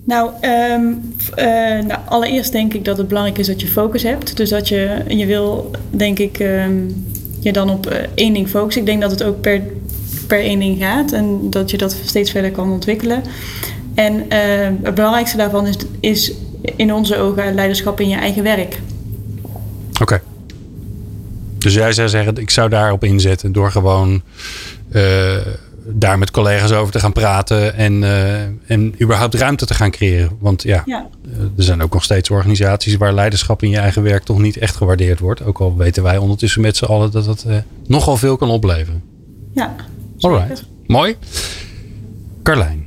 Nou, 0.05 0.31
um, 0.73 1.15
uh, 1.39 1.45
nou, 1.87 2.01
allereerst 2.09 2.53
denk 2.53 2.75
ik 2.75 2.85
dat 2.85 2.99
het 2.99 3.09
belangrijk 3.09 3.39
is 3.39 3.47
dat 3.47 3.61
je 3.61 3.67
focus 3.67 4.03
hebt. 4.03 4.37
Dus 4.37 4.51
dat 4.51 4.69
je, 4.69 5.05
je 5.09 5.27
wil, 5.27 5.71
denk 5.91 6.19
ik, 6.19 6.39
um, 6.39 7.05
je 7.41 7.53
dan 7.53 7.71
op 7.71 7.91
uh, 7.91 7.99
één 8.15 8.33
ding 8.33 8.49
focussen. 8.49 8.83
Ik 8.83 8.89
denk 8.89 9.01
dat 9.01 9.11
het 9.11 9.23
ook 9.23 9.41
per, 9.41 9.63
per 10.27 10.39
één 10.39 10.59
ding 10.59 10.79
gaat 10.79 11.13
en 11.13 11.51
dat 11.51 11.71
je 11.71 11.79
dat 11.79 11.97
steeds 12.05 12.31
verder 12.31 12.51
kan 12.51 12.71
ontwikkelen. 12.71 13.23
En 13.95 14.15
uh, 14.15 14.69
het 14.83 14.95
belangrijkste 14.95 15.37
daarvan 15.37 15.67
is, 15.67 15.77
is 16.01 16.33
in 16.77 16.95
onze 16.95 17.17
ogen 17.17 17.55
leiderschap 17.55 18.01
in 18.01 18.09
je 18.09 18.17
eigen 18.17 18.43
werk. 18.43 18.79
Oké. 20.01 20.21
Dus 21.59 21.75
jij 21.75 21.93
zou 21.93 22.09
zeggen, 22.09 22.37
ik 22.37 22.51
zou 22.51 22.69
daarop 22.69 23.05
inzetten 23.05 23.53
door 23.53 23.71
gewoon 23.71 24.23
daar 25.85 26.19
met 26.19 26.31
collega's 26.31 26.73
over 26.73 26.93
te 26.93 27.01
gaan 27.01 27.13
praten 27.13 27.75
en, 27.75 28.03
uh, 28.03 28.43
en 28.67 29.03
überhaupt 29.03 29.35
ruimte 29.35 29.67
te 29.67 29.75
gaan 29.75 29.91
creëren. 29.91 30.37
Want 30.41 30.63
ja, 30.63 30.83
ja, 30.87 31.07
eh, 31.33 31.41
er 31.41 31.63
zijn 31.63 31.83
ook 31.83 31.93
nog 31.93 32.05
steeds 32.05 32.31
organisaties 32.31 32.97
waar 32.97 33.13
leiderschap 33.13 33.63
in 33.63 33.71
je 33.71 33.79
eigen 33.79 34.03
werk 34.03 34.23
toch 34.23 34.39
niet 34.39 34.57
echt 34.57 34.77
gewaardeerd 34.77 35.19
wordt. 35.19 35.45
Ook 35.45 35.59
al 35.59 35.77
weten 35.77 36.03
wij 36.03 36.17
ondertussen 36.17 36.61
met 36.61 36.77
z'n 36.77 36.85
allen 36.85 37.11
dat 37.11 37.25
dat 37.25 37.45
uh, 37.49 37.57
nogal 37.87 38.17
veel 38.17 38.37
kan 38.37 38.51
opleveren. 38.51 39.03
Ja. 39.53 39.75
Alright. 40.21 40.65
Mooi. 40.87 41.17
Carlijn. 42.43 42.82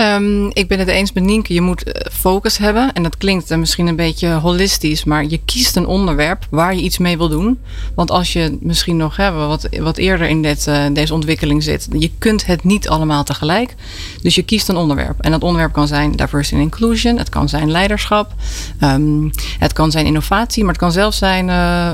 Um, 0.00 0.50
ik 0.52 0.68
ben 0.68 0.78
het 0.78 0.88
eens 0.88 1.12
met 1.12 1.24
Nienke. 1.24 1.54
Je 1.54 1.60
moet 1.60 1.82
eh, 1.82 2.12
focus 2.12 2.58
hebben. 2.58 2.92
En 2.92 3.02
dat 3.02 3.16
klinkt 3.16 3.56
misschien 3.56 3.86
een 3.86 3.96
beetje 3.96 4.28
holistisch. 4.28 5.04
Maar 5.04 5.24
je 5.24 5.40
kiest 5.44 5.76
een 5.76 5.86
onderwerp 5.86 6.46
waar 6.50 6.74
je 6.74 6.82
iets 6.82 6.98
mee 6.98 7.16
wil 7.16 7.28
doen. 7.28 7.58
Want 7.94 8.10
als 8.10 8.32
je 8.32 8.58
misschien 8.60 8.96
nog 8.96 9.16
hè, 9.16 9.32
wat, 9.32 9.68
wat 9.78 9.96
eerder 9.96 10.28
in 10.28 10.42
dit, 10.42 10.66
uh, 10.66 10.84
deze 10.92 11.14
ontwikkeling 11.14 11.62
zit. 11.62 11.88
Je 11.98 12.10
kunt 12.18 12.46
het 12.46 12.64
niet 12.64 12.88
allemaal 12.88 13.24
tegelijk. 13.24 13.74
Dus 14.22 14.34
je 14.34 14.42
kiest 14.42 14.68
een 14.68 14.76
onderwerp. 14.76 15.20
En 15.20 15.30
dat 15.30 15.42
onderwerp 15.42 15.72
kan 15.72 15.86
zijn 15.86 16.12
diversity 16.12 16.54
and 16.54 16.62
inclusion. 16.62 17.18
Het 17.18 17.28
kan 17.28 17.48
zijn 17.48 17.70
leiderschap. 17.70 18.32
Um, 18.82 19.30
het 19.58 19.72
kan 19.72 19.90
zijn 19.90 20.06
innovatie. 20.06 20.62
Maar 20.62 20.72
het 20.72 20.82
kan 20.82 20.92
zelfs 20.92 21.18
zijn 21.18 21.48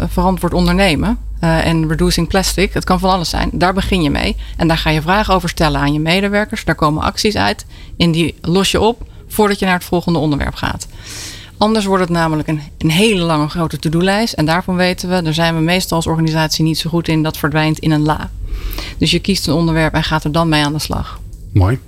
verantwoord 0.09 0.55
ondernemen. 0.55 1.19
Uh, 1.40 1.66
en 1.66 1.88
reducing 1.88 2.29
plastic. 2.29 2.72
Het 2.72 2.85
kan 2.85 2.99
van 2.99 3.11
alles 3.11 3.31
zijn. 3.31 3.51
Daar 3.53 3.75
begin 3.75 4.03
je 4.03 4.11
mee. 4.11 4.37
En 4.57 4.68
daar 4.68 4.79
ga 4.79 4.90
je 4.90 5.03
vragen 5.03 5.35
over 5.35 5.49
stellen 5.49 5.81
aan 5.81 5.92
je 5.92 6.01
medewerkers. 6.01 6.64
Daar 6.64 6.75
komen 6.75 7.03
acties 7.03 7.37
uit. 7.37 7.66
En 7.96 8.11
die 8.11 8.35
los 8.40 8.70
je 8.70 8.81
op 8.81 9.07
voordat 9.29 9.59
je 9.59 9.64
naar 9.64 9.75
het 9.75 9.85
volgende 9.85 10.18
onderwerp 10.18 10.55
gaat. 10.55 10.87
Anders 11.59 11.85
wordt 11.85 12.03
het 12.03 12.12
namelijk 12.12 12.49
een, 12.49 12.61
een 12.79 12.90
hele 12.90 13.25
lange 13.25 13.49
grote 13.49 13.79
to-do-lijst. 13.79 14.35
En 14.35 14.44
daarvan 14.44 14.77
weten 14.77 15.09
we, 15.09 15.22
daar 15.22 15.35
zijn 15.35 15.55
we 15.55 15.61
meestal 15.61 15.96
als 15.96 16.07
organisatie 16.07 16.64
niet 16.64 16.79
zo 16.79 16.90
goed 16.90 17.09
in. 17.09 17.22
Dat 17.22 17.37
verdwijnt 17.37 17.79
in 17.79 17.90
een 17.90 18.03
la. 18.03 18.31
Dus 18.99 19.11
je 19.11 19.18
kiest 19.18 19.46
een 19.46 19.55
onderwerp 19.55 19.94
en 19.94 20.05
gaat 20.05 20.25
er 20.25 20.33
dan 20.33 20.49
mee 20.49 20.64
aan 20.64 20.72
de 20.72 20.79
slag. 20.79 21.20
Mooi. 21.53 21.79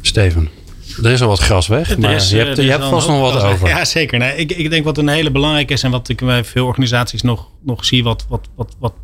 Steven. 0.00 0.48
Er 1.02 1.10
is 1.10 1.22
al 1.22 1.28
wat 1.28 1.38
gras 1.38 1.66
weg, 1.66 1.98
maar 1.98 2.14
is, 2.14 2.30
je 2.30 2.36
hebt, 2.36 2.56
je 2.56 2.70
hebt 2.70 2.84
vast 2.84 3.08
nog 3.08 3.20
wat 3.20 3.42
over. 3.42 3.68
Ja, 3.68 3.84
zeker. 3.84 4.18
Nee, 4.18 4.36
ik, 4.36 4.52
ik 4.52 4.70
denk 4.70 4.84
wat 4.84 4.98
een 4.98 5.08
hele 5.08 5.30
belangrijke 5.30 5.72
is 5.72 5.82
en 5.82 5.90
wat 5.90 6.08
ik 6.08 6.24
bij 6.24 6.44
veel 6.44 6.66
organisaties 6.66 7.22
nog, 7.22 7.48
nog 7.62 7.84
zie, 7.84 8.02
wat, 8.02 8.26
wat, 8.28 8.48
wat, 8.56 8.76
wat, 8.78 8.94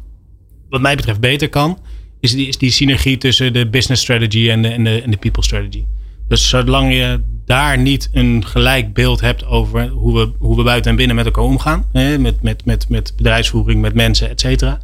wat 0.69 0.81
mij 0.81 0.97
betreft 0.97 1.21
beter 1.21 1.49
kan, 1.49 1.79
is 2.21 2.33
die, 2.33 2.49
is 2.49 2.59
die 2.59 2.71
synergie 2.71 3.19
tussen 3.19 3.53
de 3.53 3.69
business 3.69 4.03
strategy 4.03 4.51
en 4.51 4.63
de, 4.63 4.69
en, 4.69 4.85
de, 4.85 5.03
en 5.03 5.11
de 5.11 5.17
people 5.17 5.43
strategy. 5.43 5.85
Dus 6.29 6.49
zolang 6.49 6.93
je 6.93 7.21
daar 7.45 7.79
niet 7.79 8.11
een 8.13 8.47
gelijk 8.47 8.95
beeld 8.95 9.21
hebt 9.21 9.47
over 9.47 9.89
hoe 9.89 10.19
we, 10.19 10.31
hoe 10.39 10.57
we 10.57 10.63
buiten 10.63 10.91
en 10.91 10.97
binnen 10.97 11.17
met 11.17 11.25
elkaar 11.25 11.45
omgaan, 11.45 11.85
hè, 11.93 12.19
met, 12.19 12.43
met, 12.43 12.65
met, 12.65 12.89
met 12.89 13.13
bedrijfsvoering, 13.17 13.81
met 13.81 13.95
mensen, 13.95 14.29
et 14.29 14.41
cetera, 14.41 14.81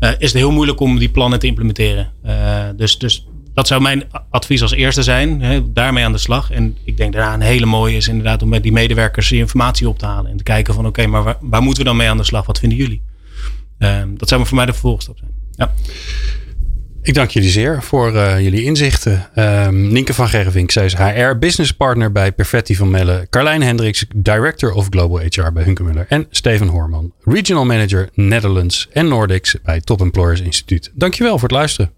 uh, 0.00 0.10
is 0.18 0.32
het 0.32 0.40
heel 0.40 0.50
moeilijk 0.50 0.80
om 0.80 0.98
die 0.98 1.08
plannen 1.08 1.38
te 1.38 1.46
implementeren. 1.46 2.12
Uh, 2.26 2.64
dus, 2.76 2.98
dus 2.98 3.26
dat 3.54 3.66
zou 3.66 3.80
mijn 3.82 4.04
advies 4.30 4.62
als 4.62 4.72
eerste 4.72 5.02
zijn. 5.02 5.42
Hè, 5.42 5.72
daarmee 5.72 6.04
aan 6.04 6.12
de 6.12 6.18
slag. 6.18 6.50
En 6.50 6.76
ik 6.84 6.96
denk 6.96 7.12
daarna 7.12 7.34
een 7.34 7.40
hele 7.40 7.66
mooie 7.66 7.96
is 7.96 8.08
inderdaad 8.08 8.42
om 8.42 8.48
met 8.48 8.62
die 8.62 8.72
medewerkers 8.72 9.28
die 9.28 9.38
informatie 9.38 9.88
op 9.88 9.98
te 9.98 10.06
halen. 10.06 10.30
En 10.30 10.36
te 10.36 10.42
kijken 10.42 10.74
van 10.74 10.86
oké, 10.86 11.06
maar 11.06 11.22
waar, 11.22 11.36
waar, 11.40 11.62
moeten 11.62 11.82
we 11.82 11.88
dan 11.88 11.96
mee 11.96 12.08
aan 12.08 12.16
de 12.16 12.24
slag? 12.24 12.46
Wat 12.46 12.58
vinden 12.58 12.78
jullie? 12.78 13.02
Um, 13.78 14.18
dat 14.18 14.28
zou 14.28 14.46
voor 14.46 14.56
mij 14.56 14.66
de 14.66 14.72
vervolgstap 14.72 15.18
zijn. 15.18 15.30
Ja. 15.54 15.72
Ik 17.02 17.14
dank 17.14 17.30
jullie 17.30 17.50
zeer 17.50 17.82
voor 17.82 18.12
uh, 18.12 18.40
jullie 18.40 18.62
inzichten. 18.62 19.28
Um, 19.34 19.92
Nienke 19.92 20.14
van 20.14 20.28
Gervink, 20.28 20.70
zij 20.70 20.84
is 20.84 20.94
HR 20.94 21.38
Business 21.38 21.72
Partner 21.72 22.12
bij 22.12 22.32
Perfetti 22.32 22.76
van 22.76 22.90
Melle. 22.90 23.26
Carlijn 23.30 23.62
Hendricks, 23.62 24.04
Director 24.14 24.72
of 24.72 24.86
Global 24.90 25.18
HR 25.18 25.52
bij 25.52 25.62
Hunkemuller. 25.62 26.06
En 26.08 26.26
Steven 26.30 26.66
Hoorman, 26.66 27.12
Regional 27.24 27.64
Manager 27.64 28.08
Netherlands 28.14 28.88
en 28.92 29.08
Nordics 29.08 29.56
bij 29.62 29.80
Top 29.80 30.00
Employers 30.00 30.40
Instituut. 30.40 30.90
Dankjewel 30.94 31.38
voor 31.38 31.48
het 31.48 31.56
luisteren. 31.56 31.90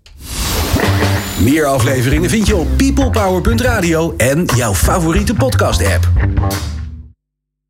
Meer 1.39 1.67
afleveringen 1.67 2.31
vind 2.31 2.47
je 2.47 2.57
op 2.57 2.69
peoplepower.radio 2.77 4.15
en 4.17 4.45
jouw 4.57 4.75
favoriete 4.75 5.35
podcast 5.35 5.87
app. 5.95 6.09